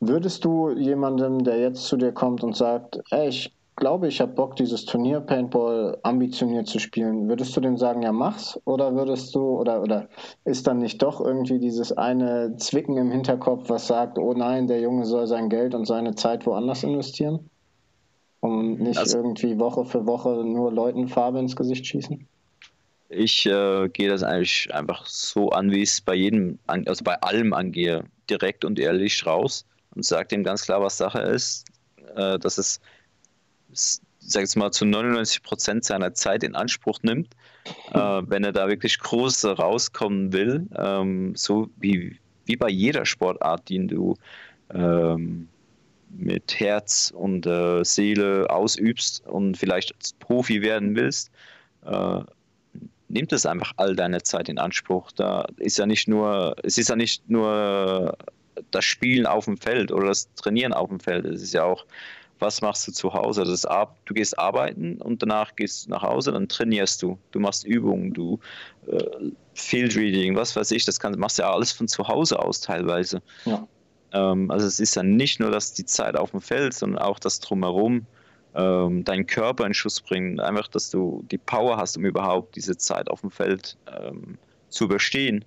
würdest 0.00 0.44
du 0.44 0.70
jemandem, 0.70 1.44
der 1.44 1.60
jetzt 1.60 1.84
zu 1.84 1.96
dir 1.96 2.12
kommt 2.12 2.42
und 2.42 2.56
sagt, 2.56 3.00
ey, 3.10 3.28
ich 3.28 3.52
glaube, 3.80 4.06
ich 4.06 4.20
habe 4.20 4.32
Bock, 4.32 4.54
dieses 4.54 4.84
Turnier 4.84 5.20
Paintball 5.20 5.98
ambitioniert 6.04 6.68
zu 6.68 6.78
spielen. 6.78 7.28
Würdest 7.28 7.56
du 7.56 7.60
dem 7.60 7.76
sagen, 7.76 8.02
ja, 8.02 8.12
mach's? 8.12 8.60
Oder 8.64 8.94
würdest 8.94 9.34
du, 9.34 9.40
oder, 9.40 9.82
oder 9.82 10.08
ist 10.44 10.68
dann 10.68 10.78
nicht 10.78 11.02
doch 11.02 11.20
irgendwie 11.20 11.58
dieses 11.58 11.90
eine 11.90 12.56
Zwicken 12.56 12.96
im 12.96 13.10
Hinterkopf, 13.10 13.68
was 13.68 13.88
sagt, 13.88 14.18
oh 14.18 14.34
nein, 14.34 14.68
der 14.68 14.80
Junge 14.80 15.04
soll 15.06 15.26
sein 15.26 15.48
Geld 15.48 15.74
und 15.74 15.86
seine 15.86 16.14
Zeit 16.14 16.46
woanders 16.46 16.84
investieren? 16.84 17.50
Um 18.38 18.74
nicht 18.74 18.98
also, 18.98 19.18
irgendwie 19.18 19.58
Woche 19.58 19.84
für 19.84 20.06
Woche 20.06 20.44
nur 20.44 20.72
Leuten 20.72 21.08
Farbe 21.08 21.40
ins 21.40 21.56
Gesicht 21.56 21.86
schießen? 21.86 22.26
Ich 23.08 23.44
äh, 23.46 23.88
gehe 23.88 24.08
das 24.08 24.22
eigentlich 24.22 24.72
einfach 24.72 25.04
so 25.06 25.50
an, 25.50 25.72
wie 25.72 25.82
ich 25.82 25.90
es 25.90 26.00
bei 26.00 26.14
jedem, 26.14 26.58
also 26.66 27.02
bei 27.02 27.20
allem 27.22 27.52
angehe, 27.52 28.04
direkt 28.30 28.64
und 28.64 28.78
ehrlich 28.78 29.26
raus 29.26 29.66
und 29.96 30.04
sage 30.04 30.28
dem 30.28 30.44
ganz 30.44 30.62
klar, 30.62 30.80
was 30.80 30.96
Sache 30.96 31.18
ist, 31.18 31.66
äh, 32.14 32.38
dass 32.38 32.56
es 32.56 32.80
sag 33.72 34.44
ich 34.44 34.56
mal, 34.56 34.70
zu 34.70 34.84
99 34.84 35.42
Prozent 35.42 35.84
seiner 35.84 36.14
Zeit 36.14 36.42
in 36.42 36.54
Anspruch 36.54 37.00
nimmt, 37.02 37.34
äh, 37.92 37.98
wenn 37.98 38.44
er 38.44 38.52
da 38.52 38.68
wirklich 38.68 38.98
groß 38.98 39.44
rauskommen 39.44 40.32
will, 40.32 40.66
ähm, 40.76 41.34
so 41.34 41.68
wie, 41.76 42.18
wie 42.46 42.56
bei 42.56 42.68
jeder 42.68 43.06
Sportart, 43.06 43.68
die 43.68 43.86
du 43.86 44.16
ähm, 44.72 45.48
mit 46.10 46.58
Herz 46.58 47.12
und 47.14 47.46
äh, 47.46 47.84
Seele 47.84 48.48
ausübst 48.50 49.26
und 49.26 49.56
vielleicht 49.56 49.94
als 49.94 50.12
Profi 50.14 50.62
werden 50.62 50.96
willst, 50.96 51.30
äh, 51.84 52.20
nimmt 53.08 53.32
es 53.32 53.46
einfach 53.46 53.72
all 53.76 53.96
deine 53.96 54.22
Zeit 54.22 54.48
in 54.48 54.58
Anspruch. 54.58 55.10
Da 55.12 55.46
ist 55.56 55.78
ja 55.78 55.86
nicht 55.86 56.08
nur, 56.08 56.56
es 56.62 56.78
ist 56.78 56.88
ja 56.88 56.96
nicht 56.96 57.28
nur 57.28 58.16
das 58.70 58.84
Spielen 58.84 59.26
auf 59.26 59.46
dem 59.46 59.56
Feld 59.56 59.90
oder 59.92 60.08
das 60.08 60.32
Trainieren 60.34 60.72
auf 60.72 60.88
dem 60.88 61.00
Feld, 61.00 61.24
es 61.24 61.42
ist 61.42 61.54
ja 61.54 61.64
auch 61.64 61.84
was 62.40 62.62
machst 62.62 62.88
du 62.88 62.92
zu 62.92 63.12
Hause? 63.12 63.44
Das 63.44 63.62
du 63.62 64.14
gehst 64.14 64.38
arbeiten 64.38 64.96
und 65.00 65.22
danach 65.22 65.54
gehst 65.56 65.86
du 65.86 65.90
nach 65.90 66.02
Hause, 66.02 66.32
dann 66.32 66.48
trainierst 66.48 67.02
du. 67.02 67.18
Du 67.30 67.40
machst 67.40 67.64
Übungen, 67.64 68.12
du 68.12 68.40
äh, 68.86 69.04
Field 69.54 69.96
Reading, 69.96 70.36
was 70.36 70.56
weiß 70.56 70.70
ich, 70.72 70.84
das 70.84 70.98
kann, 70.98 71.18
machst 71.18 71.38
du 71.38 71.42
ja 71.42 71.52
alles 71.52 71.72
von 71.72 71.88
zu 71.88 72.08
Hause 72.08 72.38
aus 72.38 72.60
teilweise. 72.60 73.22
Ja. 73.44 73.66
Ähm, 74.12 74.50
also 74.50 74.66
es 74.66 74.80
ist 74.80 74.96
ja 74.96 75.02
nicht 75.02 75.40
nur, 75.40 75.50
dass 75.50 75.72
die 75.72 75.84
Zeit 75.84 76.16
auf 76.16 76.30
dem 76.30 76.40
Feld, 76.40 76.74
sondern 76.74 77.00
auch 77.02 77.18
das 77.18 77.40
drumherum 77.40 78.06
ähm, 78.54 79.04
deinen 79.04 79.26
Körper 79.26 79.66
in 79.66 79.74
Schuss 79.74 80.00
bringen. 80.00 80.40
Einfach, 80.40 80.68
dass 80.68 80.90
du 80.90 81.24
die 81.30 81.38
Power 81.38 81.76
hast, 81.76 81.96
um 81.96 82.04
überhaupt 82.04 82.56
diese 82.56 82.76
Zeit 82.76 83.08
auf 83.08 83.20
dem 83.20 83.30
Feld 83.30 83.76
ähm, 83.86 84.38
zu 84.68 84.84
überstehen, 84.84 85.44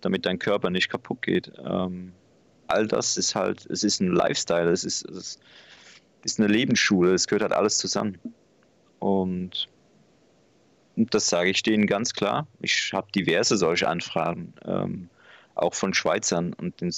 damit 0.00 0.26
dein 0.26 0.38
Körper 0.38 0.70
nicht 0.70 0.88
kaputt 0.88 1.22
geht. 1.22 1.52
Ähm, 1.64 2.12
all 2.68 2.86
das 2.86 3.16
ist 3.16 3.34
halt, 3.34 3.66
es 3.66 3.84
ist 3.84 4.00
ein 4.00 4.12
Lifestyle, 4.12 4.70
es 4.70 4.84
ist, 4.84 5.08
es 5.10 5.16
ist 5.16 5.40
ist 6.24 6.40
eine 6.40 6.48
Lebensschule, 6.48 7.14
es 7.14 7.26
gehört 7.26 7.42
halt 7.42 7.52
alles 7.52 7.78
zusammen. 7.78 8.18
Und, 8.98 9.68
und 10.96 11.14
das 11.14 11.28
sage 11.28 11.50
ich 11.50 11.62
denen 11.62 11.86
ganz 11.86 12.12
klar. 12.12 12.46
Ich 12.60 12.92
habe 12.92 13.06
diverse 13.14 13.56
solche 13.56 13.88
Anfragen, 13.88 14.52
ähm, 14.64 15.08
auch 15.54 15.74
von 15.74 15.94
Schweizern. 15.94 16.52
Und 16.54 16.80
den, 16.80 16.92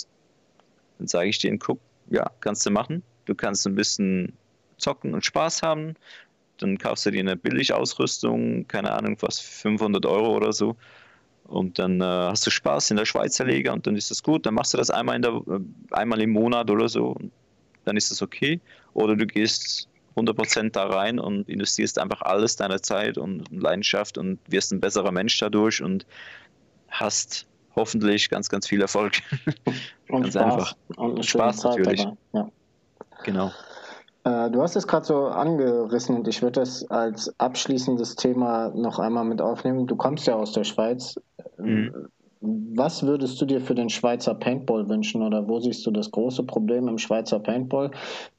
dann 0.98 1.06
sage 1.06 1.28
ich 1.28 1.38
denen, 1.38 1.58
guck, 1.58 1.80
ja, 2.10 2.30
kannst 2.40 2.64
du 2.66 2.70
machen. 2.70 3.02
Du 3.26 3.34
kannst 3.34 3.66
ein 3.66 3.74
bisschen 3.74 4.32
zocken 4.78 5.14
und 5.14 5.24
Spaß 5.24 5.62
haben. 5.62 5.94
Dann 6.58 6.78
kaufst 6.78 7.06
du 7.06 7.10
dir 7.10 7.20
eine 7.20 7.36
Billigausrüstung, 7.36 8.66
keine 8.66 8.92
Ahnung, 8.92 9.16
was, 9.20 9.38
500 9.38 10.04
Euro 10.06 10.36
oder 10.36 10.52
so. 10.52 10.76
Und 11.44 11.78
dann 11.78 12.00
äh, 12.00 12.04
hast 12.04 12.46
du 12.46 12.50
Spaß 12.50 12.90
in 12.90 12.98
der 12.98 13.06
Schweizer 13.06 13.44
Liga 13.44 13.72
und 13.72 13.86
dann 13.86 13.96
ist 13.96 14.10
das 14.10 14.22
gut. 14.22 14.44
Dann 14.44 14.54
machst 14.54 14.74
du 14.74 14.78
das 14.78 14.90
einmal, 14.90 15.16
in 15.16 15.22
der, 15.22 15.32
äh, 15.32 15.60
einmal 15.92 16.20
im 16.20 16.30
Monat 16.30 16.70
oder 16.70 16.88
so. 16.88 17.16
Dann 17.88 17.96
ist 17.96 18.10
das 18.10 18.20
okay. 18.20 18.60
Oder 18.92 19.16
du 19.16 19.26
gehst 19.26 19.88
100% 20.14 20.72
da 20.72 20.86
rein 20.86 21.18
und 21.18 21.48
investierst 21.48 21.98
einfach 21.98 22.20
alles 22.22 22.56
deiner 22.56 22.82
Zeit 22.82 23.16
und 23.16 23.44
Leidenschaft 23.50 24.18
und 24.18 24.38
wirst 24.46 24.72
ein 24.72 24.80
besserer 24.80 25.10
Mensch 25.10 25.38
dadurch 25.38 25.82
und 25.82 26.06
hast 26.88 27.46
hoffentlich 27.74 28.28
ganz, 28.28 28.50
ganz 28.50 28.66
viel 28.68 28.82
Erfolg. 28.82 29.14
Und 30.08 30.22
ganz 30.22 30.34
Spaß. 30.34 30.42
einfach. 30.42 30.76
Und 30.96 31.24
Spaß 31.24 31.56
Zeit 31.58 31.78
natürlich. 31.78 32.06
Ja. 32.32 32.48
Genau. 33.24 33.52
Äh, 34.24 34.50
du 34.50 34.62
hast 34.62 34.74
es 34.74 34.86
gerade 34.86 35.04
so 35.04 35.26
angerissen 35.26 36.16
und 36.16 36.26
ich 36.26 36.40
würde 36.40 36.60
das 36.60 36.90
als 36.90 37.32
abschließendes 37.38 38.16
Thema 38.16 38.70
noch 38.74 38.98
einmal 38.98 39.24
mit 39.24 39.42
aufnehmen. 39.42 39.86
Du 39.86 39.96
kommst 39.96 40.26
ja 40.26 40.34
aus 40.34 40.52
der 40.52 40.64
Schweiz. 40.64 41.20
Mhm. 41.58 42.08
Was 42.40 43.02
würdest 43.02 43.40
du 43.40 43.46
dir 43.46 43.60
für 43.60 43.74
den 43.74 43.90
Schweizer 43.90 44.34
Paintball 44.34 44.88
wünschen 44.88 45.22
oder 45.22 45.48
wo 45.48 45.58
siehst 45.58 45.84
du 45.86 45.90
das 45.90 46.10
große 46.10 46.44
Problem 46.44 46.86
im 46.86 46.98
Schweizer 46.98 47.40
Paintball? 47.40 47.90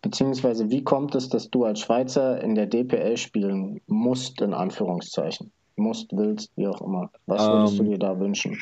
Beziehungsweise 0.02 0.70
wie 0.70 0.84
kommt 0.84 1.16
es, 1.16 1.28
dass 1.28 1.50
du 1.50 1.66
als 1.66 1.82
Schweizer 1.82 2.42
in 2.42 2.56
der 2.56 2.66
DPL 2.66 3.18
spielen 3.18 3.82
musst, 3.88 4.42
in 4.42 4.54
Anführungszeichen? 4.54 5.52
Musst, 5.76 6.12
willst, 6.12 6.52
wie 6.56 6.68
auch 6.68 6.82
immer. 6.82 7.12
Was 7.26 7.48
würdest 7.48 7.74
um, 7.74 7.78
du 7.80 7.84
ähm, 7.84 7.90
dir 7.92 8.00
da 8.00 8.20
wünschen? 8.20 8.58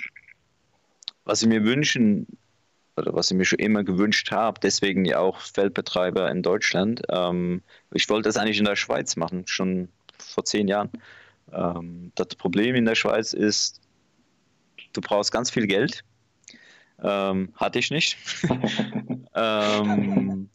Was 1.26 1.42
ich 1.42 1.48
mir 1.48 1.64
wünschen 1.64 2.26
oder 2.96 3.14
was 3.14 3.30
ich 3.30 3.38
mir 3.38 3.46
schon 3.46 3.60
immer 3.60 3.84
gewünscht 3.84 4.32
habe, 4.32 4.60
deswegen 4.60 5.06
ja 5.06 5.20
auch 5.20 5.40
Feldbetreiber 5.40 6.32
in 6.32 6.42
Deutschland. 6.42 7.02
Ähm, 7.10 7.62
ich 7.94 8.10
wollte 8.10 8.30
das 8.30 8.38
eigentlich 8.38 8.60
in 8.60 8.66
der 8.66 8.76
Schweiz 8.76 9.16
machen, 9.16 9.44
schon 9.46 9.90
vor 10.18 10.46
zehn 10.46 10.68
Jahren. 10.68 10.90
Ähm, 11.54 12.12
das 12.16 12.30
Problem 12.30 12.76
in 12.76 12.86
der 12.86 12.96
Schweiz 12.96 13.34
ist, 13.34 13.82
du 14.98 15.02
brauchst 15.02 15.32
ganz 15.32 15.52
viel 15.52 15.68
Geld. 15.68 16.04
Ähm, 17.04 17.54
hatte 17.56 17.78
ich 17.78 17.92
nicht. 17.92 18.18
ähm, 19.36 20.50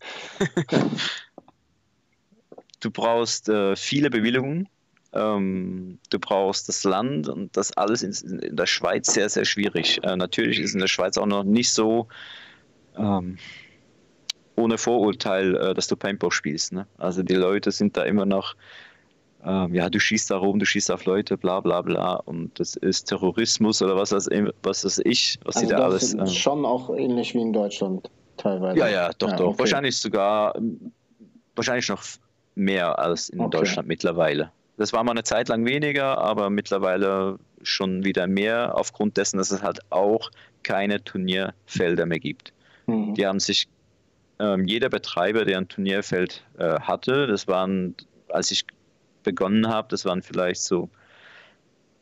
du 2.81 2.91
brauchst 2.91 3.49
äh, 3.49 3.77
viele 3.77 4.11
Bewilligungen. 4.11 4.69
Ähm, 5.13 5.99
du 6.11 6.19
brauchst 6.19 6.69
das 6.69 6.83
Land 6.83 7.29
und 7.29 7.57
das 7.57 7.77
alles 7.77 8.03
in, 8.03 8.41
in 8.41 8.57
der 8.57 8.67
Schweiz 8.67 9.13
sehr, 9.13 9.29
sehr 9.29 9.45
schwierig. 9.45 10.01
Äh, 10.03 10.17
natürlich 10.17 10.59
ist 10.59 10.75
in 10.75 10.81
der 10.81 10.89
Schweiz 10.89 11.17
auch 11.17 11.27
noch 11.27 11.45
nicht 11.45 11.71
so 11.71 12.09
ähm, 12.97 13.37
ohne 14.57 14.79
Vorurteil, 14.79 15.55
äh, 15.55 15.75
dass 15.75 15.87
du 15.87 15.97
Paintball 15.97 16.33
spielst. 16.33 16.73
Ne? 16.73 16.87
Also 16.99 17.23
die 17.23 17.35
Leute 17.35 17.71
sind 17.71 17.97
da 17.97 18.03
immer 18.03 18.27
noch 18.27 18.57
ähm, 19.45 19.75
ja, 19.75 19.91
du 19.91 19.99
schießt 19.99 20.31
da 20.31 20.37
rum, 20.37 20.59
du 20.59 20.67
schießt 20.67 20.91
auf 20.91 21.05
Leute, 21.05 21.37
bla 21.37 21.61
bla 21.61 21.83
bla 21.83 22.15
und 22.15 22.59
das 22.61 22.77
ist 22.77 23.05
Terrorismus 23.05 23.83
oder 23.83 23.97
was 23.97 24.13
weiß, 24.13 24.29
was 24.63 24.85
weiß 24.85 25.01
ich, 25.05 25.39
was 25.45 25.57
also 25.57 25.69
sie 25.69 25.75
da 25.75 25.85
alles. 25.85 26.15
Ähm, 26.15 26.27
schon 26.27 26.65
auch 26.65 26.95
ähnlich 26.97 27.35
wie 27.35 27.41
in 27.41 27.53
Deutschland 27.53 28.09
teilweise. 28.37 28.79
Ja, 28.79 28.89
ja, 28.89 29.11
doch, 29.19 29.31
ja, 29.31 29.37
doch. 29.37 29.49
Okay. 29.49 29.59
Wahrscheinlich 29.59 29.97
sogar, 29.97 30.55
wahrscheinlich 31.57 31.89
noch 31.89 32.03
mehr 32.55 32.99
als 32.99 33.31
in 33.31 33.41
okay. 33.41 33.59
Deutschland 33.59 33.89
mittlerweile. 33.89 34.53
Das 34.77 34.93
war 34.93 35.03
mal 35.05 35.13
eine 35.13 35.25
Zeit 35.25 35.49
lang 35.49 35.65
weniger, 35.67 36.19
aber 36.19 36.49
mittlerweile 36.49 37.39
schon 37.63 38.05
wieder 38.05 38.27
mehr, 38.27 38.77
aufgrund 38.77 39.17
dessen, 39.17 39.39
dass 39.39 39.51
es 39.51 39.63
halt 39.63 39.81
auch 39.91 40.31
keine 40.63 41.03
Turnierfelder 41.03 42.07
mehr 42.07 42.21
gibt. 42.21 42.53
Mhm. 42.87 43.15
Die 43.15 43.27
haben 43.27 43.41
sich 43.41 43.69
ähm, 44.39 44.67
jeder 44.67 44.89
Betreiber, 44.89 45.45
der 45.45 45.59
ein 45.59 45.69
Turnierfeld 45.69 46.45
äh, 46.59 46.81
hatte, 46.81 47.27
das 47.27 47.49
waren, 47.49 47.95
als 48.29 48.51
ich 48.51 48.67
begonnen 49.23 49.69
habe, 49.69 49.89
das 49.89 50.05
waren 50.05 50.23
vielleicht 50.23 50.63
so 50.63 50.89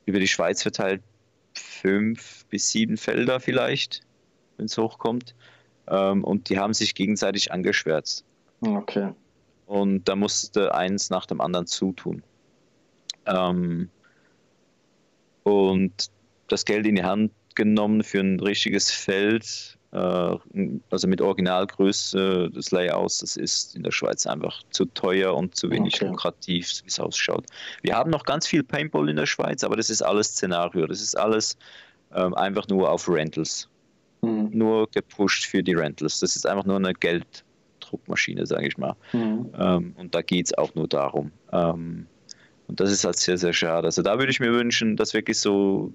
über 0.07 0.19
die 0.19 0.29
Schweiz 0.29 0.63
verteilt 0.63 1.03
fünf 1.55 2.45
bis 2.47 2.71
sieben 2.71 2.97
Felder 2.97 3.41
vielleicht, 3.41 4.03
wenn 4.57 4.67
es 4.67 4.77
hochkommt. 4.79 5.35
Ähm, 5.89 6.25
und 6.25 6.49
die 6.49 6.59
haben 6.59 6.75
sich 6.75 6.95
gegenseitig 6.95 7.53
angeschwärzt. 7.53 8.25
Okay. 8.61 9.13
Und 9.67 10.09
da 10.09 10.17
musste 10.17 10.75
eins 10.75 11.11
nach 11.11 11.27
dem 11.27 11.41
anderen 11.41 11.67
zutun. 11.67 12.23
Ähm, 13.27 13.89
und 15.43 16.11
das 16.49 16.65
Geld 16.65 16.87
in 16.87 16.97
die 16.97 17.05
Hand 17.05 17.33
genommen 17.55 18.03
für 18.03 18.21
ein 18.21 18.41
richtiges 18.41 18.91
Feld 18.91 19.79
also 19.93 21.09
mit 21.09 21.21
Originalgröße 21.21 22.51
des 22.51 22.71
Layouts, 22.71 23.19
das 23.19 23.37
ist 23.37 23.75
in 23.75 23.83
der 23.83 23.91
Schweiz 23.91 24.25
einfach 24.25 24.63
zu 24.71 24.85
teuer 24.85 25.35
und 25.35 25.57
zu 25.57 25.69
wenig 25.69 25.97
okay. 25.97 26.07
lukrativ, 26.07 26.69
wie 26.85 26.89
es 26.89 27.01
ausschaut. 27.01 27.47
Wir 27.83 27.97
haben 27.97 28.11
noch 28.11 28.25
ganz 28.25 28.47
viel 28.47 28.63
Paintball 28.63 29.09
in 29.09 29.17
der 29.17 29.27
Schweiz, 29.27 29.65
aber 29.65 29.77
das 29.77 29.91
ist 29.91 30.03
alles 30.03 30.29
Szenario, 30.29 30.87
das 30.87 31.01
ist 31.01 31.19
alles 31.19 31.57
ähm, 32.15 32.35
einfach 32.35 32.69
nur 32.69 32.89
auf 32.89 33.09
Rentals. 33.09 33.69
Mhm. 34.23 34.51
Nur 34.53 34.89
gepusht 34.91 35.47
für 35.47 35.63
die 35.63 35.75
Rentals. 35.75 36.21
Das 36.21 36.37
ist 36.37 36.47
einfach 36.47 36.65
nur 36.65 36.77
eine 36.77 36.93
Gelddruckmaschine, 36.95 38.47
sage 38.47 38.69
ich 38.69 38.79
mal. 38.79 38.95
Mhm. 39.13 39.51
Ähm, 39.59 39.95
und 39.97 40.15
da 40.15 40.23
geht 40.23 40.47
es 40.47 40.59
auch 40.59 40.75
nur 40.75 40.87
darum. 40.87 41.33
Ähm, 41.53 42.07
und 42.69 42.79
das 42.79 42.93
ist 42.93 43.05
halt 43.05 43.17
sehr, 43.17 43.39
sehr 43.39 43.53
schade. 43.53 43.87
Also 43.89 44.03
da 44.03 44.19
würde 44.19 44.31
ich 44.31 44.39
mir 44.39 44.53
wünschen, 44.53 44.97
dass 44.97 45.15
wirklich 45.15 45.41
so 45.41 45.93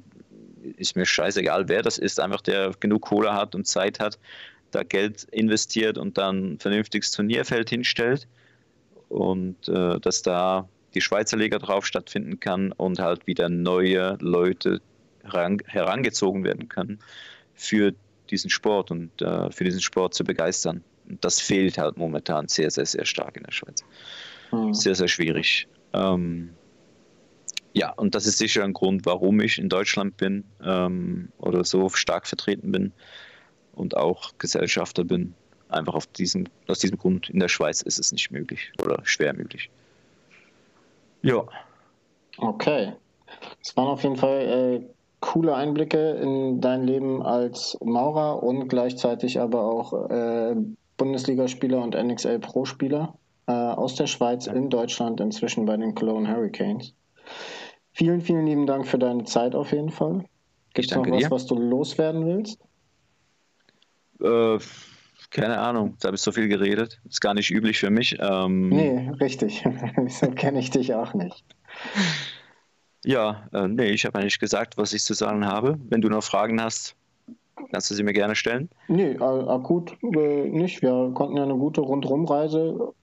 ist 0.77 0.95
mir 0.95 1.05
scheißegal, 1.05 1.67
wer 1.67 1.81
das 1.81 1.97
ist, 1.97 2.19
einfach 2.19 2.41
der 2.41 2.71
genug 2.79 3.03
Kohle 3.03 3.33
hat 3.33 3.55
und 3.55 3.67
Zeit 3.67 3.99
hat, 3.99 4.19
da 4.71 4.83
Geld 4.83 5.23
investiert 5.31 5.97
und 5.97 6.17
dann 6.17 6.53
ein 6.53 6.59
vernünftiges 6.59 7.11
Turnierfeld 7.11 7.69
hinstellt 7.69 8.27
und 9.09 9.67
äh, 9.69 9.99
dass 9.99 10.21
da 10.21 10.67
die 10.93 11.01
Schweizer 11.01 11.37
Liga 11.37 11.59
drauf 11.59 11.85
stattfinden 11.85 12.39
kann 12.39 12.71
und 12.71 12.99
halt 12.99 13.27
wieder 13.27 13.49
neue 13.49 14.17
Leute 14.19 14.81
heran, 15.23 15.59
herangezogen 15.65 16.43
werden 16.43 16.69
können 16.69 16.99
für 17.53 17.93
diesen 18.29 18.49
Sport 18.49 18.91
und 18.91 19.21
äh, 19.21 19.51
für 19.51 19.63
diesen 19.63 19.81
Sport 19.81 20.13
zu 20.13 20.23
begeistern. 20.23 20.83
Und 21.07 21.23
das 21.23 21.39
fehlt 21.39 21.77
halt 21.77 21.97
momentan 21.97 22.47
sehr, 22.47 22.71
sehr, 22.71 22.85
sehr 22.85 23.05
stark 23.05 23.37
in 23.37 23.43
der 23.43 23.51
Schweiz. 23.51 23.83
Mhm. 24.51 24.73
Sehr, 24.73 24.95
sehr 24.95 25.07
schwierig. 25.07 25.67
Ähm, 25.93 26.49
ja, 27.75 27.91
und 27.91 28.15
das 28.15 28.25
ist 28.25 28.37
sicher 28.37 28.63
ein 28.63 28.71
Grund, 28.71 29.05
warum 29.05 29.41
ich 29.41 29.59
in 29.59 29.67
Deutschland 29.67 30.15
bin 30.15 30.45
ähm, 30.63 31.27
oder 31.39 31.65
so 31.65 31.89
stark 31.89 32.25
vertreten 32.25 32.71
bin 32.71 32.93
und 33.73 33.97
auch 33.97 34.31
Gesellschafter 34.37 35.03
bin. 35.03 35.33
Einfach 35.67 35.93
auf 35.93 36.07
diesem, 36.07 36.45
aus 36.67 36.79
diesem 36.79 36.97
Grund 36.97 37.29
in 37.29 37.39
der 37.39 37.49
Schweiz 37.49 37.81
ist 37.81 37.99
es 37.99 38.13
nicht 38.13 38.31
möglich 38.31 38.71
oder 38.81 38.99
schwer 39.03 39.33
möglich. 39.33 39.69
Ja. 41.21 41.43
Okay. 42.37 42.93
Es 43.61 43.75
waren 43.75 43.87
auf 43.87 44.03
jeden 44.03 44.15
Fall 44.15 44.39
äh, 44.39 44.81
coole 45.19 45.53
Einblicke 45.53 46.11
in 46.11 46.61
dein 46.61 46.85
Leben 46.85 47.21
als 47.23 47.77
Maurer 47.83 48.41
und 48.41 48.69
gleichzeitig 48.69 49.37
aber 49.41 49.65
auch 49.65 50.09
äh, 50.09 50.55
Bundesligaspieler 50.95 51.81
und 51.81 51.93
NXL 51.93 52.39
Pro-Spieler 52.39 53.15
äh, 53.47 53.51
aus 53.51 53.95
der 53.95 54.07
Schweiz 54.07 54.47
in 54.47 54.69
Deutschland, 54.69 55.19
inzwischen 55.19 55.65
bei 55.65 55.75
den 55.75 55.93
Cologne 55.93 56.33
Hurricanes. 56.33 56.93
Vielen, 57.95 58.19
vielen 58.19 58.45
lieben 58.45 58.67
Dank 58.67 58.85
für 58.85 58.99
deine 58.99 59.23
Zeit 59.23 59.55
auf 59.55 59.71
jeden 59.71 59.89
Fall. 59.89 60.25
Gibt 60.73 60.91
es 60.91 60.97
noch 60.97 61.09
was, 61.09 61.23
dir. 61.23 61.31
was 61.31 61.45
du 61.45 61.55
loswerden 61.55 62.25
willst? 62.25 62.59
Äh, 64.21 64.59
keine 65.31 65.57
Ahnung, 65.59 65.91
jetzt 65.93 66.03
habe 66.03 66.15
ich 66.15 66.21
so 66.21 66.33
viel 66.33 66.49
geredet. 66.49 66.99
Ist 67.07 67.21
gar 67.21 67.33
nicht 67.33 67.49
üblich 67.51 67.79
für 67.79 67.89
mich. 67.89 68.17
Ähm, 68.19 68.67
nee, 68.67 69.09
richtig. 69.21 69.63
Wieso 69.95 70.29
kenne 70.31 70.59
ich 70.59 70.71
dich 70.71 70.93
auch 70.93 71.13
nicht? 71.13 71.45
Ja, 73.05 73.47
äh, 73.53 73.69
nee, 73.69 73.91
ich 73.91 74.05
habe 74.05 74.19
eigentlich 74.19 74.39
gesagt, 74.39 74.77
was 74.77 74.91
ich 74.91 75.05
zu 75.05 75.13
sagen 75.13 75.45
habe. 75.45 75.79
Wenn 75.87 76.01
du 76.01 76.09
noch 76.09 76.23
Fragen 76.23 76.61
hast, 76.61 76.97
kannst 77.71 77.89
du 77.89 77.95
sie 77.95 78.03
mir 78.03 78.11
gerne 78.11 78.35
stellen. 78.35 78.69
Nee, 78.89 79.17
akut 79.19 79.95
äh, 80.03 80.49
nicht. 80.49 80.81
Wir 80.81 81.11
konnten 81.13 81.37
ja 81.37 81.43
eine 81.43 81.55
gute 81.55 81.79
Rundrumreise 81.79 82.93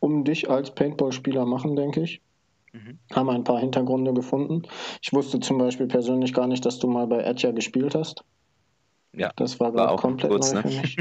um 0.00 0.24
dich 0.24 0.50
als 0.50 0.74
Paintball-Spieler 0.74 1.46
machen, 1.46 1.76
denke 1.76 2.00
ich. 2.00 2.20
Mhm. 2.72 2.98
Haben 3.12 3.30
ein 3.30 3.44
paar 3.44 3.58
Hintergründe 3.58 4.14
gefunden. 4.14 4.62
Ich 5.02 5.12
wusste 5.12 5.40
zum 5.40 5.58
Beispiel 5.58 5.86
persönlich 5.86 6.32
gar 6.32 6.46
nicht, 6.46 6.64
dass 6.64 6.78
du 6.78 6.86
mal 6.86 7.06
bei 7.06 7.22
Etja 7.22 7.50
gespielt 7.50 7.94
hast. 7.94 8.24
Ja, 9.12 9.32
das 9.36 9.58
war, 9.58 9.74
war 9.74 9.90
auch 9.90 10.00
komplett 10.00 10.30
kurz, 10.30 10.52
neu 10.52 10.62
ne? 10.62 10.70
für 10.70 10.80
mich. 10.80 10.96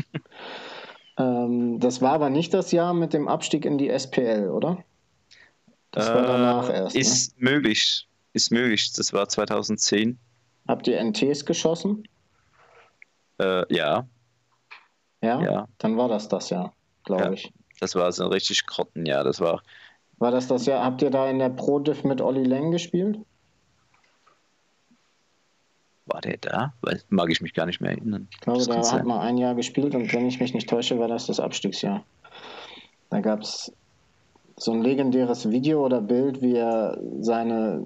ähm, 1.17 1.80
das 1.80 2.01
war 2.01 2.13
aber 2.13 2.30
nicht 2.30 2.53
das 2.53 2.72
Jahr 2.72 2.93
mit 2.93 3.13
dem 3.13 3.28
Abstieg 3.28 3.65
in 3.65 3.78
die 3.78 3.89
SPL, 3.89 4.49
oder? 4.49 4.84
Das 5.91 6.09
äh, 6.09 6.13
war 6.15 6.22
danach 6.24 6.70
erst. 6.70 6.95
Ne? 6.95 7.01
Ist 7.01 7.39
ne? 7.39 7.51
möglich, 7.51 8.07
ist 8.34 8.51
möglich. 8.51 8.91
Das 8.93 9.13
war 9.13 9.28
2010. 9.28 10.17
Habt 10.67 10.88
ihr 10.88 10.99
NTs 11.03 11.45
geschossen? 11.45 12.07
Äh, 13.39 13.74
ja. 13.74 14.07
ja. 15.22 15.41
Ja? 15.41 15.67
Dann 15.78 15.97
war 15.97 16.09
das 16.09 16.28
das 16.28 16.49
Jahr, 16.49 16.74
glaube 17.03 17.24
ja. 17.24 17.32
ich. 17.32 17.53
Das 17.80 17.95
war 17.95 18.11
so 18.11 18.26
ein 18.26 18.32
richtig 18.32 18.65
Grottenjahr. 18.65 19.24
Das 19.24 19.39
war 19.39 19.61
war 20.20 20.32
das 20.32 20.47
das 20.47 20.65
Jahr? 20.65 20.84
Habt 20.84 21.01
ihr 21.01 21.09
da 21.09 21.30
in 21.30 21.39
der 21.39 21.49
Pro 21.49 21.80
Div 21.80 22.03
mit 22.03 22.22
Olli 22.22 22.43
Leng 22.43 22.72
gespielt? 22.72 23.20
War 26.05 26.22
der 26.22 26.38
da? 26.38 26.74
Weil, 26.82 27.01
mag 27.09 27.30
ich 27.32 27.41
mich 27.41 27.53
gar 27.53 27.65
nicht 27.65 27.82
mehr 27.82 27.91
erinnern. 27.91 28.28
Ich 28.32 28.39
glaube, 28.41 28.65
da 28.65 28.91
hat 28.91 29.05
man 29.05 29.20
ein 29.20 29.38
Jahr 29.38 29.55
gespielt 29.55 29.95
und 29.95 30.11
wenn 30.13 30.28
ich 30.28 30.39
mich 30.39 30.53
nicht 30.53 30.70
täusche, 30.70 30.99
war 30.99 31.07
das 31.07 31.28
das 31.28 31.39
Abstiegsjahr. 31.39 32.03
Da 33.09 33.22
gab 33.22 33.41
es 33.41 33.72
so 34.57 34.72
ein 34.72 34.82
legendäres 34.82 35.49
Video 35.49 35.86
oder 35.86 36.01
Bild, 36.01 36.41
wie 36.41 36.55
er 36.55 36.99
seine 37.22 37.86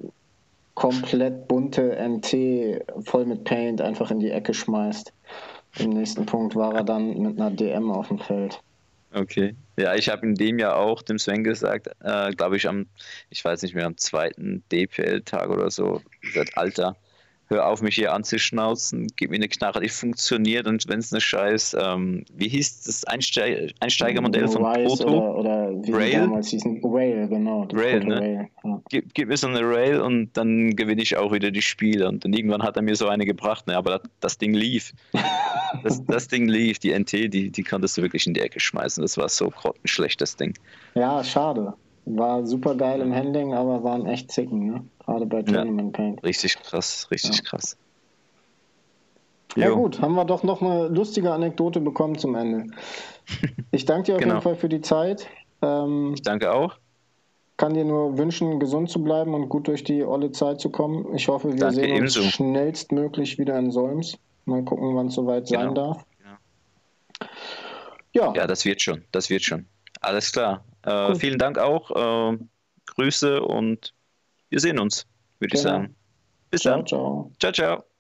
komplett 0.74 1.48
bunte 1.48 1.96
NT 1.96 3.06
voll 3.06 3.26
mit 3.26 3.44
Paint 3.44 3.82
einfach 3.82 4.10
in 4.10 4.20
die 4.20 4.32
Ecke 4.32 4.54
schmeißt. 4.54 5.14
Im 5.80 5.92
nächsten 5.92 6.26
Punkt 6.26 6.56
war 6.56 6.74
er 6.74 6.84
dann 6.84 7.18
mit 7.20 7.40
einer 7.40 7.52
DM 7.52 7.92
auf 7.92 8.08
dem 8.08 8.20
Feld. 8.20 8.62
Okay. 9.14 9.56
Ja, 9.76 9.96
ich 9.96 10.10
habe 10.10 10.26
in 10.26 10.36
dem 10.36 10.60
Jahr 10.60 10.76
auch 10.76 11.02
dem 11.02 11.18
Sven 11.18 11.44
gesagt, 11.44 11.88
äh, 12.02 12.32
glaube 12.32 12.58
ich, 12.58 12.68
am, 12.68 12.88
ich 13.30 13.44
weiß 13.44 13.64
nicht 13.64 13.74
mehr, 13.74 13.88
am 13.88 13.98
zweiten 13.98 14.64
DPL-Tag 14.72 15.50
oder 15.50 15.72
so, 15.72 16.02
gesagt, 16.22 16.56
Alter, 16.58 16.96
hör 17.48 17.68
auf, 17.68 17.82
mich 17.82 17.96
hier 17.96 18.14
anzuschnauzen, 18.14 19.08
gib 19.16 19.30
mir 19.30 19.36
eine 19.36 19.48
Knarre, 19.48 19.82
die 19.82 19.90
funktioniert 19.90 20.68
und 20.68 20.88
wenn 20.88 21.00
es 21.00 21.12
eine 21.12 21.22
scheiß, 21.22 21.76
ähm, 21.80 22.26
wie 22.34 22.48
hieß 22.48 22.84
das 22.84 23.04
Einsteig 23.06 23.74
Einsteigermodell 23.80 24.48
von 24.48 24.66
Rise 24.66 25.04
Proto? 25.04 25.40
Oder, 25.40 25.70
oder 25.70 25.84
wie 25.84 25.92
Rail? 25.92 26.20
damals 26.22 26.50
hießen, 26.50 26.82
Rail, 26.84 27.28
genau. 27.28 27.68
Rail, 27.74 28.04
ne? 28.04 28.20
Rail, 28.20 28.50
ja. 28.64 28.82
gib, 28.90 29.14
gib, 29.14 29.28
mir 29.28 29.38
so 29.38 29.48
eine 29.48 29.62
Rail 29.62 30.00
und 30.00 30.36
dann 30.38 30.76
gewinne 30.76 31.02
ich 31.02 31.18
auch 31.18 31.32
wieder 31.32 31.52
die 31.52 31.62
Spiele 31.62 32.08
und 32.08 32.24
dann 32.24 32.34
irgendwann 32.34 32.64
hat 32.64 32.76
er 32.76 32.82
mir 32.82 32.96
so 32.96 33.08
eine 33.08 33.26
gebracht, 33.26 33.68
ne? 33.68 33.76
aber 33.76 34.00
das, 34.00 34.10
das 34.20 34.38
Ding 34.38 34.54
lief. 34.54 34.94
das, 35.84 36.04
das, 36.06 36.28
Ding 36.28 36.48
lief, 36.48 36.80
die 36.80 36.98
NT, 36.98 37.34
die, 37.34 37.50
die 37.50 37.64
konntest 37.64 37.98
du 37.98 38.02
wirklich 38.02 38.26
in 38.28 38.34
die 38.34 38.42
Ecke 38.42 38.60
schmeißen, 38.60 39.02
das 39.02 39.18
war 39.18 39.30
so 39.30 39.50
grottenschlecht, 39.50 40.22
das 40.22 40.36
Ding. 40.36 40.54
Ja, 40.96 41.24
schade. 41.24 41.74
War 42.06 42.46
super 42.46 42.76
geil 42.76 43.00
im 43.02 43.14
Handling, 43.14 43.54
aber 43.54 43.84
waren 43.84 44.06
echt 44.06 44.32
Zicken, 44.32 44.68
ne? 44.68 44.86
Gerade 45.06 45.26
bei 45.26 45.42
Tournament 45.42 45.94
Paint. 45.94 46.24
richtig 46.24 46.62
krass, 46.62 47.08
richtig 47.12 47.38
ja. 47.38 47.44
krass. 47.44 47.78
Ja 49.56 49.70
jo. 49.70 49.76
gut, 49.76 50.02
haben 50.02 50.16
wir 50.16 50.26
doch 50.26 50.44
noch 50.44 50.62
eine 50.62 50.88
lustige 50.88 51.32
Anekdote 51.32 51.80
bekommen 51.80 52.18
zum 52.18 52.36
Ende. 52.36 52.68
Ich 53.72 53.86
danke 53.86 54.04
dir 54.04 54.16
auf 54.16 54.20
genau. 54.20 54.34
jeden 54.34 54.44
Fall 54.44 54.56
für 54.56 54.68
die 54.68 54.82
Zeit. 54.82 55.28
Ähm, 55.62 56.12
ich 56.14 56.22
danke 56.22 56.52
auch. 56.52 56.78
Kann 57.56 57.74
dir 57.74 57.86
nur 57.86 58.18
wünschen, 58.18 58.60
gesund 58.60 58.90
zu 58.90 59.02
bleiben 59.02 59.34
und 59.34 59.48
gut 59.48 59.68
durch 59.70 59.84
die 59.84 60.04
olle 60.04 60.32
Zeit 60.32 60.60
zu 60.60 60.70
kommen. 60.70 61.16
Ich 61.16 61.30
hoffe, 61.30 61.54
wir 61.54 61.60
danke 61.60 61.76
sehen 61.76 62.02
uns 62.02 62.18
ebenso. 62.18 62.30
schnellstmöglich 62.30 63.40
wieder 63.40 63.58
in 63.58 63.72
Solms. 63.72 64.18
Mal 64.46 64.62
gucken, 64.64 64.94
wann 64.96 65.08
es 65.08 65.16
soweit 65.16 65.48
genau. 65.48 65.62
sein 65.62 65.76
darf. 65.76 66.06
Genau. 66.20 67.32
Ja. 68.12 68.34
ja, 68.36 68.46
das 68.46 68.66
wird 68.66 68.82
schon, 68.82 69.04
das 69.12 69.30
wird 69.30 69.42
schon. 69.42 69.66
Alles 70.02 70.32
klar. 70.34 70.64
Äh, 70.84 71.16
vielen 71.16 71.40
Dank 71.40 71.58
auch. 71.58 72.34
Äh, 72.34 72.38
Grüße 72.86 73.42
und 73.42 73.94
wir 74.50 74.60
sehen 74.60 74.80
uns, 74.80 75.08
würde 75.40 75.52
genau. 75.52 75.60
ich 75.60 75.64
sagen. 75.64 75.96
Bis 76.52 76.62
ciao, 76.62 76.78
dann. 76.78 76.86
Ciao, 76.86 77.32
ciao. 77.40 77.52
ciao. 77.52 77.93